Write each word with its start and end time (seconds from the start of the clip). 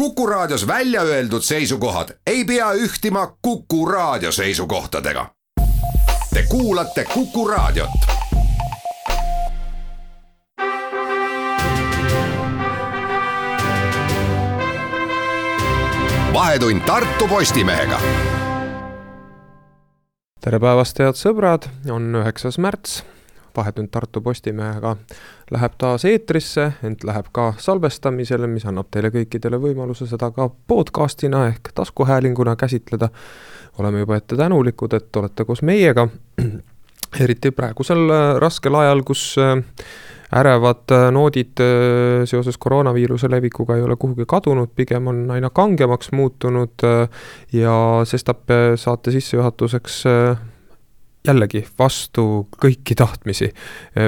Kuku 0.00 0.26
Raadios 0.26 0.66
välja 0.66 1.02
öeldud 1.02 1.42
seisukohad 1.42 2.08
ei 2.26 2.44
pea 2.44 2.72
ühtima 2.72 3.36
Kuku 3.42 3.86
Raadio 3.86 4.32
seisukohtadega. 4.32 5.26
Te 6.34 6.44
kuulate 6.48 7.04
Kuku 7.04 7.48
Raadiot. 7.48 7.90
vahetund 16.32 16.80
Tartu 16.80 17.28
Postimehega. 17.28 18.00
tere 20.40 20.60
päevast, 20.60 20.98
head 20.98 21.20
sõbrad, 21.20 21.68
on 21.90 22.14
üheksas 22.14 22.56
märts 22.58 23.02
Vahetund 23.56 23.88
Tartu 23.90 24.20
Postimehega 24.20 24.96
läheb 25.50 25.76
taas 25.78 26.04
eetrisse, 26.04 26.72
ent 26.82 27.04
läheb 27.04 27.30
ka 27.32 27.52
salvestamisele, 27.58 28.46
mis 28.46 28.66
annab 28.66 28.90
teile 28.90 29.10
kõikidele 29.14 29.60
võimaluse 29.60 30.06
seda 30.10 30.30
ka 30.34 30.48
podcast'ina 30.48 31.46
ehk 31.48 31.72
taskuhäälinguna 31.74 32.56
käsitleda. 32.56 33.08
oleme 33.78 33.98
juba 33.98 34.16
ette 34.16 34.36
tänulikud, 34.36 34.92
et 34.92 35.16
olete 35.16 35.44
koos 35.44 35.62
meiega, 35.62 36.08
eriti 37.24 37.50
praegusel 37.50 38.10
äh, 38.10 38.36
raskel 38.38 38.74
ajal, 38.74 39.02
kus 39.06 39.34
äh, 39.38 39.56
ärevad 40.36 40.92
äh, 40.94 41.08
noodid 41.10 41.58
seoses 42.24 42.58
koroonaviiruse 42.58 43.30
levikuga 43.30 43.76
ei 43.76 43.82
ole 43.82 43.96
kuhugi 43.96 44.26
kadunud, 44.28 44.70
pigem 44.76 45.06
on 45.10 45.24
aina 45.30 45.50
kangemaks 45.50 46.12
muutunud 46.12 46.86
ja 47.52 47.74
sestap 48.04 48.52
saate 48.76 49.10
sissejuhatuseks 49.10 50.04
jällegi 51.26 51.64
vastu 51.78 52.48
kõiki 52.64 52.94
tahtmisi. 52.96 53.50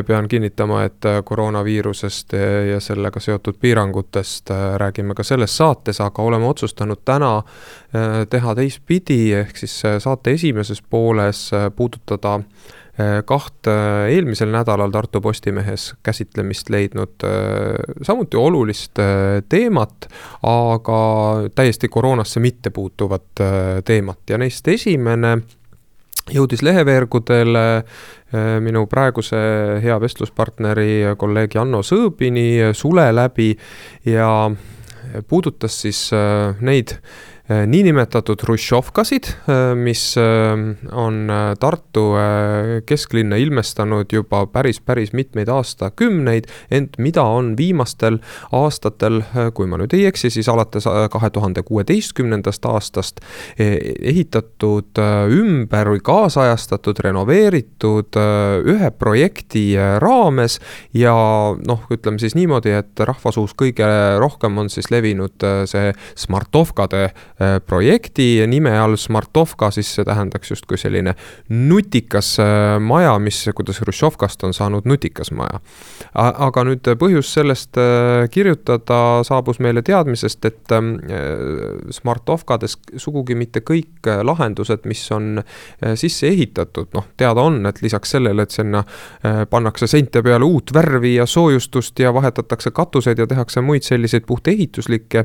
Pean 0.07 0.29
kinnitama, 0.29 0.83
et 0.89 1.09
koroonaviirusest 1.25 2.37
ja 2.71 2.81
sellega 2.81 3.21
seotud 3.21 3.59
piirangutest 3.61 4.51
räägime 4.81 5.15
ka 5.15 5.25
selles 5.27 5.57
saates, 5.57 6.01
aga 6.01 6.23
oleme 6.23 6.49
otsustanud 6.49 7.05
täna 7.05 7.37
eh, 7.39 8.23
teha 8.31 8.55
teistpidi, 8.57 9.25
ehk 9.43 9.57
siis 9.65 9.83
saate 9.99 10.39
esimeses 10.39 10.83
pooles 10.83 11.51
puudutada 11.77 12.39
eh, 12.41 13.21
kaht 13.29 13.69
eelmisel 14.09 14.53
nädalal 14.53 14.91
Tartu 14.91 15.21
Postimehes 15.21 15.93
käsitlemist 16.03 16.73
leidnud 16.73 17.29
samuti 18.03 18.41
olulist 18.41 18.97
teemat, 19.49 20.09
aga 20.49 21.01
täiesti 21.55 21.89
koroonasse 21.89 22.41
mitte 22.41 22.71
puutuvat 22.71 23.45
teemat. 23.85 24.31
Ja 24.31 24.39
neist 24.39 24.69
esimene 24.69 25.43
jõudis 26.31 26.63
leheveergudele 26.63 27.65
äh, 27.79 28.61
minu 28.63 28.87
praeguse 28.87 29.41
hea 29.83 29.99
vestluspartneri 30.01 31.17
kolleeg 31.19 31.57
Janno 31.59 31.83
Sõõbini 31.83 32.73
sule 32.79 33.09
läbi 33.15 33.51
ja 34.07 34.29
puudutas 35.29 35.81
siis 35.83 36.07
äh, 36.15 36.55
neid 36.61 36.97
niinimetatud 37.67 38.43
hruštšovkasid, 38.45 39.27
äh, 39.27 39.75
mis 39.79 40.17
äh, 40.19 40.23
on 40.93 41.31
Tartu 41.61 42.03
kesklinna 42.87 43.37
ilmestanud 43.37 44.13
juba 44.13 44.47
päris, 44.47 44.81
päris 44.81 45.13
mitmeid 45.13 45.49
aastakümneid, 45.49 46.49
ent 46.71 46.99
mida 46.99 47.23
on 47.23 47.53
viimastel 47.57 48.19
aastatel, 48.53 49.23
kui 49.55 49.67
ma 49.71 49.79
nüüd 49.81 49.95
ei 49.97 50.07
eksi, 50.11 50.31
siis 50.31 50.49
alates 50.51 50.87
kahe 51.13 51.31
tuhande 51.31 51.63
kuueteistkümnendast 51.67 52.65
aastast 52.69 53.21
ehitatud 53.59 55.01
ümber 55.33 55.93
või 55.95 56.03
kaasajastatud, 56.05 57.01
renoveeritud 57.05 58.19
ühe 58.75 58.91
projekti 58.99 59.65
raames. 60.03 60.59
Ja 60.95 61.15
noh, 61.67 61.87
ütleme 61.93 62.21
siis 62.23 62.37
niimoodi, 62.39 62.75
et 62.83 63.05
rahvasuus 63.07 63.55
kõige 63.59 63.89
rohkem 64.23 64.59
on 64.59 64.71
siis 64.73 64.91
levinud 64.93 65.49
see 65.71 65.95
Smartovkade 66.19 67.03
Äh, 67.42 67.42
projekti 67.67 68.47
nime 68.47 68.73
all 68.79 68.97
Smartovka, 68.97 69.71
siis 69.71 69.91
see 69.97 70.05
tähendaks 70.07 70.51
justkui 70.51 70.79
selline 70.79 71.15
nutikas 71.49 72.35
äh, 72.43 72.81
maja, 72.81 73.15
mis, 73.23 73.39
kuidas 73.55 73.81
Hruštšovkast 73.81 74.45
on 74.45 74.55
saanud 74.55 74.87
nutikas 74.89 75.33
maja. 75.37 75.61
aga 76.15 76.65
nüüd 76.67 76.89
põhjus 77.01 77.33
sellest 77.35 77.79
äh, 77.81 78.29
kirjutada 78.31 79.23
saabus 79.27 79.61
meile 79.63 79.83
teadmisest, 79.83 80.45
et 80.45 80.75
ähm, 80.77 80.95
Smartovkades 81.91 82.77
sugugi 82.97 83.35
mitte 83.39 83.63
kõik 83.65 84.07
lahendused, 84.23 84.85
mis 84.89 85.03
on 85.15 85.41
sisse 85.99 86.29
ehitatud, 86.29 86.91
noh, 86.95 87.07
teada 87.17 87.43
on, 87.43 87.61
et 87.67 87.81
lisaks 87.83 88.15
sellele, 88.17 88.45
et 88.45 88.55
sinna 88.55 88.83
pannakse 89.51 89.87
seinte 89.91 90.23
peale 90.25 90.47
uut 90.47 90.73
värvi 90.75 91.15
ja 91.17 91.27
soojustust 91.27 91.99
ja 92.03 92.13
vahetatakse 92.15 92.73
katuseid 92.75 93.19
ja 93.23 93.27
tehakse 93.31 93.63
muid 93.65 93.87
selliseid 93.87 94.27
puhtehituslikke 94.27 95.25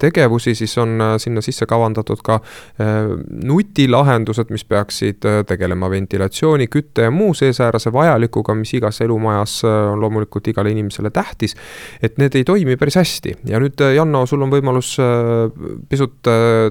tegevusi, 0.00 0.55
siis 0.56 0.74
on 0.82 0.96
äh, 1.00 1.14
sinna 1.22 1.42
sisse 1.44 1.66
kavandatud 1.68 2.22
ka 2.24 2.38
äh, 2.40 3.10
nutilahendused, 3.44 4.50
mis 4.54 4.64
peaksid 4.68 5.26
äh, 5.28 5.42
tegelema 5.48 5.90
ventilatsiooni, 5.92 6.68
kütte 6.72 7.06
ja 7.06 7.14
muu 7.14 7.34
seesäärase 7.36 7.92
vajalikuga, 7.94 8.56
mis 8.58 8.74
igas 8.78 9.00
elumajas 9.04 9.60
on 9.66 10.00
loomulikult 10.00 10.48
igale 10.52 10.72
inimesele 10.74 11.10
tähtis. 11.10 11.56
et 12.02 12.18
need 12.18 12.34
ei 12.34 12.44
toimi 12.44 12.76
päris 12.76 12.96
hästi 12.96 13.36
ja 13.50 13.60
nüüd 13.62 13.80
Janno, 13.94 14.24
sul 14.26 14.42
on 14.42 14.50
võimalus 14.52 14.96
pisut 15.88 16.18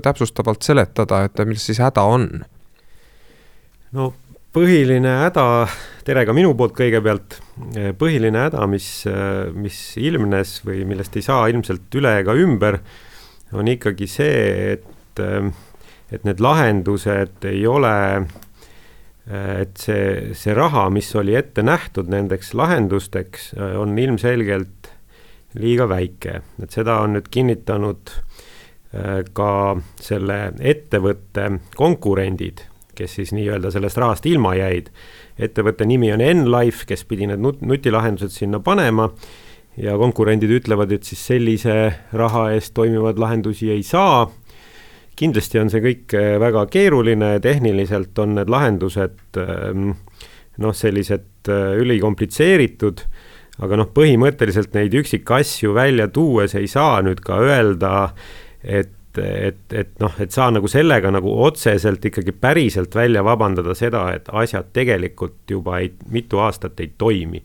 täpsustavalt 0.04 0.62
seletada, 0.66 1.24
et 1.26 1.42
milles 1.46 1.66
siis 1.66 1.80
häda 1.84 2.04
on? 2.10 2.30
no 3.96 4.12
põhiline 4.56 5.18
häda, 5.26 5.46
tere 6.08 6.24
ka 6.28 6.34
minu 6.36 6.54
poolt 6.56 6.76
kõigepealt, 6.78 7.40
põhiline 8.00 8.46
häda, 8.46 8.64
mis, 8.72 8.88
mis 9.56 9.80
ilmnes 10.00 10.62
või 10.68 10.86
millest 10.88 11.18
ei 11.20 11.26
saa 11.26 11.50
ilmselt 11.52 11.98
üle 12.00 12.14
ega 12.22 12.36
ümber 12.40 12.80
on 13.56 13.70
ikkagi 13.72 14.08
see, 14.10 14.76
et, 14.76 15.22
ähm, 15.24 15.54
et 16.12 16.26
need 16.28 16.42
lahendused 16.44 17.46
ei 17.48 17.64
ole, 17.68 17.96
äh, 19.30 19.62
et 19.62 19.82
see, 19.82 20.36
see 20.38 20.56
raha, 20.56 20.88
mis 20.94 21.10
oli 21.16 21.38
ette 21.38 21.64
nähtud 21.66 22.12
nendeks 22.12 22.54
lahendusteks, 22.58 23.54
äh, 23.58 23.76
on 23.80 23.98
ilmselgelt 24.00 24.92
liiga 25.56 25.88
väike, 25.90 26.42
et 26.62 26.76
seda 26.76 27.00
on 27.06 27.16
nüüd 27.16 27.32
kinnitanud 27.32 28.12
äh, 28.12 29.24
ka 29.34 29.52
selle 30.02 30.40
ettevõtte 30.60 31.50
konkurendid, 31.80 32.66
kes 32.96 33.18
siis 33.20 33.34
nii-öelda 33.36 33.72
sellest 33.76 34.00
rahast 34.00 34.28
ilma 34.30 34.56
jäid. 34.56 34.92
ettevõtte 35.36 35.86
nimi 35.86 36.14
on 36.14 36.22
Enlife, 36.24 36.86
kes 36.88 37.04
pidi 37.04 37.28
need 37.28 37.42
nut-, 37.44 37.64
nutilahendused 37.64 38.32
sinna 38.32 38.62
panema 38.64 39.10
ja 39.78 39.98
konkurendid 40.00 40.52
ütlevad, 40.56 40.94
et 40.96 41.08
siis 41.08 41.22
sellise 41.34 41.76
raha 42.16 42.50
eest 42.56 42.74
toimivaid 42.78 43.20
lahendusi 43.20 43.72
ei 43.74 43.84
saa. 43.84 44.32
kindlasti 45.16 45.60
on 45.62 45.70
see 45.72 45.80
kõik 45.80 46.14
äh, 46.20 46.34
väga 46.40 46.66
keeruline, 46.68 47.38
tehniliselt 47.40 48.18
on 48.20 48.34
need 48.36 48.50
lahendused 48.52 49.40
ähm, 49.40 49.94
noh, 50.60 50.76
sellised 50.76 51.48
äh, 51.48 51.78
ülikomplitseeritud, 51.80 53.06
aga 53.64 53.80
noh, 53.80 53.88
põhimõtteliselt 53.96 54.76
neid 54.76 54.96
üksikasju 55.00 55.72
välja 55.76 56.10
tuues 56.12 56.56
ei 56.60 56.68
saa 56.68 57.00
nüüd 57.06 57.24
ka 57.24 57.40
öelda, 57.44 57.96
et 58.64 58.92
et, 59.16 59.62
et 59.72 59.94
noh, 60.04 60.12
et 60.20 60.34
saa 60.36 60.50
nagu 60.52 60.68
sellega 60.68 61.08
nagu 61.08 61.32
otseselt 61.46 62.04
ikkagi 62.04 62.34
päriselt 62.36 62.96
välja 62.96 63.22
vabandada 63.24 63.72
seda, 63.72 64.10
et 64.12 64.28
asjad 64.28 64.74
tegelikult 64.76 65.48
juba 65.48 65.78
ei, 65.80 65.94
mitu 66.12 66.42
aastat 66.44 66.82
ei 66.84 66.90
toimi 67.00 67.40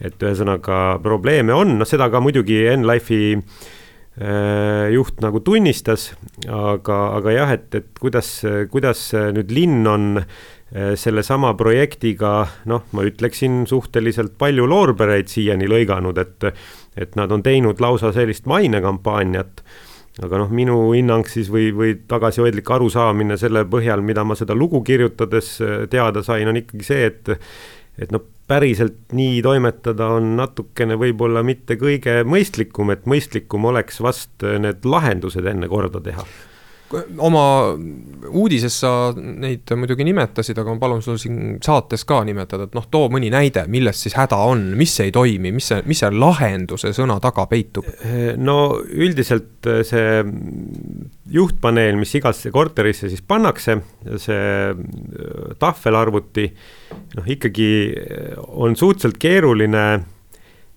et 0.00 0.22
ühesõnaga 0.22 0.98
probleeme 1.02 1.54
on, 1.54 1.78
noh 1.78 1.88
seda 1.88 2.10
ka 2.10 2.20
muidugi 2.24 2.64
Enlife'i 2.72 3.36
äh, 3.36 4.90
juht 4.94 5.22
nagu 5.24 5.42
tunnistas, 5.44 6.12
aga, 6.48 6.98
aga 7.20 7.34
jah, 7.34 7.54
et, 7.54 7.70
et 7.74 7.88
kuidas, 8.00 8.36
kuidas 8.72 9.06
nüüd 9.36 9.54
linn 9.54 9.86
on 9.90 10.12
äh, 10.18 10.94
sellesama 10.98 11.54
projektiga 11.58 12.36
noh, 12.70 12.84
ma 12.92 13.06
ütleksin 13.06 13.62
suhteliselt 13.70 14.34
palju 14.40 14.66
loorbereid 14.66 15.30
siiani 15.30 15.68
lõiganud, 15.70 16.18
et, 16.18 16.50
et 16.98 17.18
nad 17.18 17.32
on 17.32 17.44
teinud 17.44 17.82
lausa 17.82 18.12
sellist 18.14 18.48
mainekampaaniat. 18.50 19.62
Aga 20.22 20.38
noh, 20.38 20.50
minu 20.54 20.76
hinnang 20.94 21.26
siis 21.26 21.48
või, 21.50 21.72
või 21.74 21.96
tagasihoidlik 22.06 22.68
arusaamine 22.70 23.34
selle 23.38 23.64
põhjal, 23.66 24.02
mida 24.06 24.22
ma 24.22 24.36
seda 24.38 24.54
lugu 24.54 24.82
kirjutades 24.86 25.56
äh, 25.62 25.72
teada 25.90 26.22
sain, 26.26 26.50
on 26.50 26.60
ikkagi 26.60 26.86
see, 26.86 27.08
et 27.10 27.32
et 27.98 28.14
noh, 28.14 28.22
päriselt 28.48 29.14
nii 29.16 29.38
toimetada 29.44 30.10
on 30.18 30.34
natukene 30.36 30.98
võib-olla 31.00 31.44
mitte 31.46 31.78
kõige 31.80 32.20
mõistlikum, 32.28 32.92
et 32.92 33.06
mõistlikum 33.08 33.70
oleks 33.70 34.02
vast 34.04 34.44
need 34.44 34.84
lahendused 34.84 35.46
enne 35.48 35.70
korda 35.70 36.02
teha 36.04 36.26
oma 37.24 37.44
uudises 38.30 38.74
sa 38.82 38.90
neid 39.16 39.70
muidugi 39.78 40.04
nimetasid, 40.06 40.58
aga 40.60 40.74
ma 40.74 40.82
palun 40.82 41.02
sul 41.04 41.18
siin 41.20 41.56
saates 41.64 42.04
ka 42.08 42.20
nimetada, 42.26 42.68
et 42.68 42.76
noh, 42.76 42.86
too 42.92 43.08
mõni 43.12 43.30
näide, 43.32 43.64
milles 43.72 44.02
siis 44.04 44.16
häda 44.18 44.38
on, 44.50 44.66
mis 44.78 44.94
ei 45.02 45.12
toimi, 45.14 45.52
mis 45.54 45.70
see, 45.72 45.80
mis 45.88 46.02
see 46.04 46.12
lahenduse 46.14 46.94
sõna 46.96 47.18
taga 47.24 47.46
peitub? 47.50 47.88
no 48.40 48.58
üldiselt 48.84 49.68
see 49.88 50.22
juhtpaneel, 51.34 51.98
mis 51.98 52.14
igasse 52.18 52.52
korterisse 52.54 53.10
siis 53.12 53.24
pannakse, 53.26 53.78
see 54.20 55.54
tahvelarvuti, 55.62 56.50
noh 57.14 57.30
ikkagi 57.36 57.70
on 58.48 58.76
suhteliselt 58.76 59.18
keeruline 59.22 59.84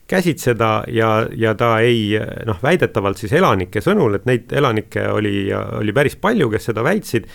käsitseda 0.07 0.71
ja, 0.93 1.11
ja 1.35 1.53
ta 1.59 1.77
ei 1.83 2.15
noh, 2.47 2.59
väidetavalt 2.63 3.19
siis 3.19 3.33
elanike 3.35 3.83
sõnul, 3.83 4.15
et 4.15 4.27
neid 4.29 4.53
elanikke 4.55 5.09
oli, 5.11 5.49
oli 5.51 5.95
päris 5.95 6.15
palju, 6.21 6.47
kes 6.53 6.69
seda 6.71 6.85
väitsid 6.85 7.27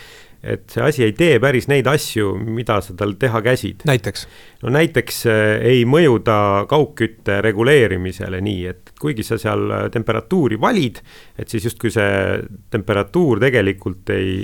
et 0.43 0.65
see 0.75 0.83
asi 0.83 1.05
ei 1.07 1.13
tee 1.15 1.37
päris 1.43 1.69
neid 1.71 1.87
asju, 1.87 2.33
mida 2.35 2.81
sa 2.83 2.97
tal 2.99 3.15
teha 3.19 3.41
käsid. 3.45 3.85
näiteks? 3.87 4.27
no 4.63 4.73
näiteks 4.75 5.21
äh, 5.31 5.43
ei 5.73 5.85
mõju 5.87 6.19
ta 6.27 6.39
kaugkütte 6.71 7.39
reguleerimisele 7.47 8.41
nii, 8.43 8.65
et 8.67 8.93
kuigi 9.01 9.23
sa 9.27 9.39
seal 9.39 9.63
äh, 9.71 9.85
temperatuuri 9.95 10.59
valid, 10.61 10.99
et 11.39 11.49
siis 11.49 11.71
justkui 11.71 11.95
see 11.95 12.43
temperatuur 12.75 13.43
tegelikult 13.43 14.11
ei, 14.17 14.35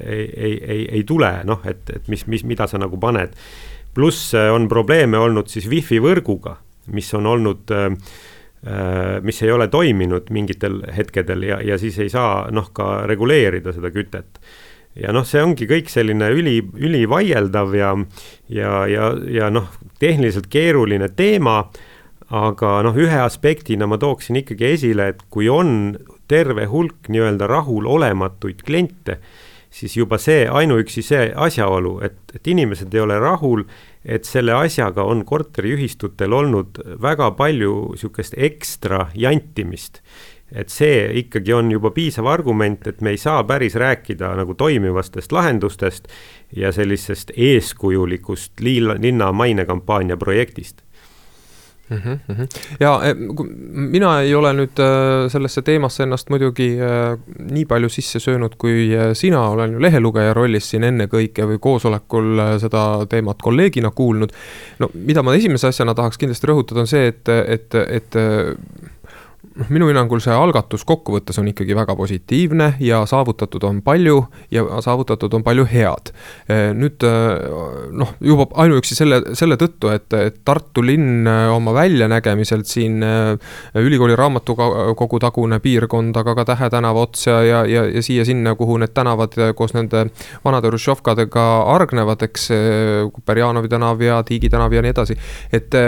ei, 0.00 0.24
ei, 0.32 0.56
ei, 0.64 0.82
ei 1.00 1.04
tule, 1.08 1.30
noh, 1.44 1.60
et, 1.68 1.92
et 1.92 2.08
mis, 2.08 2.24
mis, 2.26 2.44
mida 2.48 2.68
sa 2.70 2.80
nagu 2.80 3.00
paned. 3.00 3.36
Pluss 3.94 4.34
äh, 4.36 4.50
on 4.52 4.68
probleeme 4.70 5.20
olnud 5.20 5.50
siis 5.52 5.68
wifi 5.70 6.00
võrguga, 6.02 6.58
mis 6.92 7.10
on 7.16 7.30
olnud 7.32 7.76
mis 9.20 9.42
ei 9.44 9.50
ole 9.52 9.66
toiminud 9.68 10.30
mingitel 10.32 10.78
hetkedel 10.96 11.42
ja, 11.44 11.58
ja 11.60 11.76
siis 11.76 11.98
ei 12.00 12.08
saa 12.08 12.46
noh, 12.48 12.70
ka 12.72 13.02
reguleerida 13.04 13.74
seda 13.76 13.90
kütet. 13.92 14.40
Ja 14.96 15.12
noh, 15.12 15.26
see 15.28 15.42
ongi 15.44 15.66
kõik 15.68 15.90
selline 15.92 16.30
üli, 16.32 16.60
ülivaieldav 16.62 17.74
ja, 17.76 17.90
ja, 18.48 18.70
ja, 18.88 19.10
ja 19.28 19.50
noh, 19.52 19.68
tehniliselt 20.00 20.46
keeruline 20.48 21.10
teema, 21.12 21.58
aga 22.32 22.76
noh, 22.86 22.96
ühe 22.96 23.18
aspektina 23.20 23.88
ma 23.90 23.98
tooksin 24.00 24.38
ikkagi 24.40 24.70
esile, 24.76 25.10
et 25.12 25.24
kui 25.34 25.50
on 25.50 25.96
terve 26.30 26.68
hulk 26.70 27.10
nii-öelda 27.12 27.48
rahulolematuid 27.50 28.62
kliente, 28.64 29.18
siis 29.74 29.96
juba 29.96 30.18
see, 30.22 30.44
ainuüksi 30.50 31.02
see 31.02 31.24
asjaolu, 31.46 31.98
et, 32.06 32.20
et 32.36 32.52
inimesed 32.52 32.94
ei 32.94 33.02
ole 33.02 33.18
rahul, 33.18 33.64
et 34.04 34.26
selle 34.28 34.54
asjaga 34.54 35.02
on 35.08 35.24
korteriühistutel 35.26 36.32
olnud 36.36 36.78
väga 37.02 37.32
palju 37.38 37.74
niisugust 37.94 38.38
ekstra 38.38 39.08
jantimist. 39.14 40.02
et 40.54 40.68
see 40.70 41.08
ikkagi 41.18 41.50
on 41.56 41.70
juba 41.72 41.90
piisav 41.90 42.28
argument, 42.30 42.86
et 42.86 43.00
me 43.00 43.10
ei 43.10 43.18
saa 43.18 43.42
päris 43.44 43.74
rääkida 43.74 44.28
nagu 44.38 44.54
toimivastest 44.54 45.32
lahendustest 45.32 46.06
ja 46.56 46.70
sellisest 46.72 47.32
eeskujulikust 47.36 48.60
liila, 48.60 48.94
linna 49.00 49.32
mainekampaania 49.32 50.16
projektist 50.16 50.84
mm. 51.90 51.96
-hmm. 52.28 52.48
ja 52.80 53.00
e, 53.04 53.14
mina 53.74 54.20
ei 54.20 54.34
ole 54.34 54.52
nüüd 54.52 54.80
äh, 54.80 55.28
sellesse 55.32 55.62
teemasse 55.62 56.02
ennast 56.02 56.30
muidugi 56.30 56.68
äh, 56.80 57.18
nii 57.50 57.64
palju 57.64 57.88
sisse 57.88 58.20
söönud, 58.20 58.56
kui 58.58 58.88
äh, 58.96 59.12
sina, 59.12 59.42
olen 59.48 59.72
ju 59.72 59.82
lehelugeja 59.82 60.34
rollis 60.34 60.70
siin 60.70 60.84
ennekõike 60.84 61.46
või 61.52 61.58
koosolekul 61.60 62.42
seda 62.62 62.84
teemat 63.08 63.42
kolleegina 63.42 63.90
kuulnud. 63.90 64.32
no 64.78 64.90
mida 64.94 65.22
ma 65.22 65.34
esimese 65.34 65.68
asjana 65.68 65.94
tahaks 65.94 66.18
kindlasti 66.18 66.50
rõhutada, 66.50 66.80
on 66.80 66.90
see, 66.90 67.06
et, 67.06 67.28
et, 67.28 67.74
et 67.74 68.16
noh, 69.58 69.70
minu 69.72 69.88
hinnangul 69.90 70.22
see 70.22 70.34
algatus 70.34 70.84
kokkuvõttes 70.86 71.38
on 71.40 71.48
ikkagi 71.50 71.76
väga 71.76 71.94
positiivne 71.98 72.74
ja 72.82 73.02
saavutatud 73.08 73.64
on 73.68 73.80
palju 73.86 74.20
ja 74.54 74.64
saavutatud 74.84 75.34
on 75.38 75.44
palju 75.46 75.66
head. 75.70 76.12
nüüd 76.78 77.06
noh, 77.94 78.14
juba 78.20 78.46
ainuüksi 78.64 78.96
selle, 78.98 79.20
selle 79.38 79.58
tõttu, 79.60 79.90
et, 79.94 80.08
et 80.18 80.40
Tartu 80.44 80.82
linn 80.84 81.28
oma 81.54 81.74
väljanägemiselt 81.76 82.68
siin 82.68 83.02
ülikooli 83.80 84.16
raamatukogu 84.18 85.20
tagune 85.22 85.60
piirkond, 85.64 86.16
aga 86.20 86.34
ka 86.38 86.46
Tähe 86.54 86.70
tänava 86.70 87.06
ots 87.06 87.26
ja, 87.26 87.38
ja, 87.42 87.62
ja, 87.68 87.84
ja 87.88 88.02
siia-sinna, 88.04 88.54
kuhu 88.58 88.76
need 88.82 88.92
tänavad 88.94 89.36
koos 89.56 89.74
nende 89.76 90.08
vanade 90.44 90.68
Hruštšovkadega 90.70 91.46
hargnevad, 91.70 92.26
eks, 92.28 92.50
Kuperjanovi 93.14 93.70
tänav 93.72 94.02
ja 94.02 94.22
Tiigi 94.26 94.50
tänav 94.52 94.74
ja 94.74 94.82
nii 94.84 94.92
edasi, 94.94 95.16
et 95.52 95.78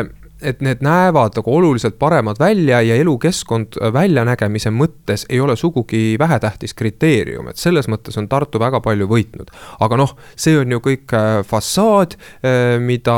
et 0.47 0.63
need 0.63 0.83
näevad 0.85 1.35
nagu 1.37 1.55
oluliselt 1.59 1.99
paremad 1.99 2.39
välja 2.39 2.81
ja 2.85 2.97
elukeskkond 3.01 3.79
äh, 3.81 3.93
väljanägemise 3.93 4.71
mõttes 4.71 5.27
ei 5.29 5.41
ole 5.43 5.57
sugugi 5.57 6.17
vähetähtis 6.19 6.75
kriteerium, 6.79 7.49
et 7.51 7.61
selles 7.61 7.89
mõttes 7.91 8.19
on 8.21 8.29
Tartu 8.31 8.61
väga 8.63 8.81
palju 8.85 9.09
võitnud. 9.11 9.51
aga 9.81 9.99
noh, 9.99 10.15
see 10.37 10.57
on 10.59 10.77
ju 10.77 10.81
kõik 10.85 11.15
äh, 11.17 11.41
fassaad, 11.47 12.17
äh, 12.47 12.77
mida, 12.83 13.17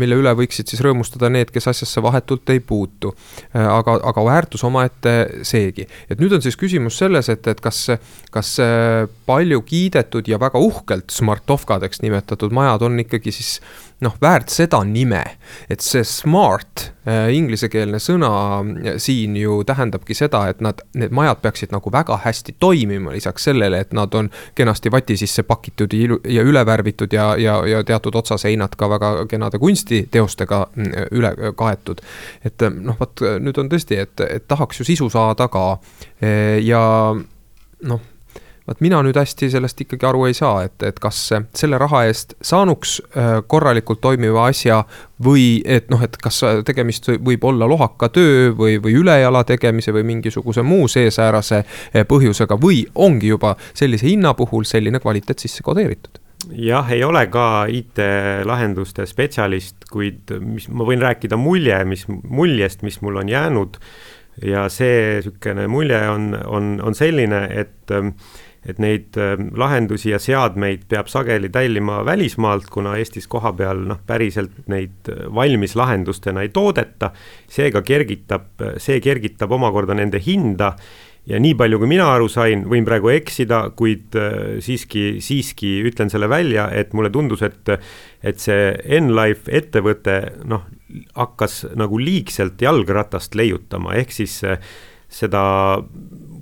mille 0.00 0.20
üle 0.22 0.34
võiksid 0.38 0.72
siis 0.72 0.82
rõõmustada 0.84 1.30
need, 1.32 1.52
kes 1.52 1.68
asjasse 1.74 2.02
vahetult 2.02 2.50
ei 2.50 2.60
puutu. 2.60 3.14
aga, 3.54 3.98
aga 4.06 4.24
väärtus 4.24 4.64
omaette 4.64 5.42
seegi, 5.46 5.86
et 6.10 6.20
nüüd 6.20 6.32
on 6.32 6.42
siis 6.42 6.56
küsimus 6.56 6.98
selles, 6.98 7.28
et, 7.28 7.46
et 7.46 7.60
kas, 7.60 7.86
kas 8.30 8.56
palju 9.26 9.62
kiidetud 9.66 10.28
ja 10.28 10.38
väga 10.40 10.58
uhkelt 10.58 11.10
Smartovkadeks 11.10 12.02
nimetatud 12.02 12.52
majad 12.54 12.82
on 12.86 13.00
ikkagi 13.02 13.32
siis 13.34 13.58
noh, 14.04 14.16
väärt 14.22 14.52
seda 14.52 14.80
nime, 14.86 15.22
et 15.70 15.84
see 15.84 16.04
smart 16.06 16.69
äh, 17.06 17.30
inglisekeelne 17.34 17.98
sõna 18.02 18.30
äh, 18.60 18.98
siin 19.02 19.36
ju 19.36 19.60
tähendabki 19.66 20.14
seda, 20.14 20.44
et 20.50 20.60
nad, 20.64 20.82
need 20.94 21.14
majad 21.14 21.40
peaksid 21.42 21.74
nagu 21.74 21.92
väga 21.92 22.18
hästi 22.24 22.54
toimima, 22.58 23.14
lisaks 23.16 23.48
sellele, 23.48 23.80
et 23.84 23.94
nad 23.96 24.14
on 24.14 24.30
kenasti 24.58 24.92
vati 24.92 25.16
sisse 25.20 25.42
pakitud 25.48 25.94
ja, 25.96 26.18
ja 26.28 26.44
üle 26.46 26.64
värvitud 26.66 27.12
ja, 27.12 27.32
ja, 27.40 27.58
ja 27.66 27.82
teatud 27.84 28.14
otsaseinad 28.20 28.76
ka 28.76 28.90
väga 28.90 29.12
kenade 29.30 29.58
kunstiteostega 29.58 30.62
mm, 30.74 31.10
üle 31.18 31.34
kaetud. 31.56 32.04
et 32.44 32.62
äh, 32.62 32.72
noh, 32.74 32.98
vot 33.00 33.26
nüüd 33.40 33.58
on 33.58 33.72
tõesti, 33.72 34.00
et, 34.04 34.26
et 34.28 34.48
tahaks 34.48 34.80
ju 34.80 34.88
sisu 34.88 35.10
saada 35.10 35.48
ka 35.48 35.66
ja 36.62 36.80
noh 37.88 38.09
vaat 38.70 38.80
mina 38.84 39.00
nüüd 39.02 39.18
hästi 39.18 39.48
sellest 39.50 39.80
ikkagi 39.82 40.06
aru 40.06 40.28
ei 40.28 40.34
saa, 40.36 40.62
et, 40.68 40.78
et 40.86 40.98
kas 41.02 41.18
selle 41.58 41.78
raha 41.80 42.04
eest 42.06 42.36
saanuks 42.46 43.00
äh, 43.02 43.32
korralikult 43.50 44.00
toimiva 44.04 44.46
asja 44.46 44.84
või 45.26 45.60
et 45.66 45.90
noh, 45.90 46.02
et 46.06 46.14
kas 46.22 46.38
tegemist 46.66 47.10
võib 47.18 47.44
olla 47.50 47.66
lohaka 47.68 48.08
töö 48.14 48.52
või, 48.54 48.78
või 48.82 48.94
ülejala 49.02 49.42
tegemise 49.48 49.92
või 49.96 50.06
mingisuguse 50.12 50.62
muu 50.62 50.86
seesäärase 50.88 51.64
äh, 51.64 52.06
põhjusega 52.06 52.60
või 52.62 52.84
ongi 52.94 53.34
juba 53.34 53.56
sellise 53.74 54.06
hinna 54.06 54.36
puhul 54.38 54.68
selline 54.68 55.02
kvaliteet 55.02 55.42
sisse 55.42 55.66
kodeeritud. 55.66 56.22
Jah, 56.54 56.86
ei 56.94 57.02
ole 57.04 57.26
ka 57.28 57.66
IT-lahenduste 57.68 59.04
spetsialist, 59.06 59.84
kuid 59.90 60.30
mis 60.40 60.70
ma 60.72 60.86
võin 60.88 61.02
rääkida 61.02 61.36
mulje, 61.36 61.82
mis 61.84 62.06
muljest, 62.08 62.86
mis 62.86 63.02
mul 63.04 63.18
on 63.20 63.28
jäänud. 63.28 63.82
Ja 64.46 64.68
see 64.72 65.18
niisugune 65.18 65.66
mulje 65.68 65.98
on, 66.08 66.30
on, 66.46 66.76
on 66.86 66.96
selline, 66.96 67.42
et 67.50 67.92
et 68.66 68.80
neid 68.82 69.16
ähm, 69.16 69.48
lahendusi 69.56 70.10
ja 70.12 70.18
seadmeid 70.20 70.84
peab 70.88 71.08
sageli 71.08 71.48
tellima 71.52 72.00
välismaalt, 72.04 72.68
kuna 72.72 72.96
Eestis 73.00 73.28
kohapeal 73.30 73.86
noh, 73.88 74.00
päriselt 74.06 74.66
neid 74.68 75.08
äh, 75.08 75.26
valmis 75.34 75.76
lahendustena 75.78 76.44
ei 76.44 76.52
toodeta. 76.52 77.12
seega 77.48 77.82
kergitab, 77.82 78.50
see 78.78 79.00
kergitab 79.00 79.52
omakorda 79.52 79.96
nende 79.96 80.20
hinda 80.20 80.74
ja 81.28 81.40
nii 81.40 81.54
palju, 81.58 81.78
kui 81.80 81.90
mina 81.90 82.08
aru 82.14 82.28
sain, 82.32 82.64
võin 82.68 82.86
praegu 82.86 83.10
eksida, 83.12 83.62
kuid 83.76 84.16
äh, 84.18 84.58
siiski, 84.64 85.20
siiski 85.24 85.78
ütlen 85.88 86.12
selle 86.12 86.28
välja, 86.30 86.68
et 86.72 86.94
mulle 86.96 87.10
tundus, 87.12 87.44
et, 87.46 87.72
et 88.22 88.40
see 88.40 88.70
Enlife 88.98 89.50
ettevõte 89.60 90.20
noh, 90.48 90.66
hakkas 91.16 91.62
nagu 91.78 92.00
liigselt 92.00 92.60
jalgratast 92.62 93.36
leiutama, 93.38 93.94
ehk 94.00 94.14
siis 94.16 94.40
äh, 94.44 94.60
seda 95.10 95.42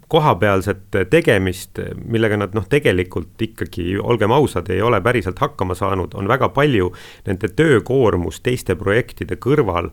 kohapealset 0.09 0.97
tegemist, 1.11 1.79
millega 2.05 2.39
nad 2.41 2.55
noh, 2.57 2.65
tegelikult 2.71 3.43
ikkagi, 3.45 3.99
olgem 4.01 4.33
ausad, 4.33 4.71
ei 4.73 4.81
ole 4.83 5.01
päriselt 5.05 5.39
hakkama 5.43 5.77
saanud, 5.77 6.17
on 6.17 6.29
väga 6.29 6.49
palju, 6.57 6.89
nende 7.29 7.51
töökoormus 7.53 8.41
teiste 8.45 8.77
projektide 8.81 9.37
kõrval 9.37 9.91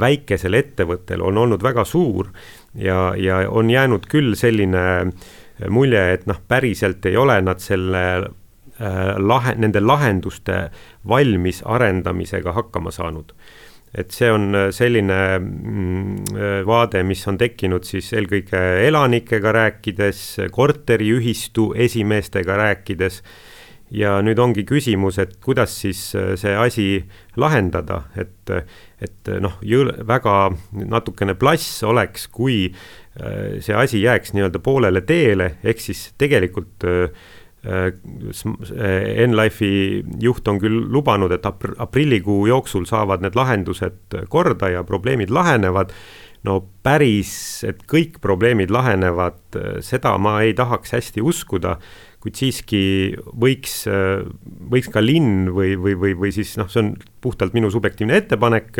väikesel 0.00 0.54
ettevõttel 0.54 1.24
on 1.26 1.42
olnud 1.42 1.66
väga 1.66 1.84
suur 1.84 2.30
ja, 2.74 3.10
ja 3.18 3.42
on 3.50 3.70
jäänud 3.70 4.06
küll 4.10 4.38
selline 4.38 4.86
mulje, 5.72 6.02
et 6.14 6.26
noh, 6.30 6.38
päriselt 6.48 7.06
ei 7.08 7.16
ole 7.16 7.40
nad 7.42 7.62
selle 7.64 8.02
äh, 8.22 9.14
lahe, 9.18 9.56
nende 9.58 9.82
lahenduste 9.82 10.66
valmis 11.08 11.62
arendamisega 11.66 12.54
hakkama 12.54 12.94
saanud 12.94 13.34
et 13.96 14.12
see 14.12 14.28
on 14.30 14.50
äh, 14.54 14.68
selline 14.74 15.18
mm, 15.40 16.36
äh, 16.36 16.60
vaade, 16.68 17.02
mis 17.08 17.22
on 17.30 17.38
tekkinud 17.40 17.86
siis 17.88 18.12
eelkõige 18.16 18.60
elanikega 18.84 19.52
rääkides, 19.56 20.22
korteriühistu 20.52 21.72
esimeestega 21.86 22.58
rääkides. 22.62 23.22
ja 23.90 24.16
nüüd 24.18 24.38
ongi 24.42 24.64
küsimus, 24.66 25.18
et 25.22 25.36
kuidas 25.44 25.76
siis 25.80 26.00
äh, 26.18 26.34
see 26.36 26.54
asi 26.58 26.86
lahendada, 27.38 28.02
et, 28.18 28.50
et 29.00 29.30
noh, 29.40 29.60
väga 30.06 30.34
natukene 30.72 31.36
plass 31.38 31.84
oleks, 31.86 32.26
kui 32.26 32.72
see 33.16 33.72
asi 33.72 34.02
jääks 34.02 34.34
nii-öelda 34.34 34.58
poolele 34.60 35.00
teele, 35.06 35.54
ehk 35.64 35.80
siis 35.80 36.10
tegelikult 36.18 36.84
äh, 36.84 37.14
Enlife'i 39.26 40.04
juht 40.22 40.48
on 40.48 40.60
küll 40.62 40.84
lubanud, 40.92 41.32
et 41.34 41.46
apr-, 41.48 41.74
aprillikuu 41.82 42.46
jooksul 42.50 42.86
saavad 42.88 43.24
need 43.24 43.38
lahendused 43.38 44.18
korda 44.32 44.70
ja 44.76 44.84
probleemid 44.86 45.32
lahenevad. 45.34 45.92
no 46.46 46.60
päris, 46.86 47.64
et 47.66 47.80
kõik 47.90 48.20
probleemid 48.22 48.70
lahenevad, 48.70 49.56
seda 49.82 50.12
ma 50.22 50.36
ei 50.46 50.52
tahaks 50.54 50.92
hästi 50.94 51.24
uskuda, 51.24 51.72
kuid 52.22 52.38
siiski 52.38 52.82
võiks, 53.34 53.80
võiks 54.70 54.92
ka 54.94 55.02
linn 55.02 55.50
või, 55.50 55.74
või, 55.74 55.96
või, 55.98 56.14
või 56.14 56.30
siis 56.30 56.54
noh, 56.60 56.70
see 56.70 56.84
on 56.84 56.92
puhtalt 57.24 57.56
minu 57.56 57.70
subjektiivne 57.74 58.20
ettepanek 58.22 58.78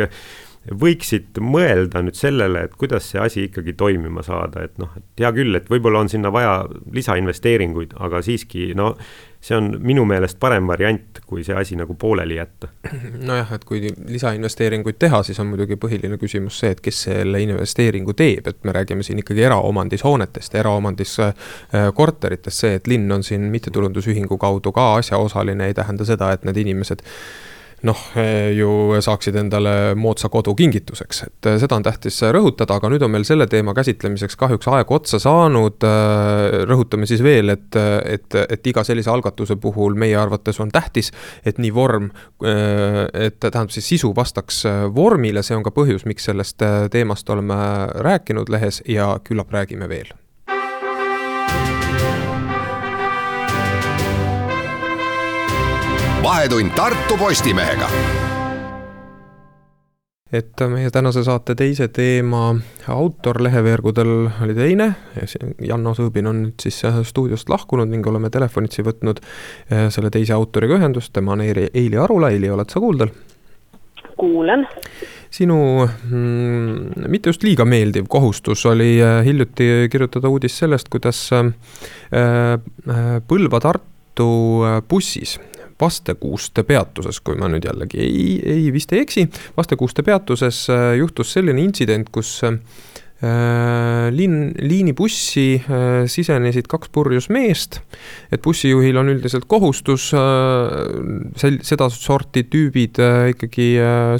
võiksid 0.71 1.39
mõelda 1.43 2.01
nüüd 2.03 2.17
sellele, 2.17 2.65
et 2.67 2.75
kuidas 2.79 3.11
see 3.11 3.21
asi 3.21 3.45
ikkagi 3.47 3.73
toimima 3.77 4.23
saada, 4.25 4.65
et 4.67 4.77
noh, 4.81 4.91
et 4.97 5.23
hea 5.23 5.31
küll, 5.35 5.55
et 5.55 5.69
võib-olla 5.71 6.03
on 6.03 6.11
sinna 6.11 6.31
vaja 6.33 6.59
lisainvesteeringuid, 6.93 7.95
aga 8.03 8.21
siiski 8.25 8.71
no 8.77 8.93
see 9.41 9.55
on 9.55 9.69
minu 9.85 10.03
meelest 10.07 10.39
parem 10.39 10.67
variant, 10.67 11.19
kui 11.25 11.43
see 11.45 11.55
asi 11.55 11.77
nagu 11.79 11.95
pooleli 11.99 12.37
jätta. 12.39 12.69
nojah, 13.29 13.53
et 13.55 13.65
kui 13.67 13.91
lisainvesteeringuid 14.07 14.99
teha, 14.99 15.21
siis 15.23 15.39
on 15.39 15.51
muidugi 15.51 15.77
põhiline 15.79 16.17
küsimus 16.21 16.59
see, 16.61 16.73
et 16.75 16.81
kes 16.83 17.03
selle 17.07 17.41
investeeringu 17.45 18.15
teeb, 18.17 18.49
et 18.49 18.63
me 18.67 18.75
räägime 18.75 19.05
siin 19.05 19.21
ikkagi 19.23 19.45
eraomandis 19.47 20.03
hoonetest, 20.07 20.55
eraomandis 20.57 21.17
äh, 21.23 21.33
korteritest, 21.95 22.65
see, 22.65 22.77
et 22.81 22.87
linn 22.91 23.11
on 23.13 23.23
siin 23.23 23.47
mittetulundusühingu 23.53 24.39
kaudu 24.41 24.73
ka 24.75 24.93
asjaosaline, 25.01 25.69
ei 25.69 25.77
tähenda 25.77 26.07
seda, 26.07 26.31
et 26.33 26.47
need 26.47 26.65
inimesed 26.65 27.05
noh, 27.85 27.99
ju 28.57 28.69
saaksid 29.03 29.35
endale 29.37 29.73
moodsa 29.99 30.29
kodu 30.33 30.55
kingituseks, 30.57 31.21
et 31.27 31.49
eh, 31.49 31.57
seda 31.61 31.77
on 31.77 31.85
tähtis 31.85 32.17
rõhutada, 32.33 32.79
aga 32.79 32.89
nüüd 32.91 33.05
on 33.05 33.13
meil 33.13 33.25
selle 33.27 33.47
teema 33.51 33.75
käsitlemiseks 33.77 34.37
kahjuks 34.39 34.69
aeg 34.73 34.93
otsa 34.97 35.19
saanud. 35.21 35.85
Eh, 35.85 36.59
rõhutame 36.69 37.09
siis 37.09 37.21
veel, 37.25 37.53
et, 37.53 37.77
et, 37.77 38.39
et 38.47 38.71
iga 38.71 38.83
sellise 38.87 39.11
algatuse 39.13 39.59
puhul 39.61 39.97
meie 39.99 40.17
arvates 40.17 40.61
on 40.63 40.73
tähtis, 40.73 41.11
et 41.45 41.61
nii 41.61 41.73
vorm, 41.73 42.11
eh, 42.41 43.03
et 43.27 43.39
tähendab 43.43 43.73
siis 43.73 43.89
sisu 43.95 44.13
vastaks 44.17 44.63
vormile, 44.93 45.43
see 45.45 45.57
on 45.57 45.65
ka 45.65 45.73
põhjus, 45.75 46.07
miks 46.09 46.25
sellest 46.29 46.63
teemast 46.91 47.29
oleme 47.29 47.57
rääkinud 48.07 48.49
lehes 48.53 48.81
ja 48.89 49.15
küllap 49.23 49.53
räägime 49.53 49.89
veel 49.89 50.15
vahetund 56.27 56.73
Tartu 56.75 57.15
Postimehega 57.17 57.87
et 60.35 60.63
meie 60.67 60.89
tänase 60.91 61.21
saate 61.23 61.55
teise 61.55 61.87
teema 61.87 62.49
autor 62.91 63.39
leheveergudel 63.45 64.11
oli 64.43 64.55
teine, 64.57 64.89
Janno 65.63 65.93
Sõõbin 65.95 66.27
on 66.27 66.41
nüüd 66.41 66.65
siis 66.67 66.81
stuudiost 67.07 67.47
lahkunud 67.47 67.87
ning 67.87 68.11
oleme 68.11 68.27
telefonitsi 68.33 68.83
võtnud 68.83 69.23
eh, 69.23 69.87
selle 69.93 70.11
teise 70.11 70.35
autoriga 70.35 70.75
ühendust, 70.75 71.13
tema 71.15 71.37
on 71.37 71.47
Eili, 71.47 71.69
Eili 71.71 71.95
Arula, 72.03 72.33
Eili, 72.35 72.51
oled 72.51 72.75
sa 72.75 72.83
kuuldel? 72.83 73.15
kuulen. 74.19 74.67
sinu 75.31 75.61
mm, 75.87 77.05
mitte 77.07 77.31
just 77.31 77.47
liiga 77.47 77.63
meeldiv 77.63 78.11
kohustus 78.11 78.65
oli 78.67 78.97
eh, 78.99 79.21
hiljuti 79.23 79.87
kirjutada 79.93 80.27
uudis 80.27 80.59
sellest, 80.59 80.91
kuidas 80.91 81.29
äh, 81.31 81.53
Põlva-Tartu 83.31 84.33
bussis 84.89 85.39
Vastekuuste 85.81 86.63
peatuses, 86.65 87.19
kui 87.21 87.37
ma 87.37 87.49
nüüd 87.51 87.67
jällegi 87.67 88.01
ei, 88.01 88.37
ei 88.41 88.69
vist 88.73 88.93
ei 88.95 89.03
eksi, 89.05 89.27
Vastekuuste 89.57 90.05
peatuses 90.05 90.63
äh, 90.73 90.95
juhtus 90.97 91.35
selline 91.35 91.61
intsident, 91.61 92.09
kus 92.13 92.31
äh, 92.47 92.57
linn, 94.13 94.55
liinibussi 94.57 95.45
äh, 95.59 95.99
sisenesid 96.09 96.65
kaks 96.71 96.89
purjus 96.93 97.29
meest. 97.29 97.81
et 98.31 98.41
bussijuhil 98.41 98.97
on 98.97 99.13
üldiselt 99.13 99.45
kohustus 99.45 100.09
sel-, 100.11 101.61
sedasorti 101.61 102.47
tüübid 102.49 102.97
ikkagi 103.35 103.69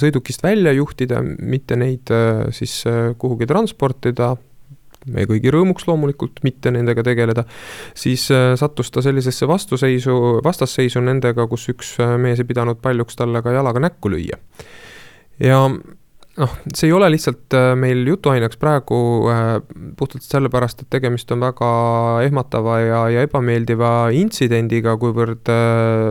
sõidukist 0.02 0.46
välja 0.46 0.76
juhtida, 0.78 1.24
mitte 1.26 1.76
neid 1.76 2.14
siis 2.54 2.84
kuhugi 3.18 3.50
transportida 3.50 4.36
meie 5.14 5.28
kõigi 5.30 5.52
rõõmuks 5.54 5.88
loomulikult 5.88 6.42
mitte 6.46 6.72
nendega 6.74 7.04
tegeleda, 7.06 7.46
siis 7.98 8.28
äh, 8.34 8.54
sattus 8.60 8.92
ta 8.94 9.04
sellisesse 9.06 9.48
vastuseisu, 9.50 10.18
vastasseisu 10.46 11.04
nendega, 11.04 11.48
kus 11.52 11.68
üks 11.74 11.96
äh, 12.04 12.18
mees 12.22 12.42
ei 12.42 12.50
pidanud 12.50 12.82
paljuks 12.84 13.20
talle 13.20 13.44
ka 13.46 13.56
jalaga 13.56 13.84
näkku 13.84 14.12
lüüa. 14.14 14.40
ja 15.44 15.62
noh, 15.68 16.56
see 16.74 16.90
ei 16.90 16.96
ole 16.96 17.10
lihtsalt 17.14 17.56
äh, 17.58 17.72
meil 17.80 18.04
jutuaineks 18.08 18.60
praegu 18.62 19.00
puhtalt 19.98 20.26
sellepärast, 20.26 20.84
et 20.84 20.92
tegemist 20.98 21.32
on 21.36 21.46
väga 21.46 21.72
ehmatava 22.28 22.80
ja, 22.84 23.02
ja 23.16 23.28
ebameeldiva 23.28 23.94
intsidendiga, 24.16 24.98
kuivõrd 25.02 25.54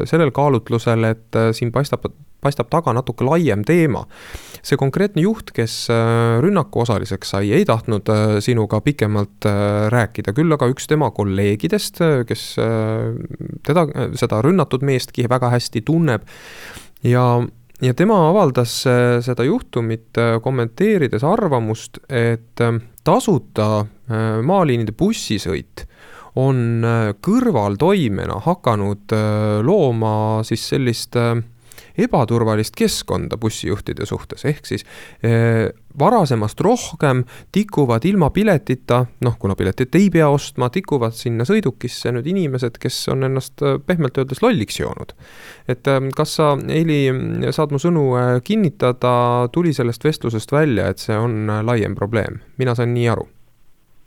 sellel 0.08 0.32
kaalutlusel, 0.34 1.10
et 1.12 1.42
siin 1.56 1.72
paistab, 1.74 2.08
paistab 2.42 2.70
taga 2.72 2.94
natuke 2.96 3.26
laiem 3.26 3.64
teema 3.66 4.06
see 4.66 4.78
konkreetne 4.80 5.22
juht, 5.22 5.52
kes 5.54 5.74
äh, 5.92 6.38
rünnaku 6.42 6.82
osaliseks 6.82 7.34
sai, 7.34 7.50
ei 7.54 7.66
tahtnud 7.68 8.08
äh, 8.10 8.24
sinuga 8.44 8.80
pikemalt 8.84 9.46
äh, 9.46 9.86
rääkida, 9.92 10.34
küll 10.36 10.52
aga 10.56 10.68
üks 10.72 10.88
tema 10.90 11.12
kolleegidest, 11.14 12.02
kes 12.26 12.46
teda, 13.66 13.86
seda 14.18 14.40
rünnatud 14.44 14.84
meestki 14.86 15.28
väga 15.30 15.52
hästi 15.54 15.84
tunneb. 15.86 16.26
Ja 17.06 17.44
ja 17.84 17.92
tema 17.92 18.16
avaldas 18.30 18.72
seda 19.20 19.44
juhtumit 19.44 20.16
kommenteerides 20.42 21.20
arvamust, 21.28 21.98
et 22.08 22.56
tasuta 23.04 23.66
maaliinide 24.48 24.94
bussisõit 24.96 25.84
on 26.40 26.80
kõrvaltoimena 27.20 28.38
hakanud 28.46 29.12
looma 29.68 30.14
siis 30.48 30.64
sellist 30.72 31.20
äh, 31.20 31.36
ebaturvalist 31.98 32.76
keskkonda 32.76 33.38
bussijuhtide 33.40 34.06
suhtes, 34.06 34.44
ehk 34.44 34.66
siis 34.66 34.86
eh, 35.22 35.68
varasemast 35.98 36.60
rohkem 36.60 37.24
tikuvad 37.52 38.04
ilma 38.04 38.30
piletita, 38.30 39.04
noh, 39.24 39.36
kuna 39.38 39.56
piletit 39.56 39.94
ei 39.94 40.10
pea 40.12 40.28
ostma, 40.28 40.68
tikuvad 40.72 41.16
sinna 41.16 41.46
sõidukisse 41.48 42.12
nüüd 42.14 42.28
inimesed, 42.30 42.78
kes 42.82 43.06
on 43.12 43.26
ennast 43.28 43.64
eh, 43.64 43.78
pehmelt 43.86 44.18
öeldes 44.18 44.42
lolliks 44.44 44.80
joonud. 44.80 45.14
et 45.68 45.86
eh, 45.86 46.10
kas 46.16 46.36
sa, 46.40 46.52
Eili, 46.68 47.00
saad 47.50 47.72
mu 47.72 47.80
sõnu 47.82 48.08
eh, 48.20 48.34
kinnitada, 48.44 49.48
tuli 49.52 49.72
sellest 49.76 50.04
vestlusest 50.04 50.52
välja, 50.52 50.90
et 50.90 51.02
see 51.02 51.16
on 51.16 51.48
laiem 51.66 51.96
probleem, 51.96 52.40
mina 52.58 52.74
sain 52.74 52.94
nii 52.94 53.08
aru 53.14 53.28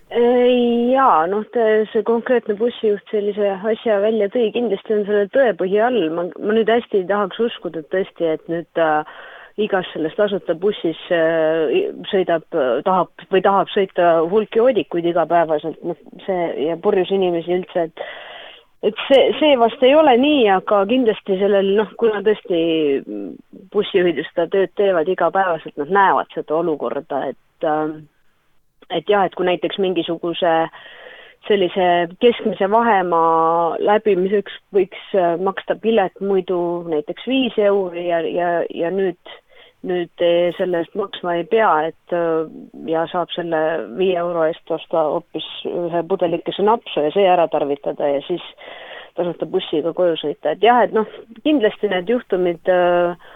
jaa, 0.10 1.26
noh, 1.30 1.44
see 1.92 2.04
konkreetne 2.08 2.56
bussijuht 2.58 3.12
sellise 3.12 3.52
asja 3.72 4.00
välja 4.02 4.30
tõi, 4.34 4.48
kindlasti 4.56 4.96
on 4.96 5.04
selle 5.06 5.28
tõepõhi 5.34 5.82
all, 5.86 6.00
ma, 6.16 6.26
ma 6.40 6.56
nüüd 6.58 6.70
hästi 6.70 7.04
ei 7.04 7.10
tahaks 7.10 7.40
uskuda 7.46 7.84
tõesti, 7.94 8.26
et 8.26 8.48
nüüd 8.50 8.82
äh, 8.82 9.20
igas 9.62 9.86
selles 9.94 10.16
tasuta 10.18 10.56
bussis 10.58 11.00
äh, 11.14 11.94
sõidab, 12.10 12.48
tahab 12.88 13.30
või 13.30 13.44
tahab 13.46 13.70
sõita 13.76 14.16
hulk 14.32 14.58
joodikuid 14.58 15.12
igapäevaselt, 15.12 15.78
noh, 15.86 16.02
see 16.26 16.50
ja 16.66 16.80
purjus 16.82 17.14
inimesi 17.14 17.60
üldse, 17.60 17.90
et 17.90 18.10
et 18.82 18.96
see, 19.10 19.24
see 19.36 19.58
vast 19.60 19.82
ei 19.84 19.92
ole 19.92 20.14
nii, 20.18 20.46
aga 20.56 20.86
kindlasti 20.88 21.36
sellel 21.42 21.74
noh, 21.76 21.90
kuna 22.00 22.22
tõesti 22.24 22.60
bussijuhid 23.74 24.22
ju 24.22 24.24
seda 24.30 24.46
tööd 24.54 24.72
teevad 24.80 25.10
igapäevaselt, 25.12 25.76
nad 25.82 25.92
näevad 25.98 26.32
seda 26.32 26.56
olukorda, 26.62 27.26
et 27.34 27.68
äh, 27.68 28.00
et 28.90 29.10
jah, 29.10 29.26
et 29.26 29.36
kui 29.38 29.48
näiteks 29.48 29.80
mingisuguse 29.82 30.56
sellise 31.48 31.86
keskmise 32.20 32.68
vahemaa 32.72 33.78
läbimiseks 33.80 34.58
võiks 34.76 35.14
äh, 35.16 35.38
maksta 35.42 35.78
pilet 35.80 36.20
muidu 36.22 36.60
näiteks 36.90 37.28
viis 37.28 37.56
euri 37.58 38.10
ja, 38.10 38.20
ja, 38.28 38.50
ja 38.76 38.92
nüüd, 38.92 39.34
nüüd 39.88 40.26
selle 40.58 40.84
eest 40.84 40.98
maksma 41.00 41.38
ei 41.40 41.48
pea, 41.48 41.72
et 41.94 42.16
äh, 42.16 42.52
ja 42.92 43.06
saab 43.12 43.32
selle 43.36 43.64
viie 43.98 44.20
euro 44.20 44.44
eest 44.50 44.76
osta 44.76 45.08
hoopis 45.14 45.48
ühe 45.70 46.04
pudelikese 46.12 46.66
napsu 46.68 47.08
ja 47.08 47.16
see 47.16 47.28
ära 47.30 47.48
tarvitada 47.52 48.12
ja 48.18 48.22
siis 48.28 48.46
tasuta 49.20 49.48
bussiga 49.50 49.94
koju 49.96 50.16
sõita, 50.20 50.54
et 50.54 50.64
jah, 50.64 50.84
et 50.86 50.96
noh, 50.96 51.08
kindlasti 51.44 51.90
need 51.92 52.12
juhtumid 52.12 52.72
äh, 52.72 53.30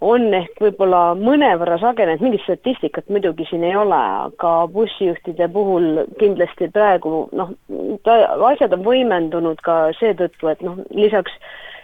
on 0.00 0.34
ehk 0.34 0.60
võib-olla 0.64 1.14
mõnevõrra 1.18 1.76
sagenenud, 1.80 2.22
mingit 2.24 2.44
statistikat 2.46 3.08
muidugi 3.12 3.46
siin 3.50 3.64
ei 3.68 3.76
ole, 3.76 3.98
aga 4.26 4.52
bussijuhtide 4.72 5.48
puhul 5.52 6.04
kindlasti 6.20 6.70
praegu 6.72 7.26
noh, 7.36 7.52
asjad 8.50 8.76
on 8.76 8.86
võimendunud 8.86 9.60
ka 9.64 9.90
seetõttu, 10.00 10.48
et 10.52 10.64
noh, 10.64 10.80
lisaks 10.96 11.36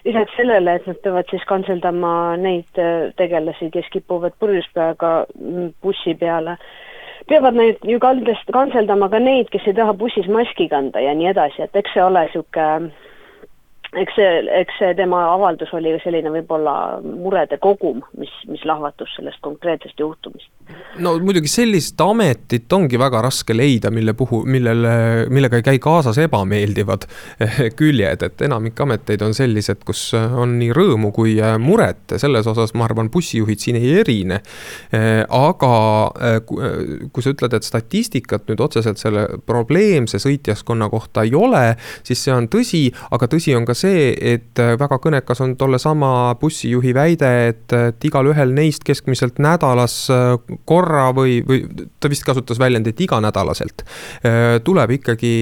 lisaks 0.06 0.36
sellele, 0.38 0.76
et 0.78 0.86
nad 0.86 0.98
peavad 1.02 1.26
siis 1.30 1.44
kantseldama 1.50 2.10
neid 2.38 2.78
äh, 2.78 3.08
tegelasi, 3.18 3.72
kes 3.74 3.88
kipuvad 3.90 4.36
purjus 4.38 4.68
peaga 4.74 5.24
mm, 5.34 5.72
bussi 5.82 6.14
peale, 6.14 6.54
peavad 7.26 7.58
neid 7.58 7.82
ju 7.82 7.98
kandest, 8.02 8.46
kantseldama 8.54 9.10
ka 9.10 9.18
neid, 9.22 9.50
kes 9.50 9.66
ei 9.66 9.74
taha 9.74 9.96
bussis 9.98 10.28
maski 10.30 10.68
kanda 10.70 11.02
ja 11.02 11.14
nii 11.18 11.32
edasi, 11.32 11.64
et 11.66 11.82
eks 11.82 11.96
see 11.96 12.04
ole 12.04 12.22
niisugune 12.28 12.92
eks 13.94 14.16
see, 14.18 14.30
eks 14.60 14.78
see 14.80 14.94
tema 14.98 15.22
avaldus 15.32 15.70
oli 15.76 15.94
selline 16.02 16.30
võib-olla 16.34 16.74
murede 17.04 17.58
kogum, 17.62 18.02
mis, 18.18 18.32
mis 18.50 18.64
lahvatus 18.68 19.12
sellest 19.16 19.40
konkreetsest 19.44 20.00
juhtumist. 20.00 20.50
no 21.02 21.14
muidugi 21.22 21.50
sellist 21.50 22.00
ametit 22.02 22.72
ongi 22.72 22.98
väga 22.98 23.22
raske 23.28 23.54
leida, 23.54 23.92
mille 23.94 24.16
puhul, 24.18 24.42
millele, 24.50 24.94
millega 25.30 25.60
ei 25.60 25.66
käi 25.66 25.80
kaasas 25.82 26.18
ebameeldivad 26.24 27.06
küljed, 27.80 28.26
et 28.26 28.46
enamik 28.48 28.80
ameteid 28.82 29.22
on 29.22 29.36
sellised, 29.36 29.84
kus 29.86 30.08
on 30.16 30.56
nii 30.60 30.72
rõõmu 30.76 31.12
kui 31.14 31.36
muret, 31.62 32.16
selles 32.18 32.50
osas 32.50 32.74
ma 32.74 32.88
arvan, 32.88 33.10
bussijuhid 33.12 33.62
siin 33.62 33.78
ei 33.78 33.94
erine. 34.02 34.40
aga 35.30 35.72
kui 36.46 37.22
sa 37.22 37.32
ütled, 37.32 37.54
et 37.56 37.66
statistikat 37.66 38.50
nüüd 38.50 38.60
otseselt 38.64 39.00
selle 39.00 39.26
probleemse 39.46 40.18
sõitjaskonna 40.22 40.90
kohta 40.92 41.26
ei 41.26 41.34
ole, 41.38 41.64
siis 42.06 42.24
see 42.26 42.34
on 42.34 42.50
tõsi, 42.50 42.88
aga 43.14 43.28
tõsi 43.30 43.54
on 43.56 43.66
ka 43.68 43.75
see, 43.76 44.10
et 44.34 44.58
väga 44.80 44.98
kõnekas 45.02 45.42
on 45.44 45.54
tollesama 45.60 46.10
bussijuhi 46.40 46.94
väide, 46.96 47.30
et, 47.50 47.64
et 47.76 48.08
igalühel 48.08 48.54
neist 48.56 48.84
keskmiselt 48.86 49.40
nädalas 49.42 49.96
korra 50.68 51.10
või, 51.16 51.38
või 51.46 51.62
ta 52.00 52.10
vist 52.12 52.24
kasutas 52.26 52.60
väljendit 52.62 53.00
iganädalaselt, 53.06 53.84
tuleb 54.66 54.96
ikkagi 54.98 55.32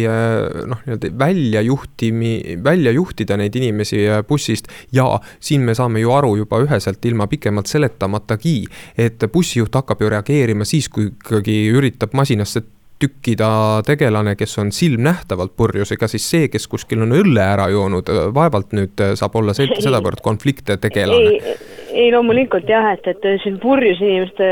noh, 0.70 0.82
nii-öelda 0.84 1.12
välja 1.18 1.64
juhtimi, 1.64 2.34
välja 2.64 2.94
juhtida 2.94 3.38
neid 3.40 3.56
inimesi 3.56 4.04
bussist. 4.28 4.70
Ja 4.92 5.06
siin 5.40 5.64
me 5.66 5.74
saame 5.76 6.02
ju 6.02 6.12
aru 6.14 6.34
juba 6.42 6.60
üheselt 6.64 7.04
ilma 7.04 7.28
pikemalt 7.30 7.70
seletamatagi, 7.70 8.56
et 8.98 9.26
bussijuht 9.32 9.74
hakkab 9.74 10.02
ju 10.04 10.12
reageerima 10.12 10.66
siis, 10.68 10.88
kui 10.88 11.12
ikkagi 11.12 11.58
üritab 11.74 12.14
masinasse 12.16 12.64
tükkida 13.02 13.82
tegelane, 13.86 14.36
kes 14.38 14.58
on 14.62 14.70
silmnähtavalt 14.72 15.56
purjus, 15.56 15.92
ega 15.92 16.08
siis 16.10 16.26
see, 16.30 16.48
kes 16.52 16.68
kuskil 16.70 17.02
on 17.04 17.14
õlle 17.16 17.42
ära 17.42 17.66
joonud, 17.72 18.10
vaevalt 18.34 18.74
nüüd 18.76 19.02
saab 19.18 19.36
olla 19.40 19.54
see, 19.56 19.68
sedavõrd 19.82 20.22
konflikte 20.24 20.76
tegelane. 20.80 21.34
ei, 21.34 21.56
ei 22.04 22.12
loomulikult 22.14 22.68
jah, 22.70 22.92
et, 22.94 23.06
et 23.10 23.26
siin 23.42 23.58
purjus 23.62 24.00
inimeste 24.02 24.48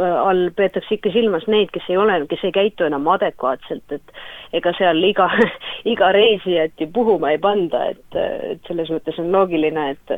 all 0.00 0.48
peetakse 0.56 0.96
ikka 0.96 1.12
silmas 1.14 1.46
neid, 1.52 1.72
kes 1.74 1.88
ei 1.92 2.00
ole, 2.00 2.20
kes 2.30 2.44
ei 2.48 2.56
käitu 2.56 2.88
enam 2.88 3.08
adekvaatselt, 3.12 3.96
et 3.96 4.56
ega 4.56 4.72
seal 4.78 5.02
iga, 5.06 5.28
iga 5.92 6.12
reisijat 6.16 6.80
ju 6.80 6.88
puhuma 6.94 7.34
ei 7.34 7.42
panda, 7.42 7.90
et, 7.92 8.20
et 8.54 8.70
selles 8.72 8.92
mõttes 8.92 9.20
on 9.22 9.32
loogiline, 9.36 9.90
et 9.96 10.16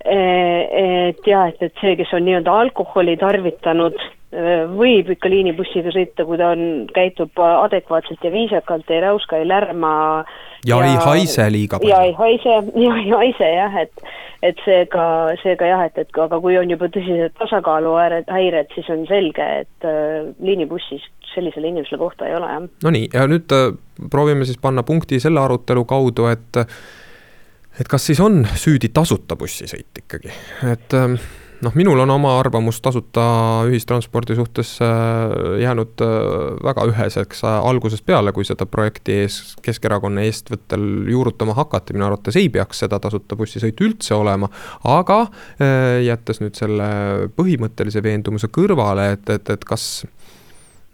et 0.00 1.26
jah, 1.28 1.50
et, 1.50 1.60
et 1.60 1.74
see, 1.82 1.92
kes 1.98 2.12
on 2.16 2.24
nii-öelda 2.24 2.54
alkoholi 2.62 3.18
tarvitanud 3.20 3.98
võib 4.30 5.10
ikka 5.10 5.30
liinibussiga 5.30 5.90
sõita, 5.94 6.24
kui 6.26 6.38
ta 6.38 6.52
on, 6.54 6.86
käitub 6.94 7.40
adekvaatselt 7.42 8.22
ja 8.22 8.30
viisakalt, 8.30 8.90
ei 8.90 9.02
räuska, 9.02 9.40
ei 9.40 9.48
lärma. 9.48 10.24
ja 10.66 10.78
ei 10.86 10.96
haise 11.02 11.48
liiga 11.50 11.80
palju. 11.80 11.90
ja 11.90 12.02
ei 12.06 12.12
haise, 12.18 12.58
ja 12.84 12.96
ei 13.02 13.10
haise 13.10 13.48
jah, 13.56 13.74
et, 13.82 14.04
et 14.46 14.62
seega, 14.64 15.06
seega 15.42 15.72
jah, 15.72 15.82
et, 15.90 15.98
et 15.98 16.22
aga 16.26 16.40
kui 16.40 16.58
on 16.60 16.70
juba 16.70 16.90
tõsised 16.94 17.34
tasakaaluhäired, 17.42 18.70
siis 18.76 18.92
on 18.94 19.02
selge, 19.10 19.48
et 19.64 19.88
äh, 19.88 20.30
liinibussis 20.38 21.10
sellisele 21.34 21.70
inimesele 21.70 21.98
kohta 21.98 22.30
ei 22.30 22.38
ole, 22.38 22.54
jah. 22.54 22.70
Nonii, 22.86 23.10
ja 23.14 23.26
nüüd 23.30 23.50
äh, 23.56 23.68
proovime 24.10 24.46
siis 24.46 24.62
panna 24.62 24.86
punkti 24.86 25.20
selle 25.22 25.42
arutelu 25.42 25.84
kaudu, 25.90 26.30
et 26.30 26.64
et 27.80 27.88
kas 27.88 28.06
siis 28.06 28.18
on 28.22 28.44
süüdi 28.58 28.90
tasuta 28.94 29.34
bussisõit 29.38 30.04
ikkagi, 30.04 30.30
et 30.70 30.98
äh, 30.98 31.18
noh, 31.64 31.74
minul 31.76 32.00
on 32.02 32.10
oma 32.10 32.34
arvamus 32.40 32.80
tasuta 32.82 33.24
ühistranspordi 33.68 34.36
suhtes 34.38 34.76
äh, 34.84 35.60
jäänud 35.62 36.02
äh, 36.04 36.08
väga 36.64 36.86
üheseks 36.90 37.44
äh, 37.44 37.56
algusest 37.70 38.04
peale, 38.06 38.32
kui 38.36 38.46
seda 38.48 38.66
projekti 38.66 39.20
ees, 39.24 39.40
Keskerakonna 39.64 40.24
eestvõttel 40.26 40.86
juurutama 41.10 41.54
hakati, 41.58 41.96
minu 41.96 42.08
arvates 42.08 42.38
ei 42.40 42.48
peaks 42.52 42.84
seda 42.84 43.00
tasuta 43.02 43.36
bussisõitu 43.36 43.88
üldse 43.88 44.14
olema. 44.16 44.48
aga 44.88 45.20
jättes 46.04 46.40
nüüd 46.40 46.56
selle 46.58 46.86
põhimõttelise 47.36 48.02
veendumuse 48.02 48.48
kõrvale, 48.52 49.10
et, 49.16 49.28
et, 49.30 49.50
et 49.52 49.64
kas 49.64 50.04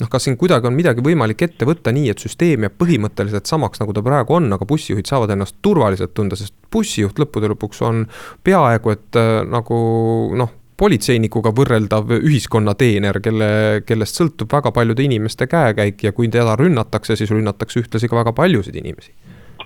noh, 0.00 0.10
kas 0.12 0.26
siin 0.26 0.36
kuidagi 0.40 0.68
on 0.68 0.76
midagi 0.76 1.04
võimalik 1.04 1.46
ette 1.46 1.68
võtta 1.68 1.92
nii, 1.94 2.10
et 2.12 2.22
süsteem 2.22 2.66
jääb 2.66 2.76
põhimõtteliselt 2.80 3.48
samaks, 3.48 3.80
nagu 3.82 3.94
ta 3.96 4.04
praegu 4.04 4.36
on, 4.38 4.50
aga 4.52 4.68
bussijuhid 4.68 5.08
saavad 5.08 5.32
ennast 5.32 5.58
turvaliselt 5.64 6.14
tunda, 6.16 6.36
sest 6.36 6.54
bussijuht 6.72 7.20
lõppude 7.22 7.50
lõpuks 7.52 7.82
on 7.86 8.04
peaaegu 8.44 8.92
et 8.92 9.20
äh, 9.20 9.40
nagu 9.48 9.76
noh, 10.36 10.52
politseinikuga 10.76 11.54
võrreldav 11.56 12.10
ühiskonnateener, 12.18 13.20
kelle, 13.24 13.48
kellest 13.88 14.20
sõltub 14.20 14.52
väga 14.52 14.74
paljude 14.76 15.06
inimeste 15.06 15.48
käekäik 15.48 16.04
ja 16.04 16.12
kui 16.12 16.28
teda 16.28 16.56
rünnatakse, 16.60 17.16
siis 17.16 17.32
rünnatakse 17.32 17.80
ühtlasi 17.80 18.10
ka 18.12 18.20
väga 18.20 18.36
paljusid 18.36 18.76
inimesi. 18.76 19.14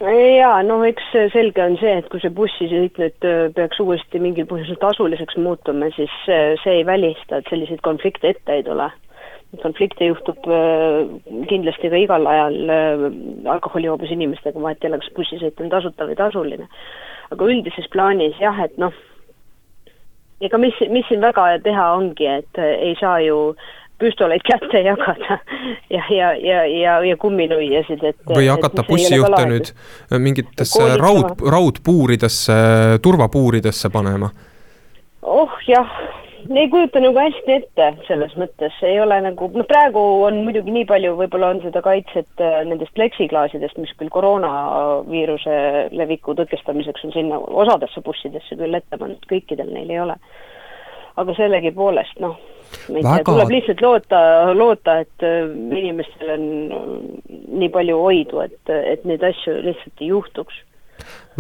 Jaa, 0.01 0.63
no 0.65 0.79
eks 0.87 1.11
selge 1.35 1.61
on 1.61 1.75
see, 1.77 1.99
et 1.99 2.07
kui 2.09 2.23
see 2.23 2.33
bussisõit 2.33 2.97
nüüd 3.03 3.27
äh, 3.27 3.43
peaks 3.57 3.83
uuesti 3.83 4.23
mingil 4.23 4.47
põhjusel 4.49 4.79
tasuliseks 4.81 5.37
muutuma, 5.43 5.91
siis 5.99 6.15
äh, 6.31 6.55
see 6.63 6.79
ei 6.79 6.87
välista, 6.89 7.43
et 7.43 7.51
selliseid 7.51 7.83
konflikte 7.85 8.31
ette 8.33 8.61
ei 8.61 8.65
tule 8.65 8.87
konflikte 9.59 10.07
juhtub 10.07 10.47
äh, 10.47 11.11
kindlasti 11.51 11.91
ka 11.91 11.99
igal 11.99 12.27
ajal 12.31 12.59
äh, 12.71 13.05
alkoholijoobes 13.51 14.13
inimestega, 14.15 14.63
vahet 14.63 14.85
ei 14.85 14.93
ole, 14.93 15.01
kas 15.03 15.15
bussisõit 15.17 15.63
on 15.63 15.73
tasuta 15.73 16.07
või 16.07 16.19
tasuline. 16.19 16.69
aga 17.31 17.47
üldises 17.51 17.91
plaanis 17.91 18.39
jah, 18.43 18.59
et 18.63 18.79
noh, 18.79 18.95
ega 20.43 20.59
mis, 20.59 20.79
mis 20.91 21.07
siin 21.09 21.23
väga 21.23 21.51
teha 21.65 21.93
ongi, 21.99 22.27
et 22.31 22.63
äh, 22.63 22.77
ei 22.91 22.95
saa 23.01 23.19
ju 23.27 23.57
püstoleid 24.01 24.47
kätte 24.51 24.85
jagada 24.87 25.41
ja, 25.91 26.05
ja, 26.15 26.31
ja, 26.39 26.63
ja, 26.71 26.95
ja 27.11 27.19
kumminuiasid, 27.19 28.07
et 28.07 28.31
või 28.31 28.47
hakata 28.53 28.87
bussijuhte 28.87 29.43
nüüd 29.51 29.75
mingitesse 30.15 30.95
raud, 31.03 31.43
raudpuuridesse, 31.43 32.63
turvapuuridesse 33.03 33.91
panema? 33.91 34.31
oh 35.27 35.59
jah 35.67 35.91
ei 36.59 36.69
kujuta 36.71 37.01
nagu 37.03 37.19
hästi 37.19 37.53
ette 37.55 37.89
selles 38.09 38.33
mõttes, 38.39 38.75
ei 38.87 38.99
ole 39.01 39.21
nagu, 39.23 39.49
noh 39.55 39.67
praegu 39.71 40.03
on 40.27 40.41
muidugi 40.47 40.73
nii 40.75 40.87
palju, 40.89 41.15
võib-olla 41.19 41.53
on 41.55 41.61
seda 41.63 41.83
kaitset 41.85 42.43
äh, 42.43 42.61
nendest 42.67 42.95
pleksiklaasidest, 42.99 43.79
mis 43.79 43.93
küll 43.99 44.11
koroonaviiruse 44.13 45.59
leviku 45.95 46.35
tõkestamiseks 46.39 47.07
on 47.07 47.15
sinna 47.15 47.39
osadesse 47.39 48.03
bussidesse 48.07 48.59
küll 48.59 48.79
ette 48.79 48.99
pandud, 48.99 49.23
kõikidel 49.31 49.71
neil 49.75 49.93
ei 49.95 50.01
ole. 50.03 50.17
aga 51.21 51.35
sellegipoolest 51.37 52.21
noh, 52.23 52.39
Väga... 52.89 53.25
tuleb 53.27 53.51
lihtsalt 53.51 53.81
loota, 53.83 54.21
loota, 54.55 55.01
et 55.05 55.27
äh, 55.27 55.47
inimestel 55.83 56.35
on 56.35 56.45
nii 57.61 57.71
palju 57.75 57.99
hoidu, 58.01 58.43
et, 58.47 58.75
et 58.95 59.07
neid 59.07 59.23
asju 59.27 59.61
lihtsalt 59.67 60.03
ei 60.03 60.11
juhtuks 60.11 60.65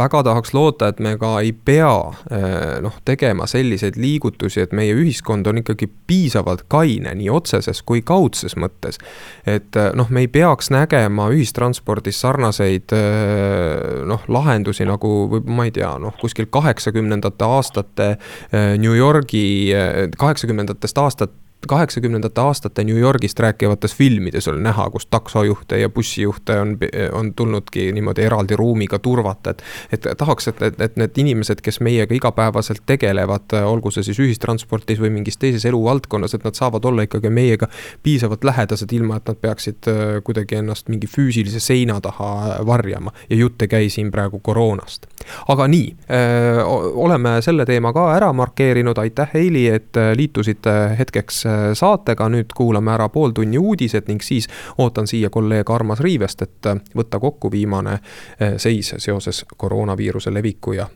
väga 0.01 0.23
tahaks 0.23 0.55
loota, 0.55 0.90
et 0.90 1.01
me 1.03 1.14
ka 1.20 1.33
ei 1.44 1.53
pea 1.53 1.92
eh, 2.31 2.79
noh, 2.85 2.96
tegema 3.05 3.46
selliseid 3.51 3.99
liigutusi, 4.01 4.62
et 4.64 4.73
meie 4.77 4.94
ühiskond 4.96 5.49
on 5.51 5.61
ikkagi 5.62 5.88
piisavalt 6.09 6.66
kaine 6.73 7.12
nii 7.18 7.31
otseses 7.33 7.83
kui 7.87 8.03
kaudses 8.07 8.57
mõttes. 8.61 9.01
et 9.46 9.77
eh, 9.77 9.90
noh, 9.99 10.09
me 10.11 10.25
ei 10.25 10.31
peaks 10.33 10.70
nägema 10.75 11.29
ühistranspordis 11.35 12.20
sarnaseid 12.23 12.94
eh, 12.96 14.07
noh, 14.09 14.25
lahendusi 14.29 14.87
nagu 14.88 15.14
või 15.35 15.44
ma 15.46 15.68
ei 15.68 15.75
tea, 15.77 15.92
noh, 16.01 16.16
kuskil 16.20 16.49
kaheksakümnendate 16.51 17.44
aastate 17.44 18.09
New 18.53 18.94
Yorgi, 18.96 19.73
kaheksakümnendatest 20.18 20.99
aastat 20.99 21.33
kaheksakümnendate 21.68 22.40
aastate 22.40 22.85
New 22.85 22.99
Yorgist 22.99 23.40
rääkivates 23.40 23.94
filmides 23.94 24.49
oli 24.49 24.62
näha, 24.62 24.90
kus 24.90 25.07
taksojuhte 25.07 25.79
ja 25.79 25.88
bussijuhte 25.88 26.61
on, 26.61 26.79
on 27.12 27.35
tulnudki 27.35 27.92
niimoodi 27.92 28.23
eraldi 28.23 28.57
ruumiga 28.57 28.99
turvata, 28.99 29.51
et. 29.51 29.62
et 29.92 30.07
tahaks, 30.18 30.49
et, 30.49 30.62
et, 30.62 30.81
et 30.81 30.96
need 30.96 31.18
inimesed, 31.20 31.61
kes 31.61 31.81
meiega 31.81 32.14
igapäevaselt 32.14 32.83
tegelevad, 32.87 33.53
olgu 33.64 33.92
see 33.92 34.07
siis 34.09 34.20
ühistransportis 34.25 35.01
või 35.01 35.12
mingis 35.18 35.37
teises 35.38 35.64
eluvaldkonnas, 35.68 36.35
et 36.35 36.44
nad 36.44 36.57
saavad 36.57 36.85
olla 36.85 37.05
ikkagi 37.05 37.31
meiega 37.31 37.68
piisavalt 38.03 38.44
lähedased, 38.44 38.92
ilma 38.96 39.20
et 39.20 39.29
nad 39.29 39.40
peaksid 39.40 39.90
äh, 39.92 40.01
kuidagi 40.25 40.61
ennast 40.62 40.88
mingi 40.88 41.11
füüsilise 41.11 41.61
seina 41.61 42.01
taha 42.01 42.61
varjama. 42.66 43.12
ja 43.31 43.37
jutt 43.37 43.62
ei 43.62 43.68
käi 43.68 43.90
siin 43.90 44.11
praegu 44.11 44.40
koroonast. 44.40 45.07
aga 45.49 45.68
nii, 45.68 45.94
äh, 46.09 46.64
oleme 46.94 47.37
selle 47.44 47.66
teema 47.66 47.92
ka 47.92 48.09
ära 48.16 48.33
markeerinud, 48.33 48.99
aitäh, 48.99 49.29
Heili, 49.35 49.68
et 49.68 49.96
äh, 49.96 50.12
liitusite 50.16 50.96
hetkeks 50.99 51.44
Äh, 51.50 51.50
saatega, 51.75 52.29
nüüd 52.29 52.55
kuulame 52.57 52.95
ära 52.95 53.09
pool 53.09 53.35
tunni 53.37 53.59
uudised 53.59 54.09
ning 54.09 54.23
siis 54.23 54.49
ootan 54.79 55.07
siia 55.07 55.31
kolleeg 55.31 55.71
Armas 55.71 56.01
Riivest, 56.01 56.43
et 56.43 56.67
äh, 56.67 56.81
võtta 56.97 57.21
kokku 57.21 57.51
viimane 57.51 57.99
äh, 57.99 58.57
seis 58.57 58.95
seoses 58.99 59.45
koroonaviiruse 59.57 60.35
leviku 60.35 60.73
ja 60.73 60.89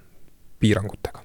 piirangutega. 0.61 1.25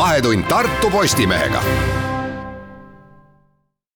vahetund 0.00 0.44
Tartu 0.48 0.90
Postimehega. 0.90 1.62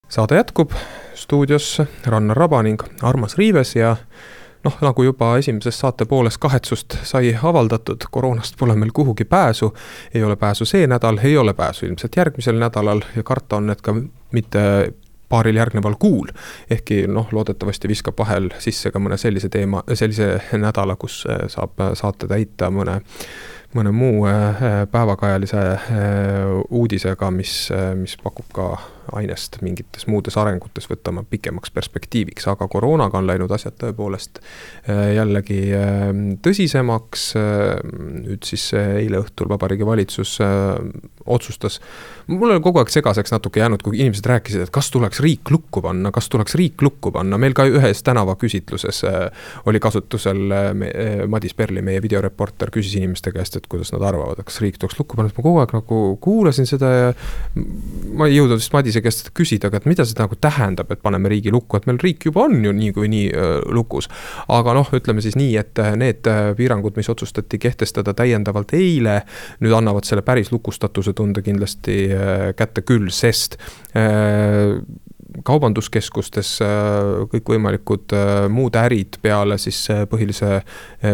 saade 0.09 0.37
jätkub 0.37 0.73
stuudios 1.15 1.83
Rannar 2.07 2.37
Raba 2.37 2.63
ning 2.63 2.83
Armas 3.03 3.39
Riives 3.39 3.77
ja 3.77 3.97
noh, 4.65 4.77
nagu 4.81 5.05
juba 5.05 5.35
esimeses 5.39 5.79
saate 5.79 6.05
pooles 6.09 6.39
kahetsust 6.39 6.99
sai 7.03 7.35
avaldatud, 7.43 8.07
koroonast 8.11 8.59
pole 8.59 8.77
meil 8.77 8.93
kuhugi 8.95 9.25
pääsu. 9.25 9.75
ei 10.15 10.25
ole 10.25 10.37
pääsu 10.37 10.65
see 10.65 10.87
nädal, 10.87 11.19
ei 11.23 11.37
ole 11.37 11.55
pääsu 11.55 11.87
ilmselt 11.87 12.17
järgmisel 12.17 12.59
nädalal 12.59 13.01
ja 13.17 13.23
karta 13.23 13.57
on, 13.57 13.71
et 13.71 13.81
ka 13.81 13.95
mitte 14.33 14.95
paaril 15.29 15.57
järgneval 15.57 15.95
kuul. 15.99 16.29
ehkki 16.71 17.07
noh, 17.07 17.29
loodetavasti 17.33 17.89
viskab 17.89 18.19
vahel 18.19 18.51
sisse 18.59 18.91
ka 18.91 19.03
mõne 19.03 19.19
sellise 19.21 19.49
teema, 19.49 19.83
sellise 19.93 20.41
nädala, 20.53 20.97
kus 20.97 21.25
äh, 21.31 21.47
saab 21.49 21.81
saate 21.95 22.31
täita 22.31 22.71
mõne 22.71 23.01
mõne 23.75 23.91
muu 23.91 24.27
äh, 24.31 24.61
päevakajalise 24.91 25.63
äh, 25.75 25.81
uudisega, 26.71 27.31
mis, 27.35 27.57
mis 27.99 28.15
pakub 28.23 28.47
ka 28.55 28.69
ainest 29.13 29.61
mingites 29.65 30.07
muudes 30.11 30.37
arengutes 30.41 30.89
võtama 30.91 31.25
pikemaks 31.29 31.73
perspektiiviks, 31.75 32.47
aga 32.51 32.69
koroonaga 32.71 33.19
on 33.21 33.29
läinud 33.29 33.53
asjad 33.55 33.77
tõepoolest 33.81 34.41
jällegi 34.89 35.61
tõsisemaks. 36.45 37.27
nüüd 38.25 38.45
siis 38.47 38.71
eile 38.75 39.21
õhtul 39.23 39.49
Vabariigi 39.49 39.87
Valitsus 39.87 40.39
otsustas, 41.25 41.81
mul 42.27 42.53
on 42.55 42.63
kogu 42.63 42.81
aeg 42.81 42.93
segaseks 42.93 43.33
natuke 43.33 43.61
jäänud, 43.61 43.83
kui 43.85 43.99
inimesed 43.99 44.27
rääkisid, 44.29 44.67
et 44.67 44.73
kas 44.75 44.91
tuleks 44.93 45.21
riik 45.25 45.51
lukku 45.51 45.83
panna, 45.85 46.13
kas 46.15 46.29
tuleks 46.33 46.57
riik 46.59 46.83
lukku 46.85 47.13
panna, 47.15 47.39
meil 47.41 47.57
ka 47.57 47.67
ühes 47.69 48.03
tänavaküsitluses 48.05 49.03
oli 49.71 49.81
kasutusel 49.81 50.43
Madis 51.31 51.55
Perli, 51.57 51.83
meie 51.85 52.03
videoreporter, 52.05 52.73
küsis 52.75 52.99
inimeste 53.01 53.33
käest, 53.33 53.57
et 53.57 53.69
kuidas 53.71 53.93
nad 53.95 54.05
arvavad, 54.05 54.43
kas 54.45 54.61
riik 54.65 54.79
tuleks 54.81 54.99
lukku 55.01 55.17
panna, 55.17 55.33
siis 55.33 55.41
ma 55.41 55.47
kogu 55.49 55.63
aeg 55.63 55.75
nagu 55.79 56.01
kuulasin 56.25 56.69
seda 56.69 56.93
ja 56.93 57.13
ma 58.15 58.29
ei 58.29 58.39
jõudnud 58.39 58.61
vist 58.61 58.75
Madise 58.77 58.94
käest 59.05 59.31
küsida, 59.35 59.71
aga 59.71 59.81
et 59.81 59.89
mida 59.91 60.07
see 60.07 60.19
nagu 60.19 60.37
tähendab, 60.41 60.91
et 60.93 61.03
paneme 61.03 61.33
riigi 61.33 61.53
lukku, 61.55 61.79
et 61.79 61.89
meil 61.91 61.99
riik 62.03 62.29
juba 62.29 62.45
on 62.47 62.59
ju 62.65 62.73
niikuinii 62.73 63.13
nii, 63.15 63.63
lukus. 63.75 64.09
aga 64.49 64.75
noh, 64.77 64.91
ütleme 64.95 65.25
siis 65.25 65.39
nii, 65.39 65.57
et 65.61 65.83
need 66.01 66.29
piirangud, 66.59 66.97
mis 66.99 67.11
otsustati 67.11 67.59
kehtestada 67.63 68.15
täiendavalt 68.17 68.75
eile, 68.77 69.21
nüüd 69.65 69.75
annavad 69.77 70.07
selle 70.09 70.23
päris 70.27 70.53
lukustatuse 70.53 71.15
tunde 71.17 71.43
kindlasti 71.43 71.99
kätte 72.59 72.85
küll, 72.87 73.11
sest 73.15 73.59
kaubanduskeskustes 75.43 76.59
äh, 76.63 76.69
kõikvõimalikud 77.33 78.15
äh, 78.15 78.33
muud 78.53 78.77
ärid 78.79 79.19
peale 79.23 79.59
siis 79.59 79.81
äh, 79.91 80.05
põhilise 80.11 80.61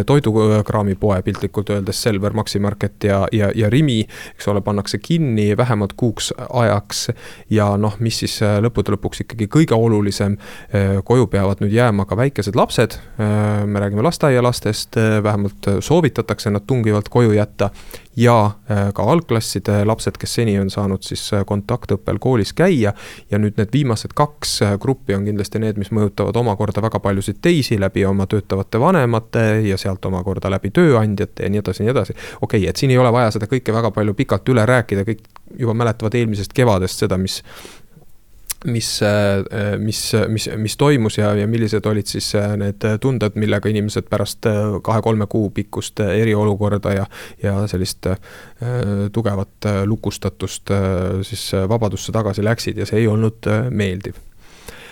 toidukraamipoe 0.07 1.21
piltlikult 1.27 1.71
öeldes, 1.73 1.99
Selver, 2.03 2.35
Maxi 2.37 2.61
Market 2.63 3.05
ja, 3.09 3.23
ja, 3.35 3.51
ja 3.57 3.71
Rimi, 3.73 4.01
eks 4.35 4.49
ole, 4.53 4.63
pannakse 4.65 5.01
kinni 5.03 5.57
vähemalt 5.57 5.97
kuuks 5.99 6.33
ajaks. 6.37 7.09
ja 7.51 7.73
noh, 7.81 7.97
mis 7.99 8.21
siis 8.23 8.37
lõppude 8.63 8.95
lõpuks 8.95 9.25
ikkagi 9.25 9.49
kõige 9.51 9.75
olulisem, 9.75 10.37
koju 11.05 11.27
peavad 11.33 11.63
nüüd 11.65 11.75
jääma 11.75 12.07
ka 12.07 12.17
väikesed 12.17 12.57
lapsed. 12.57 12.99
me 13.67 13.81
räägime 13.81 14.03
lasteaialastest, 14.03 14.97
vähemalt 15.23 15.71
soovitatakse 15.81 16.51
nad 16.51 16.67
tungivalt 16.67 17.09
koju 17.09 17.33
jätta 17.33 17.71
ja 18.17 18.51
äh, 18.71 18.93
ka 18.95 19.03
algklasside 19.03 19.85
lapsed, 19.85 20.19
kes 20.19 20.35
seni 20.35 20.57
on 20.61 20.71
saanud 20.71 21.05
siis 21.07 21.23
äh, 21.35 21.45
kontaktõppel 21.47 22.19
koolis 22.19 22.53
käia. 22.53 22.93
ja 23.31 23.39
nüüd 23.39 23.59
need 23.59 23.71
viimased 23.73 24.15
kaks 24.19 24.63
äh, 24.63 24.75
gruppi 24.79 25.15
on 25.15 25.25
kindlasti 25.25 25.63
need, 25.63 25.79
mis 25.79 25.93
mõjutavad 25.95 26.37
omakorda 26.37 26.83
väga 26.83 27.01
paljusid 27.01 27.39
teisi 27.43 27.79
läbi 27.81 28.05
oma 28.05 28.27
töötavate 28.27 28.81
vanemate 28.81 29.45
ja 29.69 29.79
sealt 29.79 30.05
omakorda 30.05 30.51
läbi 30.51 30.71
tööandjate 30.75 31.47
ja 31.47 31.51
nii 31.51 31.63
edasi 31.63 31.83
ja 31.83 31.87
nii 31.87 31.95
edasi. 31.95 32.17
okei 32.41 32.61
okay,, 32.61 32.71
et 32.71 32.77
siin 32.77 32.91
ei 32.91 32.99
ole 32.99 33.13
vaja 33.13 33.31
seda 33.31 33.47
kõike 33.47 33.75
väga 33.75 33.91
palju 33.95 34.15
pikalt 34.15 34.49
üle 34.49 34.67
rääkida, 34.67 35.07
kõik 35.07 35.23
juba 35.59 35.75
mäletavad 35.75 36.15
eelmisest 36.15 36.53
kevadest 36.53 37.07
seda, 37.07 37.19
mis 37.19 37.43
mis, 38.65 39.03
äh, 39.03 39.79
mis, 39.79 40.13
mis, 40.29 40.49
mis 40.57 40.77
toimus 40.77 41.19
ja, 41.19 41.33
ja 41.35 41.47
millised 41.49 41.87
olid 41.87 42.09
siis 42.11 42.35
äh, 42.37 42.53
need 42.61 42.85
tunded, 43.01 43.37
millega 43.41 43.71
inimesed 43.73 44.09
pärast 44.13 44.47
äh, 44.51 44.77
kahe-kolme 44.85 45.27
kuu 45.31 45.49
pikkust 45.57 46.03
eriolukorda 46.05 46.95
ja, 46.95 47.07
ja 47.43 47.55
sellist 47.71 48.11
äh, 48.11 48.19
tugevat 49.13 49.71
lukustatust 49.89 50.73
äh, 50.77 51.21
siis 51.27 51.51
vabadusse 51.69 52.13
tagasi 52.13 52.45
läksid 52.45 52.81
ja 52.81 52.89
see 52.89 53.05
ei 53.05 53.09
olnud 53.09 53.49
meeldiv. 53.71 54.19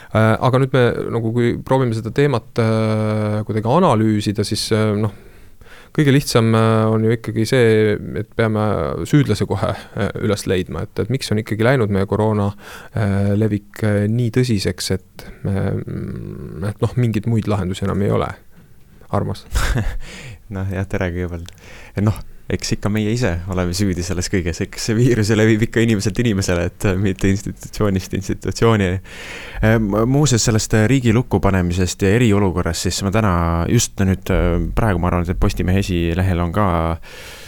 Aga 0.09 0.57
nüüd 0.57 0.73
me 0.73 0.83
nagu, 1.13 1.31
kui 1.37 1.51
proovime 1.61 1.93
seda 1.93 2.09
teemat 2.17 2.57
kuidagi 3.45 3.69
analüüsida, 3.69 4.41
siis 4.49 4.63
noh 4.73 5.13
kõige 5.96 6.14
lihtsam 6.14 6.53
äh, 6.57 6.85
on 6.92 7.05
ju 7.07 7.14
ikkagi 7.16 7.44
see, 7.48 7.96
et 8.20 8.31
peame 8.38 8.64
süüdlase 9.09 9.46
kohe 9.48 9.72
äh, 9.74 10.11
üles 10.24 10.46
leidma, 10.51 10.85
et, 10.87 10.94
et 11.03 11.12
miks 11.12 11.33
on 11.35 11.42
ikkagi 11.42 11.66
läinud 11.66 11.92
meie 11.94 12.09
koroona 12.11 12.51
äh, 12.53 13.33
levik 13.38 13.83
nii 14.12 14.33
tõsiseks, 14.35 14.90
et, 14.96 15.29
et 15.48 16.83
noh, 16.85 16.96
mingeid 16.96 17.29
muid 17.31 17.51
lahendusi 17.51 17.87
enam 17.88 18.03
ei 18.07 18.14
ole. 18.14 18.31
Armas 19.14 19.46
noh 20.55 20.68
jah, 20.72 20.85
tere 20.88 21.09
kõigepealt, 21.14 21.55
noh 22.05 22.18
eks 22.49 22.77
ikka 22.79 22.93
meie 22.93 23.13
ise 23.13 23.35
oleme 23.53 23.75
süüdi 23.77 24.05
selles 24.07 24.31
kõiges, 24.33 24.63
eks 24.65 24.89
see 24.89 24.97
viirus 24.99 25.33
levib 25.37 25.67
ikka 25.69 25.83
inimeselt 25.85 26.19
inimesele, 26.23 26.69
et 26.71 26.89
mitte 27.01 27.29
institutsioonist 27.33 28.15
institutsiooni. 28.19 28.93
Ehm, 29.69 29.91
muuseas, 30.09 30.47
sellest 30.49 30.79
riigi 30.89 31.13
lukku 31.17 31.43
panemisest 31.45 32.07
ja 32.07 32.15
eriolukorrast, 32.17 32.89
siis 32.89 33.03
ma 33.07 33.13
täna 33.15 33.35
just 33.73 34.01
nüüd 34.01 34.33
praegu 34.77 35.03
ma 35.03 35.13
arvan, 35.13 35.29
et 35.29 35.41
Postimehe 35.41 35.85
esilehel 35.85 36.41
on 36.43 36.55
ka 36.55 36.69
äh, 36.95 36.99
Äh, 36.99 37.48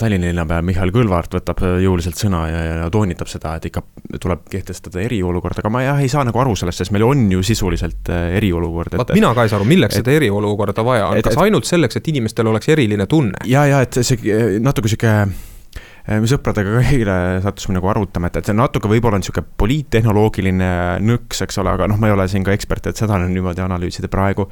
Tallinna 0.00 0.30
linnapea 0.30 0.62
Mihhail 0.64 0.92
Kõlvart 0.94 1.34
võtab 1.36 1.58
äh, 1.66 1.74
jõuliselt 1.84 2.16
sõna 2.16 2.46
ja, 2.48 2.60
ja 2.64 2.86
toonitab 2.92 3.28
seda, 3.28 3.56
et 3.58 3.68
ikka 3.68 3.82
tuleb 4.22 4.46
kehtestada 4.48 5.02
eriolukord, 5.04 5.60
aga 5.60 5.72
ma 5.72 5.84
jah, 5.84 6.00
ei 6.00 6.08
saa 6.08 6.24
nagu 6.24 6.40
aru 6.40 6.56
sellest, 6.56 6.80
sest 6.80 6.94
meil 6.96 7.04
on 7.04 7.26
ju 7.34 7.44
sisuliselt 7.44 8.08
äh, 8.08 8.38
eriolukord. 8.40 8.96
vaat 9.02 9.12
mina 9.16 9.34
ka 9.36 9.44
ei 9.44 9.52
saa 9.52 9.60
aru, 9.60 9.68
milleks 9.68 9.98
et, 9.98 10.04
seda 10.04 10.16
eriolukorda 10.16 10.84
vaja 10.86 11.10
on, 11.10 11.20
kas 11.20 11.36
et, 11.36 11.44
ainult 11.44 11.68
selleks, 11.68 12.00
et 12.00 12.10
inimestel 12.14 12.48
oleks 12.48 12.72
eriline 12.72 13.04
tunne? 13.10 13.44
ja, 13.50 13.66
ja 13.68 13.84
et 13.84 14.00
see 14.00 14.58
natuke 14.64 14.88
sihuke 14.88 15.14
me 16.10 16.28
sõpradega 16.30 16.72
ka 16.74 16.94
eile 16.94 17.16
sattusime 17.44 17.76
nagu 17.76 17.90
arutama, 17.92 18.30
et, 18.30 18.40
et 18.40 18.48
see 18.48 18.56
natuke 18.56 18.88
võib-olla 18.90 19.18
on 19.18 19.22
niisugune 19.22 19.46
poliittehnoloogiline 19.60 20.70
nõks, 21.04 21.44
eks 21.44 21.60
ole, 21.62 21.74
aga 21.76 21.86
noh, 21.90 22.00
ma 22.00 22.08
ei 22.08 22.16
ole 22.16 22.26
siin 22.30 22.46
ka 22.46 22.54
ekspert, 22.56 22.88
et 22.90 23.00
seda 23.00 23.20
niimoodi 23.20 23.62
analüüsida 23.64 24.10
praegu 24.10 24.48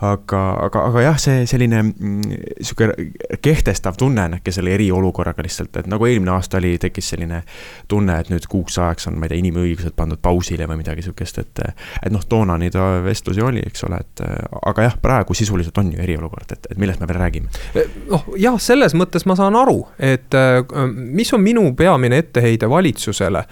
aga, 0.00 0.40
aga, 0.66 0.82
aga 0.90 1.02
jah, 1.06 1.18
see 1.20 1.44
selline 1.48 1.80
mm, 1.82 2.34
sihuke 2.60 3.38
kehtestav 3.42 3.96
tunne 3.98 4.26
on 4.28 4.36
äkki 4.38 4.52
selle 4.52 4.74
eriolukorraga 4.76 5.44
lihtsalt, 5.44 5.76
et 5.80 5.88
nagu 5.88 6.06
eelmine 6.08 6.34
aasta 6.34 6.60
oli, 6.60 6.74
tekkis 6.80 7.12
selline 7.14 7.42
tunne, 7.88 8.18
et 8.20 8.30
nüüd 8.32 8.44
kuuks 8.50 8.76
ajaks 8.82 9.08
on, 9.10 9.16
ma 9.16 9.26
ei 9.26 9.32
tea, 9.32 9.40
inimõigused 9.44 9.96
pandud 9.96 10.20
pausile 10.22 10.68
või 10.68 10.82
midagi 10.82 11.06
sihukest, 11.06 11.40
et. 11.40 11.64
et 12.02 12.12
noh, 12.12 12.24
toona 12.28 12.58
neid 12.60 12.76
vestlusi 13.04 13.44
oli, 13.44 13.62
eks 13.66 13.86
ole, 13.88 14.00
et 14.04 14.24
aga 14.66 14.88
jah, 14.88 14.98
praegu 15.02 15.34
sisuliselt 15.36 15.78
on 15.80 15.92
ju 15.94 16.02
eriolukord, 16.02 16.52
et, 16.52 16.68
et 16.70 16.80
millest 16.80 17.00
me 17.00 17.08
veel 17.08 17.20
räägime. 17.22 17.48
noh, 18.10 18.28
jah, 18.40 18.58
selles 18.60 18.96
mõttes 18.98 19.24
ma 19.28 19.36
saan 19.38 19.56
aru, 19.56 19.78
et 19.98 20.36
mis 20.92 21.32
on 21.32 21.42
minu 21.44 21.64
peamine 21.78 22.20
etteheide 22.20 22.68
valitsusele, 22.70 23.44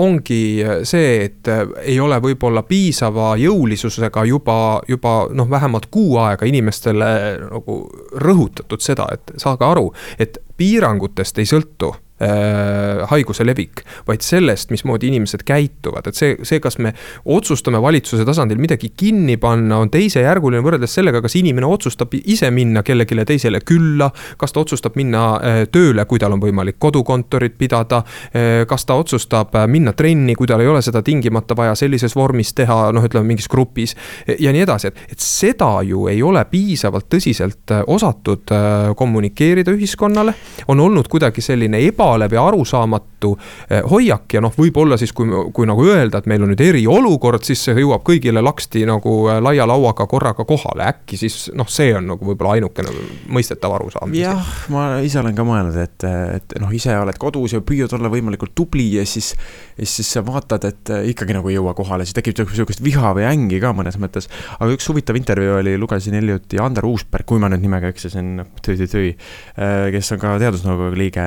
ongi 0.00 0.42
see, 0.88 1.12
et 1.26 1.52
ei 1.84 2.00
ole 2.00 2.20
võib-olla 2.22 2.64
piisava 2.64 3.34
jõulisusega 3.40 4.24
juba, 4.28 4.58
juba 4.88 5.14
noh, 5.36 5.49
vähemalt 5.50 5.86
kuu 5.90 6.18
aega 6.22 6.46
inimestele 6.46 7.10
nagu 7.46 7.80
rõhutatud 8.26 8.82
seda, 8.84 9.08
et 9.12 9.34
saage 9.40 9.66
aru, 9.66 9.90
et 10.18 10.38
piirangutest 10.56 11.38
ei 11.38 11.48
sõltu 11.48 11.94
äh, 12.22 13.02
haiguse 13.10 13.46
levik, 13.46 13.84
vaid 14.08 14.24
sellest, 14.24 14.70
mismoodi 14.70 15.10
inimesed 15.10 15.44
käituvad, 15.46 16.10
et 16.10 16.18
see, 16.18 16.36
see, 16.46 16.60
kas 16.62 16.78
me 16.78 16.92
otsustame 17.24 17.80
valitsuse 17.82 18.24
tasandil 18.28 18.60
midagi 18.60 18.92
kinni 18.96 19.36
panna, 19.40 19.80
on 19.80 19.90
teisejärguline 19.92 20.62
võrreldes 20.64 20.94
sellega, 20.98 21.22
kas 21.24 21.36
inimene 21.40 21.68
otsustab 21.68 22.14
ise 22.20 22.50
minna 22.54 22.84
kellelegi 22.86 23.18
teisele 23.26 23.60
külla. 23.66 24.10
kas 24.36 24.52
ta 24.52 24.60
otsustab 24.60 24.96
minna 24.96 25.24
äh, 25.36 25.60
tööle, 25.72 26.04
kui 26.04 26.18
tal 26.18 26.34
on 26.36 26.42
võimalik 26.42 26.78
kodukontorit 26.78 27.56
pidada 27.58 28.02
äh,. 28.02 28.66
kas 28.68 28.84
ta 28.86 28.94
otsustab 28.94 29.54
äh, 29.54 29.66
minna 29.68 29.92
trenni, 29.92 30.34
kui 30.34 30.46
tal 30.46 30.60
ei 30.60 30.68
ole 30.68 30.82
seda 30.82 31.02
tingimata 31.02 31.56
vaja 31.56 31.74
sellises 31.74 32.16
vormis 32.16 32.54
teha, 32.54 32.90
noh, 32.92 33.04
ütleme 33.04 33.26
mingis 33.32 33.48
grupis 33.50 33.96
ja 34.38 34.52
nii 34.52 34.64
edasi, 34.64 34.90
et, 34.90 35.00
et 35.14 35.20
seda 35.24 35.70
ju 35.86 36.06
ei 36.10 36.22
ole 36.22 36.42
piisavalt 36.50 37.08
tõsiselt 37.12 37.74
äh, 37.74 37.82
osatud 37.86 38.52
äh, 38.54 38.90
kommunikeerida 38.96 39.74
ühiskonnale. 39.76 40.34
on 40.68 40.80
olnud 40.80 41.08
kuidagi 41.08 41.42
selline 41.44 41.80
eba 41.86 42.09
ebalev 42.10 42.34
ja 42.34 42.44
arusaamatu 42.46 43.32
eh, 43.70 43.82
hoiak 43.90 44.34
ja 44.34 44.42
noh, 44.42 44.52
võib-olla 44.56 44.98
siis, 45.00 45.12
kui, 45.16 45.28
kui 45.54 45.68
nagu 45.68 45.84
öelda, 45.86 46.20
et 46.20 46.28
meil 46.30 46.42
on 46.44 46.52
nüüd 46.52 46.62
eriolukord, 46.64 47.44
siis 47.46 47.62
see 47.66 47.76
jõuab 47.78 48.04
kõigile 48.06 48.42
laksti 48.44 48.84
nagu 48.88 49.14
eh, 49.30 49.40
laia 49.42 49.66
lauaga 49.68 50.06
korraga 50.10 50.44
kohale, 50.48 50.88
äkki 50.90 51.18
siis 51.20 51.50
noh, 51.56 51.68
see 51.70 51.92
on 51.96 52.10
nagu 52.12 52.26
võib-olla 52.26 52.58
ainukene 52.58 52.94
mõistetav 53.30 53.74
arusaam. 53.76 54.14
jah, 54.16 54.52
ma 54.72 54.86
ise 55.06 55.20
olen 55.22 55.36
ka 55.36 55.46
mõelnud, 55.46 55.78
et, 55.80 56.06
et 56.40 56.56
noh, 56.62 56.72
ise 56.74 56.96
oled 56.98 57.20
kodus 57.20 57.54
ja 57.56 57.62
püüad 57.64 57.92
olla 57.96 58.10
võimalikult 58.12 58.54
tubli 58.58 58.88
ja 58.96 59.06
siis, 59.08 59.32
ja 59.78 59.88
siis 59.88 60.10
sa 60.16 60.24
vaatad, 60.26 60.66
et 60.68 60.94
ikkagi 61.12 61.36
nagu 61.36 61.50
ei 61.50 61.58
jõua 61.58 61.74
kohale, 61.78 62.06
siis 62.08 62.16
tekib 62.16 62.40
sihukest 62.40 62.82
viha 62.84 63.14
või 63.16 63.26
ängi 63.28 63.60
ka 63.62 63.72
mõnes 63.76 63.98
mõttes. 64.00 64.30
aga 64.58 64.70
üks 64.74 64.88
huvitav 64.90 65.18
intervjuu 65.18 65.60
oli, 65.60 65.76
lugesin 65.80 66.16
hiljuti 66.18 66.60
Ander 66.62 66.86
Uusberg, 66.88 67.26
kui 67.28 67.40
ma 67.42 67.50
nüüd 67.52 67.62
nimega 67.64 67.90
eksisin, 67.92 68.40
tüü-tüü-tüü, 68.64 69.10
eh, 69.10 69.86
kes 69.94 70.12
on 70.16 70.22
ka 70.22 70.34
teadusnõukogu 70.42 70.98
liige, 70.98 71.26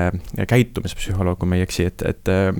käit-, 0.50 0.73
käitumispsühholoog, 0.74 1.38
kui 1.38 1.48
ma 1.48 1.58
ei 1.58 1.64
eksi, 1.64 1.86
et, 1.88 2.02
et 2.08 2.30
äh, 2.30 2.50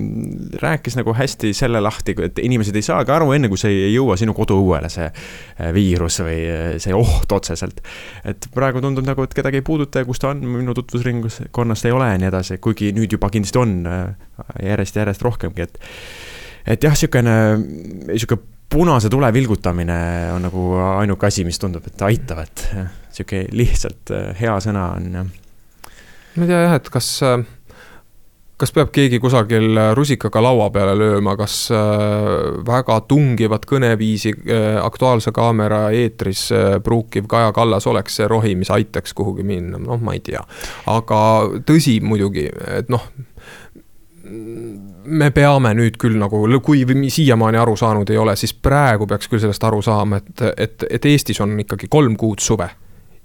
rääkis 0.61 0.95
nagu 0.97 1.13
hästi 1.15 1.51
selle 1.57 1.81
lahti, 1.83 2.15
et 2.23 2.39
inimesed 2.43 2.75
ei 2.75 2.85
saagi 2.85 3.11
aru, 3.11 3.31
enne 3.35 3.49
kui 3.51 3.59
see 3.59 3.73
ei 3.73 3.93
jõua 3.93 4.15
sinu 4.19 4.35
koduõuele, 4.37 4.89
see 4.91 5.07
äh, 5.09 5.71
viirus 5.75 6.21
või 6.23 6.37
äh, 6.47 6.65
see 6.81 6.95
oht 6.95 7.31
otseselt. 7.35 7.81
et 8.23 8.47
praegu 8.55 8.81
tundub 8.83 9.05
nagu, 9.07 9.25
et 9.25 9.35
kedagi 9.35 9.61
ei 9.61 9.65
puuduta 9.65 10.01
ja 10.01 10.07
kus 10.07 10.21
ta 10.23 10.31
on, 10.31 10.43
minu 10.55 10.75
tutvusringkonnast 10.77 11.89
ei 11.89 11.95
ole 11.95 12.09
ja 12.13 12.19
nii 12.21 12.31
edasi, 12.31 12.59
kuigi 12.63 12.93
nüüd 12.95 13.17
juba 13.17 13.29
kindlasti 13.33 13.61
on 13.61 13.77
järjest, 14.63 14.99
järjest 15.01 15.25
rohkemgi, 15.25 15.67
et 15.67 15.79
et 16.65 16.83
jah, 16.83 16.95
niisugune, 16.95 17.33
niisugune 18.09 18.53
punase 18.71 19.11
tule 19.13 19.27
vilgutamine 19.33 19.97
on 20.33 20.47
nagu 20.47 20.63
ainuke 20.97 21.27
asi, 21.27 21.43
mis 21.45 21.59
tundub, 21.61 21.85
et 21.85 22.01
aitavat. 22.07 22.69
niisugune 22.73 23.45
lihtsalt 23.55 24.15
hea 24.39 24.55
sõna 24.63 24.87
on 24.95 25.11
jah. 25.19 25.29
ma 26.35 26.47
ei 26.47 26.49
tea 26.49 26.63
jah, 26.65 26.79
et 26.79 26.89
kas 26.91 27.11
äh, 27.23 27.45
kas 28.57 28.71
peab 28.71 28.91
keegi 28.95 29.19
kusagil 29.19 29.79
rusikaga 29.97 30.41
laua 30.43 30.69
peale 30.73 30.95
lööma, 30.97 31.35
kas 31.39 31.57
äh, 31.75 32.29
väga 32.67 33.01
tungivat 33.09 33.67
kõneviisi 33.67 34.31
äh, 34.37 34.77
Aktuaalse 34.83 35.33
Kaamera 35.35 35.89
eetris 35.95 36.47
äh, 36.55 36.77
pruukiv 36.83 37.27
Kaja 37.31 37.51
Kallas 37.55 37.87
oleks 37.91 38.15
see 38.19 38.29
rohi, 38.31 38.55
mis 38.55 38.71
aitaks 38.71 39.15
kuhugi 39.17 39.43
minna, 39.43 39.79
noh, 39.81 39.99
ma 40.01 40.15
ei 40.15 40.23
tea. 40.23 40.43
aga 40.91 41.21
tõsi 41.67 41.99
muidugi, 42.03 42.47
et 42.79 42.91
noh 42.93 43.09
me 44.25 45.27
peame 45.29 45.69
nüüd 45.77 45.99
küll 46.01 46.15
nagu, 46.17 46.39
kui 46.65 46.81
siiamaani 47.13 47.59
aru 47.61 47.75
saanud 47.77 48.09
ei 48.09 48.17
ole, 48.17 48.33
siis 48.39 48.55
praegu 48.57 49.05
peaks 49.07 49.29
küll 49.29 49.43
sellest 49.43 49.67
aru 49.67 49.83
saama, 49.85 50.17
et, 50.17 50.47
et, 50.57 50.87
et 50.97 51.05
Eestis 51.11 51.43
on 51.45 51.53
ikkagi 51.61 51.91
kolm 51.91 52.15
kuud 52.17 52.41
suve 52.41 52.71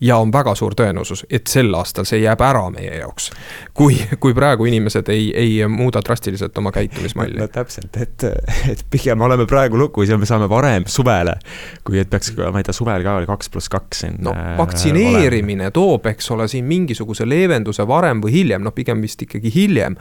ja 0.01 0.17
on 0.17 0.33
väga 0.33 0.55
suur 0.55 0.75
tõenäosus, 0.77 1.25
et 1.31 1.47
sel 1.51 1.75
aastal 1.77 2.07
see 2.09 2.23
jääb 2.23 2.41
ära 2.45 2.63
meie 2.73 2.99
jaoks. 3.01 3.31
kui, 3.75 3.99
kui 4.21 4.35
praegu 4.35 4.67
inimesed 4.69 5.09
ei, 5.13 5.31
ei 5.37 5.69
muuda 5.69 6.03
drastiliselt 6.05 6.59
oma 6.59 6.73
käitumismalli. 6.73 7.39
no 7.41 7.49
täpselt, 7.49 7.97
et, 8.01 8.25
et 8.73 8.85
pigem 8.91 9.21
oleme 9.21 9.47
praegu 9.47 9.79
lukus 9.79 10.09
ja 10.09 10.19
me 10.19 10.27
saame 10.27 10.49
varem 10.49 10.87
suvele, 10.87 11.37
kui 11.85 12.01
et 12.01 12.11
peaks, 12.11 12.33
ma 12.41 12.63
ei 12.63 12.67
tea, 12.67 12.77
suvel 12.77 13.05
ka 13.05 13.19
oli 13.21 13.29
kaks 13.29 13.53
pluss 13.53 13.73
kaks 13.73 14.05
siin. 14.05 14.19
no 14.25 14.35
äh, 14.37 14.57
vaktsineerimine 14.59 15.69
olema. 15.69 15.77
toob, 15.77 16.11
eks 16.15 16.31
ole, 16.31 16.49
siin 16.49 16.65
mingisuguse 16.65 17.29
leevenduse 17.29 17.87
varem 17.89 18.25
või 18.25 18.41
hiljem, 18.41 18.65
noh, 18.65 18.75
pigem 18.77 19.03
vist 19.05 19.23
ikkagi 19.27 19.53
hiljem 19.55 19.99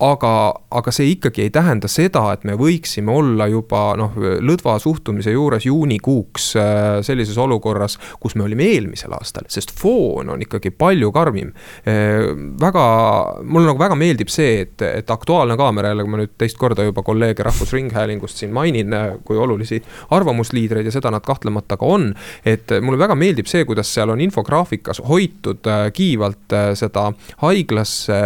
aga, 0.00 0.32
aga 0.72 0.92
see 0.94 1.12
ikkagi 1.14 1.44
ei 1.44 1.50
tähenda 1.52 1.88
seda, 1.90 2.22
et 2.34 2.44
me 2.48 2.54
võiksime 2.58 3.12
olla 3.12 3.46
juba 3.50 3.82
noh, 4.00 4.14
lõdva 4.16 4.76
suhtumise 4.80 5.34
juures 5.34 5.66
juunikuuks 5.68 6.46
äh, 6.60 7.00
sellises 7.06 7.36
olukorras, 7.40 7.98
kus 8.20 8.36
me 8.38 8.46
olime 8.46 8.66
eelmisel 8.72 9.12
aastal, 9.16 9.46
sest 9.52 9.74
foon 9.76 10.32
on 10.32 10.44
ikkagi 10.44 10.72
palju 10.72 11.10
karmim. 11.14 11.52
Äh, 11.84 12.30
väga, 12.60 12.84
mulle 13.44 13.70
nagu 13.70 13.82
väga 13.82 13.98
meeldib 14.00 14.32
see, 14.32 14.64
et, 14.64 14.86
et 14.86 15.12
Aktuaalne 15.12 15.58
Kaamera, 15.60 15.92
jälle 15.92 16.08
ma 16.08 16.22
nüüd 16.22 16.34
teist 16.40 16.58
korda 16.60 16.86
juba 16.86 17.04
kolleege 17.06 17.44
Rahvusringhäälingust 17.46 18.40
siin 18.40 18.54
mainin, 18.56 18.96
äh, 18.96 19.12
kui 19.24 19.38
olulisi 19.40 19.82
arvamusliidreid 20.16 20.88
ja 20.88 20.94
seda 20.94 21.12
nad 21.12 21.26
kahtlemata 21.26 21.76
ka 21.80 21.86
on. 21.86 22.10
et 22.44 22.72
mulle 22.82 22.98
väga 22.98 23.14
meeldib 23.18 23.48
see, 23.50 23.64
kuidas 23.68 23.90
seal 23.92 24.10
on 24.12 24.20
infograafikas 24.20 25.02
hoitud 25.08 25.66
kiivalt 25.94 26.54
seda 26.78 27.10
haiglasse 27.42 28.20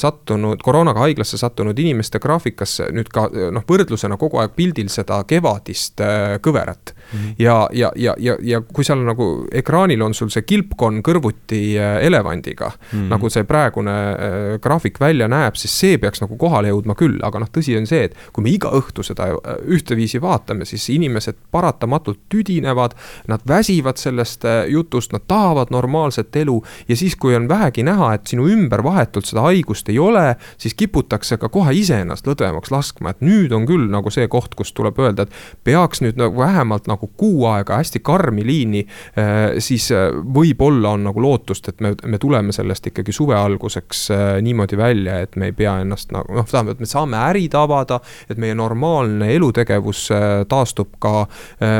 sattunud 0.00 0.62
koroona 0.64 0.93
koroonaga 0.94 1.00
haiglasse 1.00 1.38
sattunud 1.38 1.78
inimeste 1.78 2.18
graafikasse 2.18 2.88
nüüd 2.94 3.10
ka 3.12 3.28
noh, 3.52 3.64
võrdlusena 3.66 4.16
kogu 4.18 4.38
aeg 4.40 4.54
pildil 4.56 4.88
seda 4.88 5.22
kevadist 5.26 6.00
äh, 6.00 6.38
kõverat 6.40 6.94
mm. 6.94 7.18
-hmm. 7.18 7.34
ja, 7.38 7.68
ja, 7.72 7.90
ja, 7.96 8.14
ja, 8.18 8.36
ja 8.40 8.60
kui 8.60 8.84
seal 8.84 9.04
nagu 9.04 9.46
ekraanil 9.52 10.02
on 10.02 10.14
sul 10.14 10.30
see 10.30 10.42
kilpkonn 10.42 11.02
kõrvuti 11.02 11.76
äh, 11.78 12.04
elevandiga 12.06 12.70
mm, 12.70 12.98
-hmm. 12.98 13.08
nagu 13.10 13.30
see 13.30 13.44
praegune 13.44 13.90
äh, 13.90 14.60
graafik 14.60 15.00
välja 15.00 15.28
näeb, 15.28 15.56
siis 15.56 15.78
see 15.78 15.98
peaks 15.98 16.20
nagu 16.20 16.36
kohale 16.36 16.68
jõudma 16.68 16.94
küll, 16.94 17.18
aga 17.22 17.38
noh, 17.38 17.48
tõsi 17.50 17.76
on 17.78 17.86
see, 17.86 18.04
et 18.04 18.16
kui 18.32 18.42
me 18.42 18.50
iga 18.50 18.70
õhtu 18.70 19.02
seda 19.02 19.28
ühteviisi 19.66 20.20
vaatame, 20.20 20.64
siis 20.64 20.88
inimesed 20.90 21.36
paratamatult 21.50 22.20
tüdinevad, 22.28 22.94
nad 23.28 23.40
väsivad 23.48 23.96
sellest 23.96 24.44
jutust, 24.68 25.12
nad 25.12 25.22
tahavad 25.28 25.70
normaalset 25.70 26.36
elu 26.36 26.62
ja 26.88 26.96
siis, 26.96 27.16
kui 27.16 27.34
on 27.34 27.48
vähegi 27.48 27.82
näha, 27.82 28.14
et 28.14 28.26
sinu 28.26 28.46
ümber 28.48 28.82
vahetult 28.84 29.26
seda 29.26 29.40
haigust 29.40 29.88
ei 29.88 29.98
ole, 29.98 30.36
siis 30.58 30.74
kiputakse 30.84 31.38
ka 31.40 31.48
kohe 31.52 31.72
iseennast 31.76 32.28
lõdvemaks 32.28 32.72
laskma, 32.72 33.14
et 33.14 33.22
nüüd 33.24 33.52
on 33.56 33.66
küll 33.68 33.88
nagu 33.92 34.12
see 34.12 34.26
koht, 34.30 34.54
kus 34.58 34.74
tuleb 34.76 34.98
öelda, 35.00 35.26
et 35.26 35.64
peaks 35.66 36.02
nüüd 36.04 36.18
nagu 36.20 36.38
vähemalt 36.40 36.88
nagu 36.90 37.08
kuu 37.20 37.46
aega 37.50 37.78
hästi 37.80 38.02
karmi 38.04 38.44
liini, 38.46 38.84
äh, 39.18 39.56
siis 39.64 39.88
äh, 39.94 40.10
võib-olla 40.12 40.94
on 40.98 41.06
nagu 41.08 41.22
lootust, 41.24 41.70
et 41.72 41.80
me, 41.84 41.94
me 42.04 42.20
tuleme 42.20 42.52
sellest 42.54 42.90
ikkagi 42.90 43.14
suve 43.16 43.36
alguseks 43.38 44.04
äh, 44.14 44.24
niimoodi 44.44 44.78
välja, 44.78 45.20
et 45.24 45.38
me 45.40 45.50
ei 45.50 45.56
pea 45.56 45.78
ennast 45.84 46.12
nagu 46.14 46.36
noh, 46.36 46.48
tähendab, 46.48 46.76
et 46.76 46.84
me 46.84 46.90
saame 46.90 47.20
ärid 47.30 47.56
avada, 47.58 48.00
et 48.28 48.40
meie 48.40 48.56
normaalne 48.58 49.30
elutegevus 49.34 50.06
taastub 50.48 50.96
ka 51.02 51.24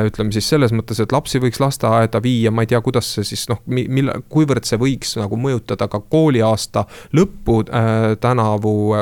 ütleme 0.09 0.33
siis 0.35 0.47
selles 0.49 0.73
mõttes, 0.75 1.01
et 1.03 1.13
lapsi 1.13 1.41
võiks 1.43 1.61
lasteaeda 1.61 2.21
viia, 2.25 2.53
ma 2.55 2.65
ei 2.65 2.71
tea, 2.71 2.81
kuidas 2.85 3.11
see 3.17 3.27
siis 3.27 3.45
noh, 3.51 3.61
mille, 3.67 4.17
kuivõrd 4.33 4.67
see 4.69 4.79
võiks 4.81 5.15
nagu 5.21 5.39
mõjutada 5.41 5.89
ka 5.91 6.01
kooliaasta 6.11 6.87
lõppu 7.17 7.61
äh, 7.69 8.15
tänavu 8.21 8.94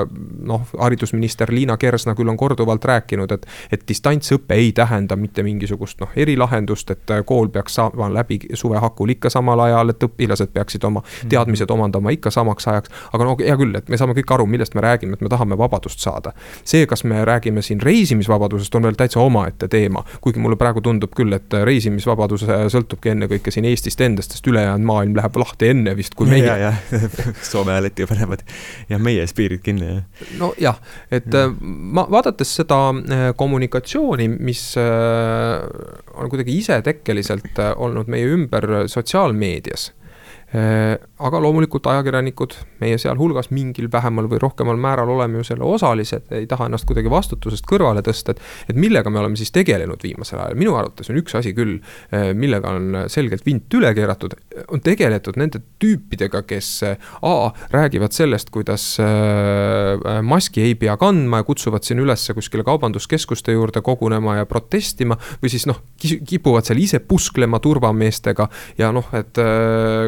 noh, 0.47 0.67
haridusminister 0.79 1.53
Liina 1.53 1.77
Kersna 1.77 2.15
küll 2.15 2.29
on 2.29 2.37
korduvalt 2.37 2.85
rääkinud, 2.85 3.33
et, 3.33 3.47
et 3.73 3.85
distantsõpe 3.89 4.55
ei 4.55 4.73
tähenda 4.77 5.17
mitte 5.17 5.43
mingisugust 5.43 6.01
noh, 6.01 6.11
erilahendust, 6.17 6.91
et 6.91 7.15
kool 7.27 7.49
peaks 7.53 7.79
saama 7.79 8.09
läbi 8.13 8.41
suvehakul 8.55 9.15
ikka 9.17 9.31
samal 9.31 9.61
ajal, 9.67 9.95
et 9.95 10.07
õpilased 10.09 10.53
peaksid 10.55 10.85
oma 10.85 11.03
mhm. 11.03 11.33
teadmised 11.33 11.71
omandama 11.71 12.15
ikka 12.15 12.31
samaks 12.31 12.69
ajaks. 12.69 12.91
aga 13.13 13.29
no 13.29 13.37
hea 13.41 13.57
küll, 13.61 13.77
et 13.79 13.89
me 13.89 14.01
saame 14.01 14.17
kõik 14.19 14.35
aru, 14.35 14.47
millest 14.47 14.75
me 14.75 14.85
räägime, 14.85 15.19
et 15.19 15.25
me 15.25 15.33
tahame 15.33 15.59
vabadust 15.59 16.01
saada. 16.01 16.33
see, 16.65 16.87
kas 16.87 17.05
me 17.05 17.25
räägime 17.25 17.63
siin 17.63 17.81
reisimisvabadusest, 17.81 18.75
on 18.75 18.89
veel 18.89 18.99
täitsa 18.99 19.21
omaette 19.21 19.69
teema, 19.69 20.05
kuigi 20.21 20.41
mulle 20.41 20.57
praegu 20.57 20.81
tundub 20.81 21.15
küll, 21.17 21.33
et 21.33 21.53
reisimisvabadus 21.65 22.47
sõltubki 22.73 23.13
ennekõike 23.15 23.51
siin 23.51 23.67
Eestist 23.69 24.01
endast, 24.01 24.35
sest 24.35 24.47
ülejäänud 24.47 24.87
maailm 24.87 25.17
läheb 25.17 25.37
lahti 25.41 25.71
enne 25.73 25.97
vist 25.97 26.15
kui 26.19 26.29
meie. 26.31 26.47
ja, 26.47 26.57
ja 26.93 27.03
Soome 27.43 27.77
ja 27.77 27.83
Läti 27.83 28.07
panevad 28.07 28.45
jah, 28.89 29.01
meie 29.03 29.27
spiirid 29.27 29.63
kinni, 29.65 29.82
jah. 29.82 29.82
Nojah, 30.39 30.79
et 31.11 31.29
ja. 31.33 31.47
Äh, 31.47 31.57
ma 31.63 32.07
vaadates 32.11 32.55
seda 32.61 32.79
äh, 32.93 33.25
kommunikatsiooni, 33.37 34.29
mis 34.41 34.65
äh, 34.81 35.65
on 36.15 36.31
kuidagi 36.33 36.59
isetekkeliselt 36.61 37.61
olnud 37.77 38.11
meie 38.13 38.31
ümber 38.37 38.87
sotsiaalmeedias 38.91 39.91
aga 40.53 41.39
loomulikult 41.41 41.87
ajakirjanikud, 41.89 42.55
meie 42.83 42.99
sealhulgas 43.01 43.49
mingil 43.55 43.87
vähemal 43.93 44.27
või 44.29 44.41
rohkemal 44.43 44.77
määral 44.81 45.09
oleme 45.15 45.41
ju 45.41 45.47
selle 45.49 45.65
osalised, 45.65 46.27
ei 46.37 46.45
taha 46.51 46.67
ennast 46.69 46.85
kuidagi 46.89 47.11
vastutusest 47.13 47.65
kõrvale 47.69 48.03
tõsta, 48.05 48.35
et. 48.35 48.43
et 48.69 48.77
millega 48.77 49.11
me 49.11 49.23
oleme 49.23 49.39
siis 49.41 49.53
tegelenud 49.55 50.03
viimasel 50.05 50.43
ajal, 50.43 50.59
minu 50.61 50.75
arvates 50.77 51.09
on 51.09 51.21
üks 51.23 51.37
asi 51.39 51.55
küll, 51.57 51.79
äh, 52.13 52.33
millega 52.37 52.75
on 52.77 53.05
selgelt 53.13 53.47
vint 53.47 53.73
üle 53.79 53.95
keeratud. 53.97 54.37
on 54.69 54.83
tegeletud 54.85 55.39
nende 55.41 55.63
tüüpidega, 55.81 56.43
kes 56.47 56.73
A 57.23 57.53
räägivad 57.71 58.13
sellest, 58.13 58.51
kuidas 58.51 58.99
äh, 59.01 60.21
maski 60.23 60.67
ei 60.67 60.75
pea 60.79 60.97
kandma 61.01 61.41
ja 61.41 61.47
kutsuvad 61.49 61.87
siin 61.87 62.03
üles 62.03 62.29
kuskile 62.35 62.65
kaubanduskeskuste 62.67 63.53
juurde 63.53 63.81
kogunema 63.81 64.37
ja 64.37 64.47
protestima. 64.47 65.17
või 65.43 65.53
siis 65.53 65.67
noh, 65.71 65.81
kipuvad 65.97 66.67
seal 66.67 66.81
ise 66.83 67.01
pusklema 67.01 67.61
turvameestega 67.63 68.49
ja 68.79 68.93
noh, 68.93 69.09
et 69.17 69.39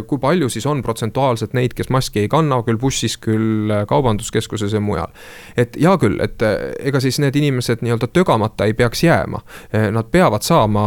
kui 0.09 0.19
palju 0.21 0.34
palju 0.35 0.49
siis 0.51 0.67
on 0.67 0.83
protsentuaalselt 0.83 1.53
neid, 1.55 1.75
kes 1.77 1.91
maski 1.95 2.25
ei 2.25 2.29
kanna, 2.29 2.61
küll 2.67 2.79
bussis, 2.81 3.17
küll 3.23 3.71
äh, 3.71 3.85
kaubanduskeskuses 3.87 4.73
ja 4.75 4.81
mujal. 4.81 5.13
et 5.57 5.77
hea 5.79 5.95
küll, 5.99 6.19
et 6.21 6.43
äh, 6.43 6.73
ega 6.91 7.01
siis 7.01 7.21
need 7.23 7.37
inimesed 7.39 7.85
nii-öelda 7.85 8.09
tögamata 8.13 8.67
ei 8.67 8.75
peaks 8.75 9.05
jääma. 9.05 9.41
Äh, 9.75 9.91
nad 9.95 10.11
peavad 10.11 10.43
saama 10.43 10.85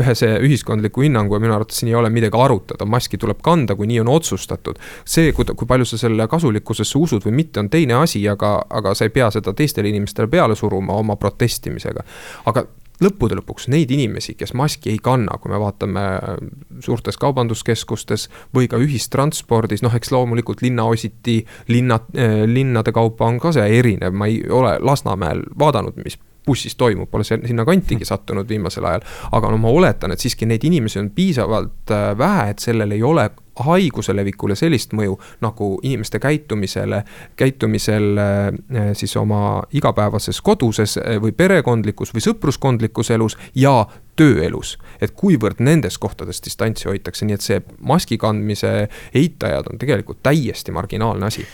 ühese 0.00 0.38
ühiskondliku 0.40 1.04
hinnangu 1.04 1.36
ja 1.36 1.42
minu 1.42 1.54
arvates 1.54 1.82
siin 1.82 1.92
ei 1.92 1.98
ole 1.98 2.10
midagi 2.10 2.38
arutada, 2.40 2.86
maski 2.88 3.20
tuleb 3.20 3.42
kanda, 3.44 3.76
kui 3.76 3.88
nii 3.90 4.00
on 4.00 4.12
otsustatud. 4.14 4.80
see, 5.04 5.32
kui, 5.32 5.44
palju 5.68 5.84
sa 5.84 5.98
selle 5.98 6.28
kasulikkusesse 6.28 6.98
usud 6.98 7.26
või 7.26 7.36
mitte, 7.42 7.60
on 7.60 7.68
teine 7.70 7.98
asi, 8.00 8.22
aga, 8.28 8.56
aga 8.70 8.94
sa 8.94 9.04
ei 9.04 9.12
pea 9.12 9.30
seda 9.34 9.52
teistele 9.52 9.92
inimestele 9.92 10.28
peale 10.28 10.56
suruma 10.56 10.96
oma 11.02 11.16
protestimisega. 11.20 12.04
aga 12.46 12.64
lõppude 13.02 13.38
lõpuks 13.38 13.68
neid 13.72 13.90
inimesi, 13.90 14.36
kes 14.38 14.54
maski 14.54 14.92
ei 14.92 15.00
kanna, 15.02 15.38
kui 15.42 15.52
me 15.52 15.58
vaatame 15.62 16.04
äh, 16.14 16.36
suurtes 16.84 17.18
kaubanduskeskustes 17.20 18.28
või 18.54 18.68
ka 18.70 18.78
ühistranspordis, 18.82 19.82
noh, 19.82 19.94
eks 19.94 20.12
loomulikult 20.14 20.62
linnaositi, 20.62 21.40
linna, 21.72 22.00
äh, 22.14 22.44
linnade 22.50 22.94
kaupa 22.94 23.26
on 23.30 23.40
ka 23.42 23.54
see 23.56 23.80
erinev, 23.80 24.14
ma 24.14 24.30
ei 24.30 24.42
ole 24.50 24.76
Lasnamäel 24.84 25.42
vaadanud, 25.58 25.98
mis 26.04 26.18
bussis 26.46 26.76
toimub, 26.76 27.10
pole 27.10 27.24
sinna 27.24 27.64
kantigi 27.64 28.04
sattunud 28.04 28.48
viimasel 28.48 28.84
ajal. 28.84 29.06
aga 29.32 29.50
no 29.50 29.58
ma 29.58 29.72
oletan, 29.72 30.12
et 30.12 30.20
siiski 30.20 30.46
neid 30.46 30.64
inimesi 30.64 30.98
on 31.00 31.10
piisavalt 31.10 31.90
äh, 31.90 32.12
vähe, 32.18 32.50
et 32.50 32.58
sellel 32.58 32.92
ei 32.92 33.02
ole 33.02 33.30
haiguse 33.64 34.14
levikule 34.16 34.56
sellist 34.58 34.92
mõju 34.96 35.14
nagu 35.44 35.68
inimeste 35.82 36.18
käitumisele, 36.18 37.02
käitumisel 37.36 38.18
äh, 38.18 38.90
siis 38.98 39.16
oma 39.16 39.62
igapäevases 39.72 40.40
koduses 40.42 40.98
äh, 40.98 41.20
või 41.22 41.32
perekondlikus 41.32 42.14
või 42.14 42.24
sõpruskondlikus 42.24 43.10
elus 43.14 43.38
ja 43.54 43.86
tööelus. 44.16 44.78
et 45.00 45.10
kuivõrd 45.10 45.58
nendes 45.58 45.98
kohtades 45.98 46.42
distantsi 46.44 46.88
hoitakse, 46.88 47.24
nii 47.24 47.34
et 47.34 47.40
see 47.40 47.62
maski 47.80 48.18
kandmise 48.18 48.88
eitajad 49.14 49.72
on 49.72 49.78
tegelikult 49.78 50.22
täiesti 50.22 50.72
marginaalne 50.72 51.26
asi 51.26 51.46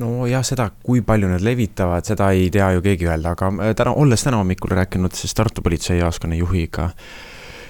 nojah, 0.00 0.42
seda, 0.46 0.68
kui 0.84 1.02
palju 1.06 1.30
nad 1.30 1.44
levitavad, 1.44 2.06
seda 2.06 2.30
ei 2.34 2.48
tea 2.54 2.72
ju 2.76 2.82
keegi 2.84 3.08
öelda, 3.08 3.34
aga 3.36 3.50
äh, 3.54 3.74
täna, 3.78 3.94
olles 4.00 4.26
täna 4.26 4.40
hommikul 4.42 4.74
rääkinud 4.74 5.14
siis 5.14 5.34
Tartu 5.34 5.62
politseijaoskonna 5.62 6.38
juhiga 6.38 6.90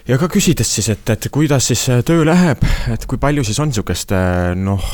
ja 0.05 0.19
ka 0.21 0.27
küsides 0.29 0.69
siis, 0.69 0.91
et, 0.93 1.09
et 1.15 1.27
kuidas 1.33 1.71
siis 1.71 1.83
töö 2.05 2.27
läheb, 2.29 2.61
et 2.93 3.05
kui 3.09 3.17
palju 3.21 3.41
siis 3.47 3.57
on 3.63 3.71
niisugust 3.71 4.11
noh, 4.61 4.89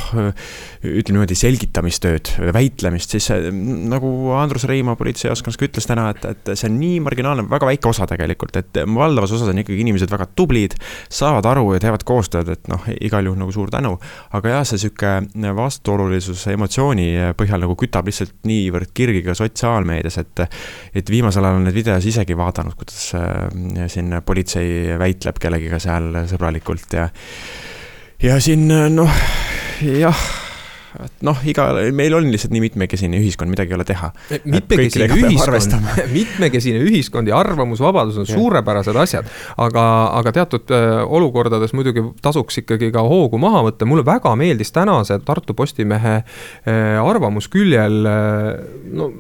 ütleme 0.87 1.17
niimoodi 1.17 1.35
selgitamistööd, 1.39 2.31
väitlemist, 2.55 3.17
siis 3.17 3.27
nagu 3.51 4.11
Andrus 4.39 4.69
Reima 4.71 4.95
politseioskonnas 4.99 5.59
ka 5.59 5.67
ütles 5.67 5.89
täna, 5.91 6.07
et, 6.15 6.29
et 6.31 6.53
see 6.55 6.69
on 6.71 6.77
nii 6.79 7.01
marginaalne, 7.03 7.47
väga 7.51 7.67
väike 7.73 7.91
osa 7.91 8.07
tegelikult, 8.11 8.61
et 8.61 8.81
valdavas 8.87 9.35
osas 9.35 9.51
on 9.51 9.59
ikkagi 9.65 9.81
inimesed 9.83 10.13
väga 10.15 10.29
tublid, 10.39 10.77
saavad 11.11 11.49
aru 11.51 11.75
ja 11.75 11.83
teevad 11.83 12.07
koostööd, 12.07 12.53
et 12.55 12.71
noh, 12.71 12.87
igal 13.03 13.27
juhul 13.27 13.43
nagu 13.43 13.55
suur 13.55 13.75
tänu. 13.75 13.97
aga 14.39 14.55
jah, 14.55 14.63
see 14.69 14.79
niisugune 14.79 15.57
vastuolulisus 15.59 16.47
emotsiooni 16.55 17.09
põhjal 17.39 17.67
nagu 17.67 17.75
kütab 17.79 18.07
lihtsalt 18.07 18.39
niivõrd 18.47 18.95
kirgi 18.95 19.25
ka 19.27 19.35
sotsiaalmeedias, 19.35 20.23
et 20.23 20.47
et 20.95 21.11
viimasel 21.11 21.45
ajal 21.45 21.59
on 21.59 21.67
neid 21.67 21.75
videos 21.75 22.07
isegi 22.07 22.39
vaadanud, 22.39 22.79
kuidas 22.79 23.11
siin 23.91 24.15
politsei 24.25 25.00
väitleb 25.01 25.41
kellegiga 25.43 25.81
seal 25.83 26.13
sõbralikult 26.31 26.99
ja 26.99 27.09
ja 28.21 28.37
siin 28.45 28.69
noh, 28.69 29.19
jah 29.81 30.29
et 30.99 31.23
noh, 31.25 31.39
iga, 31.47 31.67
meil 31.95 32.15
on 32.17 32.27
lihtsalt 32.33 32.53
nii 32.55 32.63
mitmekesine 32.65 33.19
ühiskond, 33.21 33.53
midagi 33.53 33.73
ei 33.73 33.79
ole 33.79 33.87
teha. 33.87 34.11
mitmekesine 34.43 35.07
ühiskond, 35.15 35.77
mitmekesine 36.19 36.83
ühiskond 36.83 37.31
ja 37.31 37.39
arvamusvabadus 37.39 38.19
on 38.21 38.27
ja. 38.27 38.35
suurepärased 38.35 38.99
asjad. 38.99 39.31
aga, 39.61 39.85
aga 40.19 40.35
teatud 40.41 40.75
äh, 40.75 41.01
olukordades 41.07 41.75
muidugi 41.77 42.05
tasuks 42.23 42.63
ikkagi 42.65 42.91
ka 42.95 43.05
hoogu 43.07 43.39
maha 43.43 43.63
võtta, 43.69 43.89
mulle 43.89 44.07
väga 44.07 44.35
meeldis 44.39 44.75
tänase 44.75 45.21
Tartu 45.25 45.55
Postimehe 45.55 46.17
äh, 46.21 46.99
arvamusküljel 47.05 48.01
äh,, 48.11 48.65
no 48.97 49.13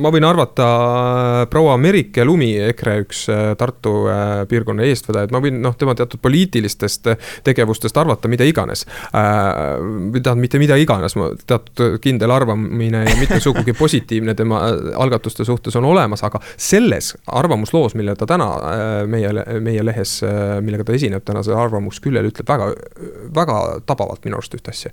ma 0.00 0.10
võin 0.12 0.24
arvata, 0.26 0.66
äh, 1.42 1.46
proua 1.50 1.76
Merike 1.80 2.24
Lumi, 2.24 2.50
EKRE 2.70 2.94
üks 3.02 3.22
äh, 3.32 3.42
Tartu 3.58 3.94
äh, 4.10 4.42
piirkonna 4.48 4.86
eestvedajaid, 4.86 5.32
ma 5.34 5.40
võin 5.42 5.60
noh, 5.64 5.76
tema 5.78 5.94
teatud 5.98 6.22
poliitilistest 6.22 7.10
tegevustest 7.46 7.96
arvata 7.98 8.30
mida 8.30 8.46
iganes. 8.48 8.84
või 9.12 10.20
tähendab, 10.20 10.40
mitte 10.40 10.58
mida 10.60 10.76
iganes, 10.80 11.14
teatud 11.46 11.98
kindel 12.02 12.30
arvamine 12.34 13.04
ja 13.06 13.14
mitte 13.18 13.40
sugugi 13.42 13.74
positiivne 13.76 14.34
tema 14.38 14.62
algatuste 14.96 15.44
suhtes 15.44 15.76
on 15.76 15.86
olemas, 15.88 16.22
aga 16.24 16.40
selles 16.56 17.12
arvamusloos, 17.26 17.96
mille 17.98 18.14
ta 18.16 18.26
täna 18.28 18.48
meie, 19.10 19.32
meie 19.60 19.84
lehes, 19.84 20.20
millega 20.64 20.86
ta 20.88 20.96
esineb 20.96 21.24
tänasel 21.26 21.58
arvamusküljel, 21.58 22.30
ütleb 22.32 22.48
väga, 22.48 22.70
väga 23.34 23.58
tabavalt 23.86 24.24
minu 24.24 24.40
arust 24.40 24.56
ühte 24.58 24.74
asja 24.74 24.92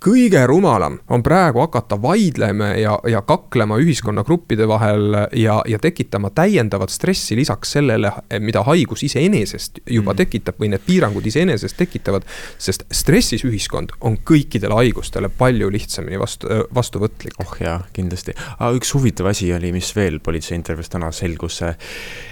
kõige 0.00 0.40
rumalam 0.46 0.98
on 1.12 1.22
praegu 1.22 1.60
hakata 1.60 1.98
vaidlema 2.02 2.72
ja, 2.80 2.96
ja 3.08 3.20
kaklema 3.26 3.76
ühiskonnagruppide 3.82 4.68
vahel 4.68 5.16
ja, 5.36 5.60
ja 5.68 5.78
tekitama 5.78 6.30
täiendavat 6.34 6.90
stressi 6.90 7.36
lisaks 7.36 7.74
sellele, 7.76 8.12
mida 8.40 8.62
haigus 8.66 9.04
iseenesest 9.06 9.82
juba 9.86 10.14
mm. 10.14 10.20
tekitab 10.22 10.62
või 10.62 10.72
need 10.72 10.86
piirangud 10.86 11.26
iseenesest 11.26 11.76
tekitavad. 11.76 12.24
sest 12.58 12.86
stressis 12.92 13.44
ühiskond 13.44 13.92
on 14.00 14.18
kõikidele 14.24 14.78
haigustele 14.80 15.28
palju 15.28 15.70
lihtsamini 15.70 16.18
vastu, 16.20 16.48
vastuvõtlik. 16.74 17.36
oh 17.44 17.54
jaa, 17.60 17.80
kindlasti. 17.92 18.34
aga 18.58 18.72
üks 18.80 18.94
huvitav 18.94 19.30
asi 19.34 19.52
oli, 19.52 19.72
mis 19.72 19.92
veel 19.96 20.20
politsei 20.24 20.56
intervjuus 20.56 20.88
täna 20.88 21.12
selgus, 21.12 21.60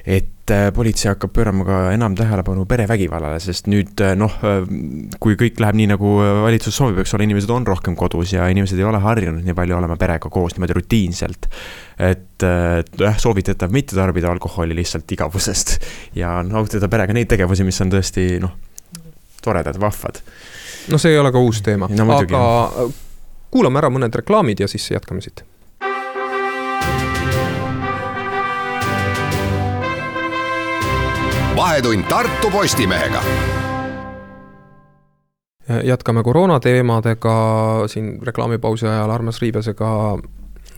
et 0.06 0.32
et 0.48 0.54
äh, 0.54 0.68
politsei 0.72 1.10
hakkab 1.10 1.32
pöörama 1.36 1.64
ka 1.66 1.78
enam 1.92 2.14
tähelepanu 2.16 2.64
perevägivallale, 2.68 3.40
sest 3.42 3.68
nüüd 3.68 4.00
äh, 4.04 4.14
noh, 4.16 4.32
äh, 4.46 4.62
kui 5.20 5.36
kõik 5.40 5.60
läheb 5.60 5.76
nii, 5.76 5.88
nagu 5.92 6.12
valitsus 6.44 6.78
soovib, 6.78 7.02
eks 7.02 7.12
ole, 7.16 7.26
inimesed 7.28 7.52
on 7.52 7.66
rohkem 7.68 7.96
kodus 7.98 8.32
ja 8.32 8.46
inimesed 8.48 8.78
ei 8.80 8.86
ole 8.88 9.00
harjunud 9.02 9.44
nii 9.44 9.56
palju 9.56 9.76
olema 9.76 9.98
perega 10.00 10.30
koos 10.32 10.56
niimoodi 10.56 10.78
rutiinselt. 10.78 11.50
et 11.98 12.44
jah, 12.44 13.18
soovitatav 13.18 13.72
mitte 13.74 13.96
tarbida 13.98 14.30
alkoholi 14.30 14.76
lihtsalt 14.78 15.10
igavusest 15.12 15.76
ja 16.20 16.38
nautida 16.46 16.88
perega 16.88 17.16
neid 17.16 17.28
tegevusi, 17.28 17.66
mis 17.66 17.80
on 17.84 17.92
tõesti 17.92 18.30
noh, 18.40 18.54
toredad, 19.44 19.80
vahvad. 19.80 20.22
no 20.88 21.02
see 21.02 21.12
ei 21.12 21.20
ole 21.20 21.34
ka 21.34 21.42
uus 21.42 21.60
teema 21.66 21.90
no,, 21.92 22.08
aga 22.16 22.88
kuulame 23.52 23.82
ära 23.82 23.92
mõned 23.92 24.22
reklaamid 24.22 24.64
ja 24.64 24.70
siis 24.70 24.90
jätkame 24.94 25.24
siit 25.24 25.44
vahetund 31.58 32.04
Tartu 32.08 32.50
Postimehega. 32.50 33.22
Jätkame 35.84 36.22
koroona 36.22 36.60
teemadega, 36.60 37.32
siin 37.86 38.18
reklaamipausi 38.22 38.86
ajal 38.86 39.10
Armas 39.10 39.40
Riibesega 39.42 39.88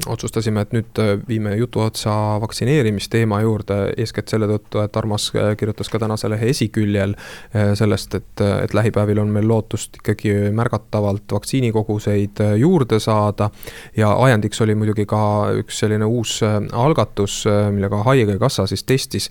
otsustasime, 0.07 0.65
et 0.65 0.75
nüüd 0.75 1.01
äh, 1.03 1.13
viime 1.29 1.55
jutu 1.59 1.83
otsa 1.85 2.13
vaktsineerimisteema 2.43 3.41
juurde, 3.45 3.79
eeskätt 4.01 4.33
selle 4.33 4.49
tõttu, 4.51 4.83
et 4.85 4.97
Armas 4.97 5.31
äh, 5.35 5.53
kirjutas 5.59 5.91
ka 5.93 6.01
tänase 6.03 6.31
lehe 6.31 6.51
esiküljel 6.53 7.15
äh, 7.17 7.73
sellest, 7.79 8.15
et, 8.19 8.45
et 8.65 8.75
lähipäevil 8.75 9.21
on 9.23 9.33
meil 9.35 9.49
lootust 9.49 10.01
ikkagi 10.01 10.35
märgatavalt 10.57 11.33
vaktsiinikoguseid 11.33 12.43
juurde 12.61 13.01
saada. 13.01 13.51
ja 13.97 14.13
ajendiks 14.13 14.61
oli 14.61 14.75
muidugi 14.75 15.07
ka 15.07 15.21
üks 15.61 15.83
selline 15.83 16.05
uus 16.05 16.41
algatus, 16.73 17.45
millega 17.73 18.03
Haigekassa 18.05 18.67
siis 18.67 18.85
testis 18.85 19.31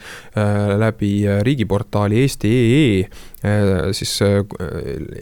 läbi 0.79 1.23
riigiportaali 1.43 2.21
Eesti.ee 2.21 3.29
Äh, 3.38 3.38
siis 3.91 4.21
äh, 4.21 4.41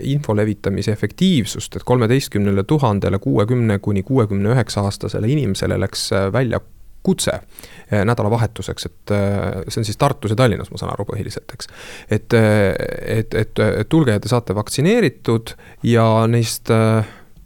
info 0.02 0.36
levitamise 0.36 0.92
efektiivsust, 0.92 1.76
et 1.76 1.84
kolmeteistkümnele 1.86 2.64
tuhandele 2.64 3.20
kuuekümne 3.20 3.80
kuni 3.80 4.04
kuuekümne 4.04 4.56
üheksa 4.56 4.82
aastasele 4.90 5.30
inimesele 5.30 5.80
läks 5.80 6.12
äh, 6.14 6.32
välja 6.34 6.60
kutse 7.04 7.32
nädalavahetuseks, 7.88 8.86
et 8.86 9.12
see 9.72 9.80
on 9.80 9.86
siis 9.88 9.96
Tartus 9.98 10.34
ja 10.34 10.36
Tallinnas, 10.36 10.68
ma 10.74 10.80
saan 10.82 10.90
aru, 10.92 11.06
põhiliselt, 11.08 11.54
eks. 11.56 11.70
et, 12.12 12.34
et, 12.36 13.38
et, 13.38 13.62
et 13.64 13.88
tulge 13.88 14.12
ja 14.12 14.20
te 14.20 14.28
saate 14.28 14.56
vaktsineeritud 14.58 15.54
ja 15.88 16.04
neist 16.28 16.68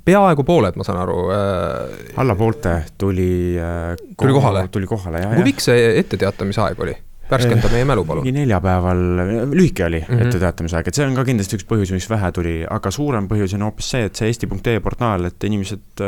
peaaegu 0.08 0.48
pooled, 0.48 0.80
ma 0.80 0.88
saan 0.88 1.04
aru 1.04 1.20
äh,. 1.36 2.10
alla 2.24 2.36
poolte 2.36 2.74
tuli 2.98 3.60
äh,. 3.62 3.94
tuli 4.18 4.34
kohale? 4.34 4.68
tuli 4.74 4.90
kohale, 4.90 5.22
jah. 5.28 5.36
kui 5.38 5.52
pikk 5.52 5.62
see 5.62 5.92
etteteatamise 6.00 6.66
aeg 6.66 6.82
oli? 6.88 6.98
Värskenda 7.32 7.72
meie 7.74 7.88
mälu, 7.88 8.06
palun. 8.08 8.26
mingi 8.26 8.42
neljapäeval, 8.42 9.04
lühike 9.52 9.86
oli 9.88 10.02
mm 10.02 10.08
-hmm. 10.08 10.28
etteteatamise 10.28 10.80
aeg, 10.80 10.92
et 10.92 11.00
see 11.00 11.08
on 11.08 11.16
ka 11.18 11.26
kindlasti 11.28 11.60
üks 11.60 11.68
põhjus, 11.70 11.94
miks 11.96 12.10
vähe 12.12 12.32
tuli, 12.36 12.56
aga 12.70 12.92
suurem 12.92 13.28
põhjus 13.32 13.56
on 13.58 13.68
hoopis 13.68 13.92
see, 13.96 14.04
et 14.10 14.16
see 14.16 14.32
Eesti.ee 14.32 14.80
portaal, 14.80 15.26
et 15.32 15.44
inimesed 15.50 16.06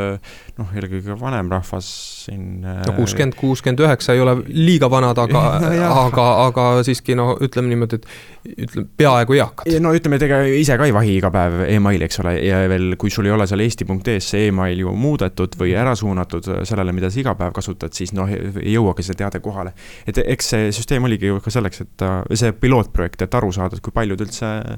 noh, 0.58 0.76
eelkõige 0.76 1.20
vanem 1.20 1.52
rahvas 1.52 2.23
siin. 2.26 2.62
no 2.64 2.96
kuuskümmend, 2.98 3.38
kuuskümmend 3.40 3.84
üheksa 3.86 4.16
ei 4.18 4.24
ole 4.24 4.36
liiga 4.50 4.90
vanad, 4.92 5.20
aga 5.24 5.44
no, 5.62 5.90
aga, 6.04 6.28
aga 6.48 6.68
siiski 6.86 7.16
no 7.20 7.34
ütleme 7.44 7.72
niimoodi, 7.72 8.02
et 8.02 8.68
ütleme 8.68 8.88
peaaegu 9.00 9.38
eakad. 9.40 9.72
no 9.84 9.94
ütleme, 9.96 10.20
et 10.20 10.28
ega 10.28 10.42
ise 10.60 10.78
ka 10.80 10.90
ei 10.90 10.96
vahi 10.96 11.18
iga 11.20 11.32
päev 11.34 11.64
emaili, 11.70 12.08
eks 12.10 12.22
ole, 12.24 12.36
ja 12.44 12.64
veel, 12.72 12.98
kui 13.00 13.14
sul 13.14 13.30
ei 13.30 13.36
ole 13.36 13.48
seal 13.50 13.64
Eesti.ee-s 13.64 14.34
see 14.36 14.50
email 14.50 14.84
ju 14.84 14.94
muudetud 14.98 15.56
või 15.60 15.76
ära 15.80 15.96
suunatud 16.00 16.52
sellele, 16.68 16.96
mida 16.96 17.12
sa 17.14 17.22
iga 17.24 17.36
päev 17.40 17.56
kasutad, 17.56 17.96
siis 17.96 18.12
noh, 18.18 18.30
ei 18.30 18.76
jõuagi 18.76 19.06
see 19.06 19.20
teade 19.20 19.40
kohale. 19.44 19.74
et 20.08 20.20
eks 20.24 20.54
see 20.54 20.72
süsteem 20.76 21.08
oli 21.08 21.14
oligi 21.14 21.30
ju 21.30 21.40
ka 21.44 21.54
selleks, 21.54 21.84
et 21.86 22.06
see 22.40 22.54
pilootprojekt, 22.58 23.22
et 23.22 23.36
aru 23.38 23.52
saada, 23.54 23.78
et 23.78 23.86
kui 23.86 23.94
paljud 23.94 24.22
üldse 24.26 24.54
Äh, 24.64 24.78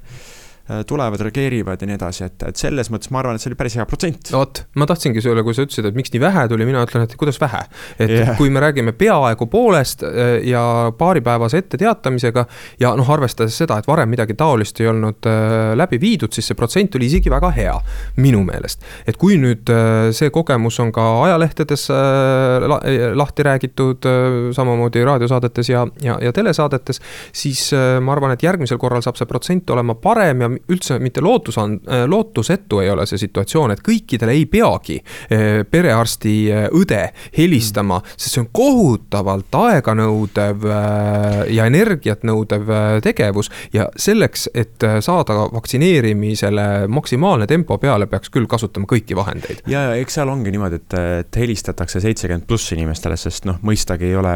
tulevad, 0.88 1.22
reageerivad 1.22 1.82
ja 1.82 1.88
nii 1.88 1.98
edasi, 2.00 2.24
et, 2.26 2.44
et 2.50 2.58
selles 2.58 2.90
mõttes 2.90 3.12
ma 3.14 3.20
arvan, 3.22 3.38
et 3.38 3.44
see 3.44 3.52
oli 3.52 3.58
päris 3.60 3.76
hea 3.78 3.86
protsent. 3.86 4.32
no 4.34 4.42
vot, 4.42 4.64
ma 4.82 4.88
tahtsingi 4.90 5.22
sulle, 5.22 5.44
kui 5.46 5.54
sa 5.54 5.66
ütlesid, 5.66 5.86
et 5.86 5.98
miks 5.98 6.10
nii 6.14 6.22
vähe 6.24 6.46
tuli, 6.50 6.66
mina 6.66 6.82
ütlen, 6.86 7.06
et 7.06 7.14
kuidas 7.20 7.38
vähe. 7.42 7.62
et 8.00 8.10
yeah. 8.10 8.32
kui 8.40 8.50
me 8.50 8.64
räägime 8.64 8.96
peaaegu 8.98 9.46
poolest 9.52 10.02
äh, 10.04 10.40
ja 10.50 10.92
paaripäevase 10.98 11.62
etteteatamisega 11.62 12.46
ja 12.82 12.96
noh, 12.98 13.12
arvestades 13.14 13.58
seda, 13.62 13.78
et 13.78 13.90
varem 13.90 14.10
midagi 14.10 14.34
taolist 14.40 14.82
ei 14.82 14.90
olnud 14.90 15.30
äh, 15.30 15.76
läbi 15.78 16.00
viidud, 16.02 16.34
siis 16.34 16.50
see 16.50 16.58
protsent 16.58 16.98
oli 16.98 17.12
isegi 17.12 17.30
väga 17.30 17.54
hea, 17.54 17.76
minu 18.18 18.42
meelest. 18.48 18.82
et 19.06 19.22
kui 19.22 19.38
nüüd 19.42 19.70
see 20.18 20.32
kogemus 20.34 20.80
on 20.82 20.92
ka 20.96 21.06
ajalehtedes 21.28 21.88
lahti 23.16 23.46
räägitud, 23.46 24.10
samamoodi 24.56 25.06
raadiosaadetes 25.06 25.70
ja, 25.70 25.86
ja, 26.02 26.18
ja 26.22 26.34
telesaadetes, 26.34 27.02
siis 27.34 27.68
ma 28.02 28.16
arvan, 28.16 28.34
et 28.34 28.44
järgmisel 28.44 28.82
korral 28.82 29.06
saab 29.06 29.20
see 29.20 29.30
protsent 29.30 29.70
olema 29.70 29.96
parem 30.02 30.42
ja 30.42 30.50
üldse 30.72 30.98
mitte 31.00 31.22
lootus 31.24 31.58
on, 31.62 31.78
äh, 31.90 32.06
lootusetu 32.10 32.80
ei 32.84 32.90
ole 32.90 33.06
see 33.10 33.20
situatsioon, 33.22 33.74
et 33.76 33.84
kõikidele 33.86 34.36
ei 34.36 34.46
peagi 34.50 34.98
äh, 35.00 35.64
perearsti 35.70 36.36
äh, 36.52 36.68
õde 36.76 37.02
helistama 37.38 38.00
mm., 38.02 38.16
sest 38.18 38.36
see 38.38 38.44
on 38.44 38.50
kohutavalt 38.56 39.56
aeganõudev 39.56 40.66
ja 41.52 41.66
energiat 41.68 42.24
nõudev 42.28 42.70
tegevus. 43.04 43.50
ja 43.74 43.88
selleks, 44.00 44.48
et 44.54 44.84
saada 45.04 45.38
vaktsineerimisele 45.54 46.88
maksimaalne 46.92 47.48
tempo 47.48 47.78
peale, 47.82 48.08
peaks 48.12 48.32
küll 48.34 48.48
kasutama 48.50 48.88
kõiki 48.90 49.16
vahendeid. 49.18 49.64
ja, 49.72 49.90
ja 49.90 49.96
eks 50.02 50.20
seal 50.20 50.32
ongi 50.32 50.54
niimoodi, 50.54 50.82
et, 50.82 50.98
et 51.22 51.40
helistatakse 51.40 52.02
seitsekümmend 52.04 52.48
pluss 52.48 52.74
inimestele, 52.76 53.18
sest 53.20 53.48
noh, 53.50 53.60
mõistagi 53.66 54.10
ei 54.10 54.18
ole, 54.20 54.36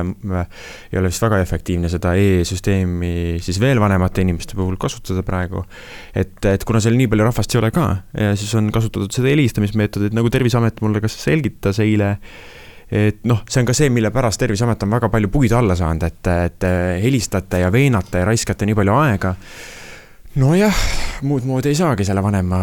ei 0.92 1.02
ole 1.02 1.12
vist 1.12 1.24
väga 1.24 1.42
efektiivne 1.44 1.92
seda 1.92 2.16
e-süsteemi 2.20 3.40
siis 3.44 3.60
veel 3.62 3.80
vanemate 3.82 4.24
inimeste 4.24 4.58
puhul 4.58 4.78
kasutada 4.80 5.24
praegu 5.26 5.64
et, 6.16 6.38
et 6.46 6.64
kuna 6.68 6.82
seal 6.84 6.98
nii 7.00 7.10
palju 7.12 7.28
rahvast 7.28 7.56
ei 7.56 7.62
ole 7.62 7.72
ka, 7.76 7.90
siis 8.40 8.54
on 8.60 8.72
kasutatud 8.74 9.14
seda 9.14 9.32
helistamismeetodit, 9.32 10.16
nagu 10.18 10.32
Terviseamet 10.34 10.82
mulle 10.86 11.02
ka 11.04 11.12
selgitas 11.12 11.82
eile 11.84 12.16
et 12.90 13.20
noh, 13.30 13.44
see 13.46 13.62
on 13.62 13.68
ka 13.70 13.76
see, 13.78 13.92
mille 13.94 14.10
pärast 14.14 14.42
Terviseamet 14.42 14.86
on 14.86 14.96
väga 14.96 15.12
palju 15.14 15.30
puid 15.30 15.54
alla 15.54 15.76
saanud, 15.78 16.08
et, 16.08 16.32
et 16.50 16.70
helistate 17.04 17.62
ja 17.62 17.70
veenate 17.74 18.24
ja 18.24 18.30
raiskate 18.30 18.66
nii 18.66 18.78
palju 18.80 18.96
aega 18.98 19.36
nojah, 20.38 20.76
muud 21.26 21.42
moodi 21.50 21.72
ei 21.72 21.78
saagi 21.78 22.06
selle 22.06 22.22
vanema 22.22 22.58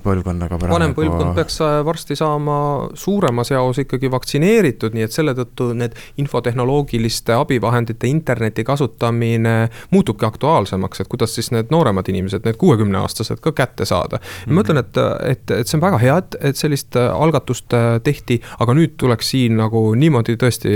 põlvkonnaga 0.00 0.56
praegu. 0.56 0.72
vanem 0.72 0.94
põlvkond 0.96 1.34
peaks 1.36 1.58
äh, 1.60 1.74
varsti 1.84 2.16
saama 2.16 2.54
suuremas 2.96 3.50
jaos 3.52 3.82
ikkagi 3.82 4.08
vaktsineeritud, 4.10 4.96
nii 4.96 5.04
et 5.04 5.12
selle 5.12 5.34
tõttu 5.36 5.68
need 5.76 5.92
infotehnoloogiliste 6.22 7.36
abivahendite, 7.36 8.08
interneti 8.08 8.64
kasutamine 8.64 9.56
muutubki 9.92 10.24
aktuaalsemaks, 10.24 11.02
et 11.04 11.10
kuidas 11.12 11.36
siis 11.36 11.52
need 11.52 11.68
nooremad 11.74 12.08
inimesed, 12.08 12.46
need 12.48 12.56
kuuekümneaastased 12.62 13.44
ka 13.44 13.52
kätte 13.60 13.84
saada 13.84 14.16
mm. 14.16 14.24
-hmm. 14.24 14.54
ma 14.54 14.64
ütlen, 14.64 14.80
et, 14.80 15.02
et, 15.34 15.54
et 15.58 15.68
see 15.68 15.76
on 15.76 15.84
väga 15.84 16.00
hea, 16.00 16.16
et, 16.24 16.38
et 16.40 16.56
sellist 16.56 16.96
äh, 16.96 17.12
algatust 17.12 17.76
äh, 17.76 18.00
tehti, 18.00 18.40
aga 18.58 18.72
nüüd 18.78 18.96
tuleks 18.96 19.34
siin 19.36 19.60
nagu 19.60 19.84
niimoodi 19.94 20.38
tõesti 20.40 20.72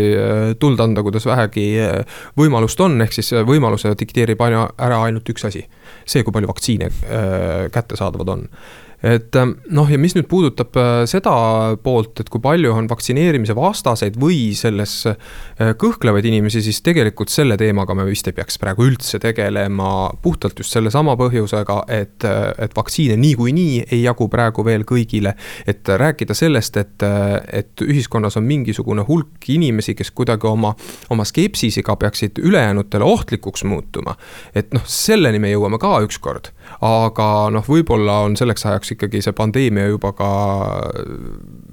tuld 0.60 0.84
anda, 0.84 1.02
kuidas 1.02 1.24
vähegi 1.26 1.66
võimalust 2.36 2.80
on, 2.84 3.00
ehk 3.00 3.16
siis 3.16 3.32
võimaluse 3.32 3.96
dikteerib 3.98 4.40
aina 4.44 4.68
ära 4.76 5.00
ainult 5.08 5.32
üks 5.32 5.48
asi 5.48 5.64
see, 6.06 6.22
kui 6.22 6.34
palju 6.34 6.50
vaktsiine 6.50 6.90
äh, 6.90 7.66
kättesaadavad 7.74 8.34
on 8.36 8.48
et 9.02 9.36
ähm, 9.36 9.52
noh, 9.76 9.88
ja 9.90 9.98
mis 10.00 10.14
nüüd 10.16 10.26
puudutab 10.30 10.76
äh, 10.80 11.02
seda 11.08 11.32
poolt, 11.84 12.22
et 12.22 12.30
kui 12.32 12.40
palju 12.42 12.72
on 12.72 12.88
vaktsineerimise 12.88 13.56
vastaseid 13.56 14.16
või 14.20 14.54
selles 14.56 14.94
äh, 15.10 15.74
kõhklevaid 15.78 16.24
inimesi, 16.30 16.62
siis 16.64 16.80
tegelikult 16.86 17.32
selle 17.32 17.58
teemaga 17.60 17.94
me 17.96 18.06
vist 18.08 18.28
ei 18.30 18.36
peaks 18.36 18.56
praegu 18.62 18.86
üldse 18.88 19.20
tegelema. 19.22 20.10
puhtalt 20.22 20.58
just 20.58 20.72
sellesama 20.72 21.16
põhjusega, 21.20 21.82
et, 21.92 22.24
et 22.58 22.76
vaktsiine 22.76 23.16
niikuinii 23.20 23.84
ei 23.90 24.02
jagu 24.02 24.28
praegu 24.32 24.64
veel 24.64 24.86
kõigile. 24.88 25.34
et 25.66 25.88
rääkida 25.88 26.34
sellest, 26.34 26.76
et, 26.76 27.06
et 27.52 27.84
ühiskonnas 27.84 28.36
on 28.36 28.44
mingisugune 28.44 29.04
hulk 29.08 29.48
inimesi, 29.48 29.94
kes 29.94 30.10
kuidagi 30.10 30.48
oma, 30.48 30.74
oma 31.10 31.24
skepsisega 31.24 31.96
peaksid 31.96 32.40
ülejäänutele 32.40 33.04
ohtlikuks 33.04 33.64
muutuma. 33.64 34.16
et 34.54 34.72
noh, 34.72 34.84
selleni 34.84 35.38
me 35.38 35.52
jõuame 35.52 35.78
ka 35.78 36.00
ükskord, 36.06 36.50
aga 36.80 37.30
noh, 37.52 37.68
võib-olla 37.68 38.22
on 38.24 38.36
selleks 38.36 38.66
ajaks 38.66 38.95
ikkagi 38.96 39.22
see 39.24 39.36
pandeemia 39.36 39.90
juba 39.90 40.12
ka 40.16 40.30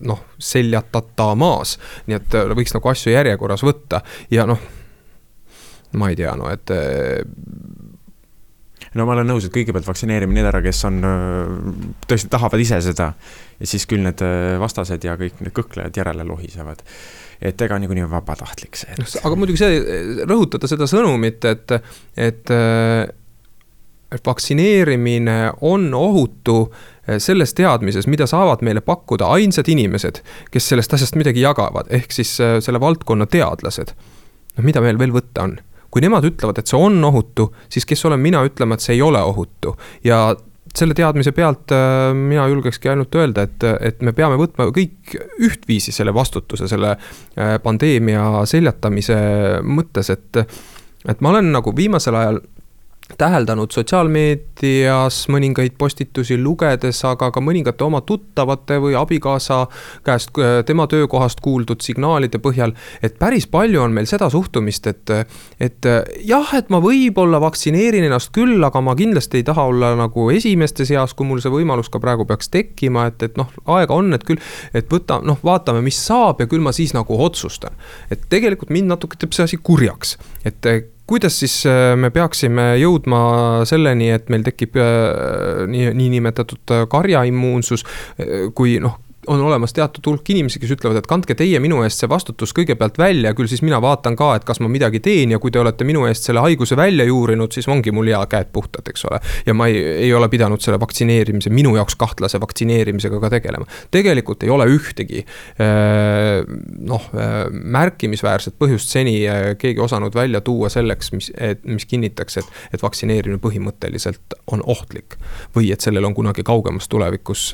noh, 0.07 0.23
seljatatamas. 0.37 1.77
nii 2.07 2.19
et 2.19 2.37
äh, 2.39 2.53
võiks 2.57 2.75
nagu 2.75 2.91
asju 2.91 3.13
järjekorras 3.15 3.63
võtta 3.65 4.03
ja 4.33 4.47
noh, 4.49 4.61
ma 5.99 6.11
ei 6.11 6.19
tea, 6.19 6.35
no 6.39 6.51
et 6.51 6.73
äh, 6.75 7.23
no 8.93 9.07
ma 9.07 9.15
olen 9.15 9.31
nõus, 9.31 9.47
et 9.47 9.55
kõigepealt 9.55 9.87
vaktsineerime 9.89 10.35
need 10.35 10.49
ära, 10.49 10.61
kes 10.65 10.83
on, 10.89 11.01
äh, 11.07 11.73
tõesti 12.09 12.31
tahavad 12.33 12.63
ise 12.63 12.81
seda. 12.85 13.13
ja 13.59 13.69
siis 13.69 13.87
küll 13.89 14.03
need 14.05 14.21
vastased 14.59 15.03
ja 15.05 15.17
kõik 15.19 15.41
need 15.41 15.55
kõhklejad 15.55 15.97
järele 16.03 16.27
lohisevad. 16.27 16.83
et 17.41 17.61
ega 17.61 17.79
niikuinii 17.79 18.05
on 18.05 18.13
vabatahtlik 18.13 18.77
see 18.79 18.93
et.... 18.93 19.19
aga 19.23 19.35
muidugi 19.35 19.59
see, 19.63 19.81
rõhutada 20.27 20.69
seda 20.69 20.87
sõnumit, 20.89 21.43
et, 21.45 21.77
et, 22.15 22.55
et 23.09 23.22
vaktsineerimine 24.25 25.51
on 25.61 25.93
ohutu 25.93 26.69
Eh, 27.07 27.19
selles 27.19 27.51
teadmises, 27.53 28.05
mida 28.07 28.23
saavad 28.29 28.61
meile 28.63 28.79
pakkuda 28.81 29.27
ainsad 29.35 29.67
inimesed, 29.67 30.21
kes 30.51 30.69
sellest 30.71 30.93
asjast 30.95 31.17
midagi 31.19 31.41
jagavad, 31.43 31.89
ehk 31.91 32.15
siis 32.15 32.31
eh, 32.39 32.53
selle 32.63 32.79
valdkonna 32.79 33.27
teadlased. 33.27 33.91
noh, 34.55 34.63
mida 34.63 34.79
meil 34.81 34.99
veel 35.01 35.11
võtta 35.11 35.43
on? 35.43 35.57
kui 35.93 36.01
nemad 36.01 36.23
ütlevad, 36.25 36.57
et 36.57 36.71
see 36.71 36.79
on 36.79 36.95
ohutu, 37.05 37.49
siis 37.69 37.85
kes 37.85 38.05
olen 38.07 38.21
mina 38.23 38.39
ütlema, 38.47 38.73
et 38.73 38.85
see 38.85 38.95
ei 38.95 39.01
ole 39.03 39.19
ohutu 39.21 39.75
ja 40.07 40.31
selle 40.73 40.95
teadmise 40.97 41.35
pealt 41.35 41.69
äh, 41.75 42.15
mina 42.17 42.47
julgekski 42.49 42.89
ainult 42.89 43.13
öelda, 43.19 43.43
et, 43.45 43.67
et 43.91 44.01
me 44.01 44.15
peame 44.15 44.39
võtma 44.39 44.71
kõik 44.73 45.13
ühtviisi 45.43 45.91
selle 45.93 46.15
vastutuse 46.15 46.71
selle 46.71 46.95
pandeemia 47.35 48.45
seljatamise 48.49 49.19
mõttes, 49.67 50.09
et. 50.15 50.41
et 51.03 51.21
ma 51.21 51.35
olen 51.35 51.51
nagu 51.51 51.75
viimasel 51.75 52.15
ajal 52.15 52.41
täheldanud 53.17 53.71
sotsiaalmeedias 53.71 55.17
mõningaid 55.31 55.75
postitusi 55.77 56.37
lugedes, 56.39 57.01
aga 57.05 57.29
ka 57.35 57.41
mõningate 57.43 57.83
oma 57.83 57.99
tuttavate 58.01 58.77
või 58.81 58.95
abikaasa 58.97 59.65
käest, 60.07 60.31
tema 60.65 60.87
töökohast 60.87 61.41
kuuldud 61.43 61.83
signaalide 61.83 62.39
põhjal. 62.39 62.73
et 63.03 63.19
päris 63.19 63.47
palju 63.47 63.81
on 63.81 63.93
meil 63.93 64.07
seda 64.09 64.29
suhtumist, 64.29 64.87
et, 64.87 65.11
et 65.59 65.89
jah, 66.25 66.53
et 66.55 66.69
ma 66.69 66.79
võib-olla 66.83 67.41
vaktsineerin 67.43 68.07
ennast 68.07 68.31
küll, 68.33 68.63
aga 68.63 68.81
ma 68.81 68.95
kindlasti 68.95 69.41
ei 69.41 69.47
taha 69.51 69.67
olla 69.73 69.93
nagu 69.99 70.29
esimeste 70.31 70.85
seas, 70.85 71.13
kui 71.13 71.27
mul 71.27 71.43
see 71.43 71.51
võimalus 71.51 71.91
ka 71.91 71.99
praegu 71.99 72.25
peaks 72.25 72.49
tekkima, 72.49 73.07
et, 73.11 73.27
et 73.27 73.37
noh, 73.37 73.51
aega 73.77 73.93
on, 73.93 74.13
et 74.15 74.23
küll. 74.23 74.39
et 74.73 74.87
võta, 74.89 75.19
noh, 75.23 75.37
vaatame, 75.43 75.83
mis 75.83 75.99
saab 76.07 76.39
ja 76.39 76.47
küll 76.47 76.63
ma 76.63 76.71
siis 76.71 76.95
nagu 76.95 77.19
otsustan. 77.19 77.75
et 78.09 78.25
tegelikult 78.29 78.71
mind 78.71 78.95
natuke 78.95 79.19
teeb 79.19 79.35
see 79.35 79.43
asi 79.43 79.59
kurjaks, 79.59 80.17
et 80.47 80.71
kuidas 81.07 81.39
siis 81.39 81.55
äh, 81.67 81.93
me 81.99 82.09
peaksime 82.13 82.73
jõudma 82.79 83.21
selleni, 83.67 84.09
et 84.15 84.29
meil 84.33 84.45
tekib 84.45 84.77
äh, 84.79 85.65
nii, 85.69 85.91
niinimetatud 85.99 86.75
äh, 86.75 86.85
karjaimmuunsus, 86.91 87.85
kui 88.55 88.77
noh, 88.83 88.99
on 89.27 89.41
olemas 89.41 89.73
teatud 89.73 90.05
hulk 90.07 90.29
inimesi, 90.33 90.59
kes 90.61 90.73
ütlevad, 90.75 90.99
et 90.99 91.07
kandke 91.09 91.35
teie 91.37 91.59
minu 91.63 91.81
eest 91.85 92.01
see 92.01 92.09
vastutus 92.11 92.53
kõigepealt 92.55 92.97
välja, 92.99 93.33
küll 93.37 93.49
siis 93.51 93.63
mina 93.65 93.79
vaatan 93.83 94.17
ka, 94.19 94.33
et 94.37 94.45
kas 94.47 94.61
ma 94.63 94.69
midagi 94.71 95.01
teen 95.03 95.33
ja 95.33 95.39
kui 95.41 95.51
te 95.53 95.61
olete 95.61 95.87
minu 95.87 96.05
eest 96.09 96.27
selle 96.27 96.43
haiguse 96.43 96.77
välja 96.79 97.05
juurinud, 97.07 97.53
siis 97.53 97.67
ongi 97.71 97.93
mul 97.95 98.11
hea 98.11 98.21
käed 98.31 98.51
puhtad, 98.55 98.87
eks 98.89 99.05
ole. 99.09 99.19
ja 99.47 99.55
ma 99.57 99.67
ei, 99.71 99.81
ei 100.07 100.13
ole 100.13 100.29
pidanud 100.31 100.63
selle 100.63 100.79
vaktsineerimise, 100.81 101.51
minu 101.53 101.75
jaoks 101.77 101.97
kahtlase 101.99 102.41
vaktsineerimisega 102.43 103.19
ka 103.23 103.31
tegelema. 103.33 103.67
tegelikult 103.91 104.43
ei 104.43 104.53
ole 104.53 104.67
ühtegi 104.71 105.23
äh, 105.23 106.43
noh, 106.79 107.09
äh, 107.13 107.35
märkimisväärset 107.51 108.57
põhjust 108.59 108.91
seni 108.93 109.19
äh, 109.27 109.53
keegi 109.59 109.83
osanud 109.83 110.15
välja 110.15 110.41
tuua 110.41 110.71
selleks, 110.73 111.13
mis, 111.15 111.31
mis 111.67 111.85
kinnitaks, 111.89 112.41
et, 112.41 112.57
et 112.73 112.83
vaktsineerimine 112.83 113.41
põhimõtteliselt 113.43 114.37
on 114.51 114.63
ohtlik. 114.65 115.17
või 115.55 115.71
et 115.73 115.81
sellel 115.81 116.05
on 116.05 116.15
kunagi 116.17 116.43
kaugemas 116.43 116.89
tulevikus 116.89 117.51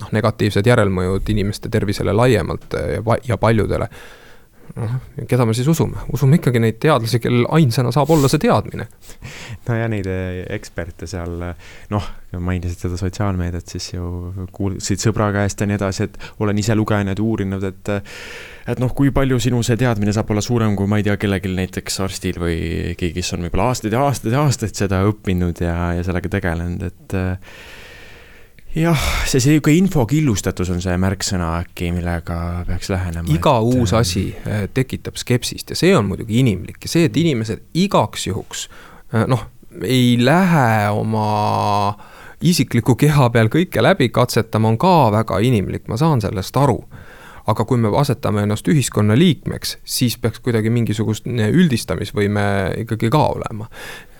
noh, 0.00 0.10
negatiivsed 0.14 0.66
järelmõjud 0.66 1.32
inimeste 1.34 1.70
tervisele 1.72 2.14
laiemalt 2.16 2.76
ja, 2.78 3.18
ja 3.28 3.38
paljudele. 3.40 3.88
noh, 4.74 4.94
keda 5.28 5.44
me 5.46 5.54
siis 5.54 5.68
usume, 5.68 6.00
usume 6.16 6.38
ikkagi 6.40 6.58
neid 6.62 6.78
teadlasi, 6.82 7.20
kellel 7.22 7.44
ainsana 7.54 7.92
saab 7.94 8.10
olla 8.10 8.30
see 8.32 8.40
teadmine. 8.42 8.86
no 9.68 9.76
ja 9.76 9.90
neid 9.92 10.08
eh, 10.10 10.40
eksperte 10.56 11.06
seal, 11.10 11.36
noh, 11.92 12.08
mainisid 12.40 12.86
seda 12.86 12.98
sotsiaalmeediat, 12.98 13.68
siis 13.70 13.92
ju 13.92 14.48
kuulsid 14.56 15.04
sõbra 15.04 15.28
käest 15.36 15.60
ja 15.60 15.68
nii 15.68 15.78
edasi, 15.78 16.08
et 16.08 16.18
olen 16.42 16.58
ise 16.58 16.74
lugenud, 16.74 17.22
uurinud, 17.22 17.68
et 17.70 17.94
et 18.64 18.80
noh, 18.80 18.90
kui 18.96 19.12
palju 19.12 19.36
sinu 19.44 19.60
see 19.62 19.76
teadmine 19.78 20.14
saab 20.16 20.32
olla 20.32 20.42
suurem 20.42 20.74
kui 20.74 20.88
ma 20.90 20.98
ei 20.98 21.04
tea, 21.06 21.18
kellelgi 21.20 21.52
näiteks 21.52 22.00
arstil 22.06 22.40
või 22.40 22.58
keegi, 22.96 23.20
kes 23.20 23.34
on 23.36 23.44
võib-olla 23.44 23.68
aastaid 23.70 23.94
ja 23.94 24.06
aastaid 24.08 24.32
ja 24.32 24.44
aastaid 24.48 24.74
seda 24.80 25.04
õppinud 25.06 25.60
ja, 25.60 25.76
ja 25.98 26.06
sellega 26.06 26.32
tegelenud, 26.32 26.88
et 26.88 27.18
jah, 28.74 29.04
see 29.28 29.42
sihuke 29.42 29.72
info 29.74 30.04
killustatus 30.10 30.70
on 30.74 30.82
see 30.82 30.96
märksõna 31.00 31.50
äkki, 31.62 31.90
millega 31.94 32.38
peaks 32.68 32.90
lähenema. 32.92 33.28
iga 33.32 33.54
et... 33.60 33.78
uus 33.78 33.94
asi 33.96 34.26
äh, 34.46 34.64
tekitab 34.74 35.18
skepsist 35.20 35.70
ja 35.74 35.78
see 35.78 35.94
on 35.96 36.08
muidugi 36.10 36.40
inimlik 36.42 36.82
ja 36.84 36.94
see, 36.96 37.08
et 37.08 37.16
inimesed 37.16 37.64
igaks 37.84 38.28
juhuks 38.28 38.66
äh, 39.14 39.26
noh, 39.30 39.46
ei 39.82 40.16
lähe 40.20 40.90
oma 40.94 41.28
isikliku 42.44 42.96
keha 42.98 43.30
peal 43.34 43.50
kõike 43.52 43.82
läbi 43.82 44.10
katsetama, 44.14 44.74
on 44.74 44.78
ka 44.78 44.94
väga 45.14 45.38
inimlik, 45.46 45.86
ma 45.88 45.98
saan 46.00 46.22
sellest 46.24 46.56
aru 46.60 46.80
aga 47.44 47.66
kui 47.68 47.76
me 47.76 47.90
asetame 48.00 48.44
ennast 48.46 48.68
ühiskonna 48.72 49.16
liikmeks, 49.18 49.78
siis 49.84 50.16
peaks 50.18 50.40
kuidagi 50.44 50.70
mingisugust 50.72 51.26
üldistamisvõime 51.28 52.46
ikkagi 52.84 53.10
ka 53.12 53.20
olema 53.34 53.68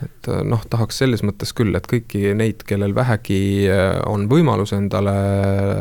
et 0.02 0.28
äh, 0.28 0.42
noh, 0.46 0.62
tahaks 0.70 0.98
selles 1.02 1.22
mõttes 1.26 1.52
küll, 1.56 1.74
et 1.76 1.86
kõiki 1.88 2.32
neid, 2.36 2.64
kellel 2.66 2.94
vähegi 2.96 3.68
äh, 3.70 3.98
on 4.10 4.26
võimalus 4.30 4.74
endale 4.76 5.14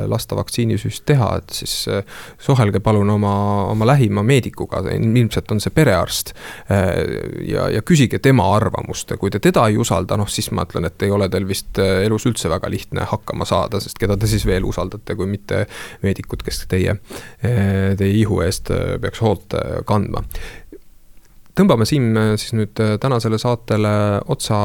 lasta 0.09 0.38
vaktsiinisüst 0.38 1.05
teha, 1.09 1.30
et 1.41 1.55
siis 1.57 1.76
äh, 1.91 2.03
suhelge 2.41 2.82
palun 2.84 3.09
oma, 3.16 3.34
oma 3.72 3.88
lähima 3.89 4.24
meedikuga, 4.26 4.84
ilmselt 4.93 5.51
on 5.53 5.61
see 5.64 5.74
perearst. 5.74 6.34
ja, 7.47 7.66
ja 7.72 7.82
küsige 7.86 8.20
tema 8.24 8.45
arvamust 8.55 9.09
ja 9.11 9.18
kui 9.20 9.32
te 9.34 9.39
teda 9.43 9.66
ei 9.70 9.78
usalda, 9.80 10.18
noh 10.20 10.30
siis 10.30 10.49
ma 10.55 10.66
ütlen, 10.68 10.88
et 10.88 11.05
ei 11.05 11.11
ole 11.14 11.28
teil 11.32 11.45
vist 11.47 11.80
elus 11.80 12.26
üldse 12.30 12.49
väga 12.51 12.70
lihtne 12.72 13.07
hakkama 13.09 13.45
saada, 13.47 13.82
sest 13.84 13.99
keda 14.01 14.18
te 14.20 14.30
siis 14.30 14.45
veel 14.47 14.66
usaldate, 14.68 15.16
kui 15.20 15.28
mitte 15.30 15.64
meedikud, 16.03 16.43
kes 16.45 16.64
teie, 16.72 16.95
teie 17.41 18.11
ihu 18.20 18.41
eest 18.45 18.72
peaks 19.03 19.22
hoolt 19.24 19.57
kandma 19.89 20.24
tõmbame 21.58 21.88
siin 21.89 22.12
äh, 22.18 22.34
siis 22.39 22.56
nüüd 22.58 22.80
äh, 22.82 22.95
tänasele 23.01 23.39
saatele 23.41 23.93
otsa 24.32 24.60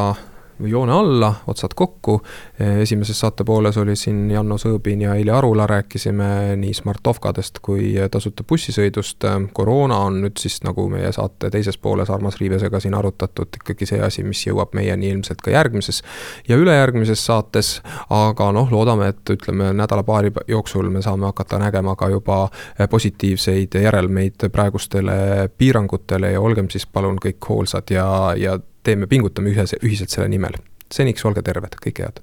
joone 0.59 0.93
alla, 0.93 1.33
otsad 1.47 1.75
kokku. 1.79 2.19
Esimeses 2.59 3.21
saate 3.21 3.45
pooles 3.45 3.77
oli 3.79 3.95
siin 3.97 4.31
Janno 4.31 4.57
Sõõbin 4.59 5.03
ja 5.05 5.15
Eili 5.15 5.31
Arula, 5.31 5.67
rääkisime 5.71 6.57
nii 6.59 6.75
Smartovkadest 6.75 7.61
kui 7.63 7.95
tasuta 8.11 8.45
bussisõidust. 8.45 9.25
koroona 9.53 9.99
on 10.09 10.21
nüüd 10.25 10.41
siis 10.43 10.59
nagu 10.67 10.89
meie 10.91 11.13
saate 11.13 11.51
teises 11.51 11.79
pooles 11.79 12.11
Armas 12.11 12.41
Riivesega 12.41 12.81
siin 12.81 12.95
arutatud, 12.95 13.49
ikkagi 13.61 13.87
see 13.87 14.01
asi, 14.03 14.25
mis 14.25 14.47
jõuab 14.47 14.75
meieni 14.75 15.11
ilmselt 15.11 15.43
ka 15.43 15.51
järgmises 15.55 16.03
ja 16.49 16.57
ülejärgmises 16.57 17.27
saates. 17.27 17.83
aga 18.11 18.53
noh, 18.53 18.73
loodame, 18.73 19.09
et 19.09 19.31
ütleme 19.31 19.73
nädala-paari 19.73 20.33
jooksul 20.49 20.91
me 20.91 21.03
saame 21.03 21.27
hakata 21.27 21.59
nägema 21.59 21.97
ka 21.97 22.09
juba 22.09 22.49
positiivseid 22.91 23.75
järelmeid 23.83 24.49
praegustele 24.53 25.49
piirangutele 25.59 26.33
ja 26.33 26.41
olgem 26.41 26.71
siis 26.71 26.87
palun 26.87 27.19
kõik 27.23 27.49
hoolsad 27.49 27.91
ja, 27.91 28.35
ja 28.37 28.59
teeme, 28.83 29.07
pingutame 29.07 29.53
ühes, 29.53 29.75
ühiselt 29.83 30.11
selle 30.15 30.29
nimel. 30.29 30.59
seniks 30.93 31.25
olge 31.29 31.43
terved, 31.45 31.75
kõike 31.85 32.07
head. 32.07 32.23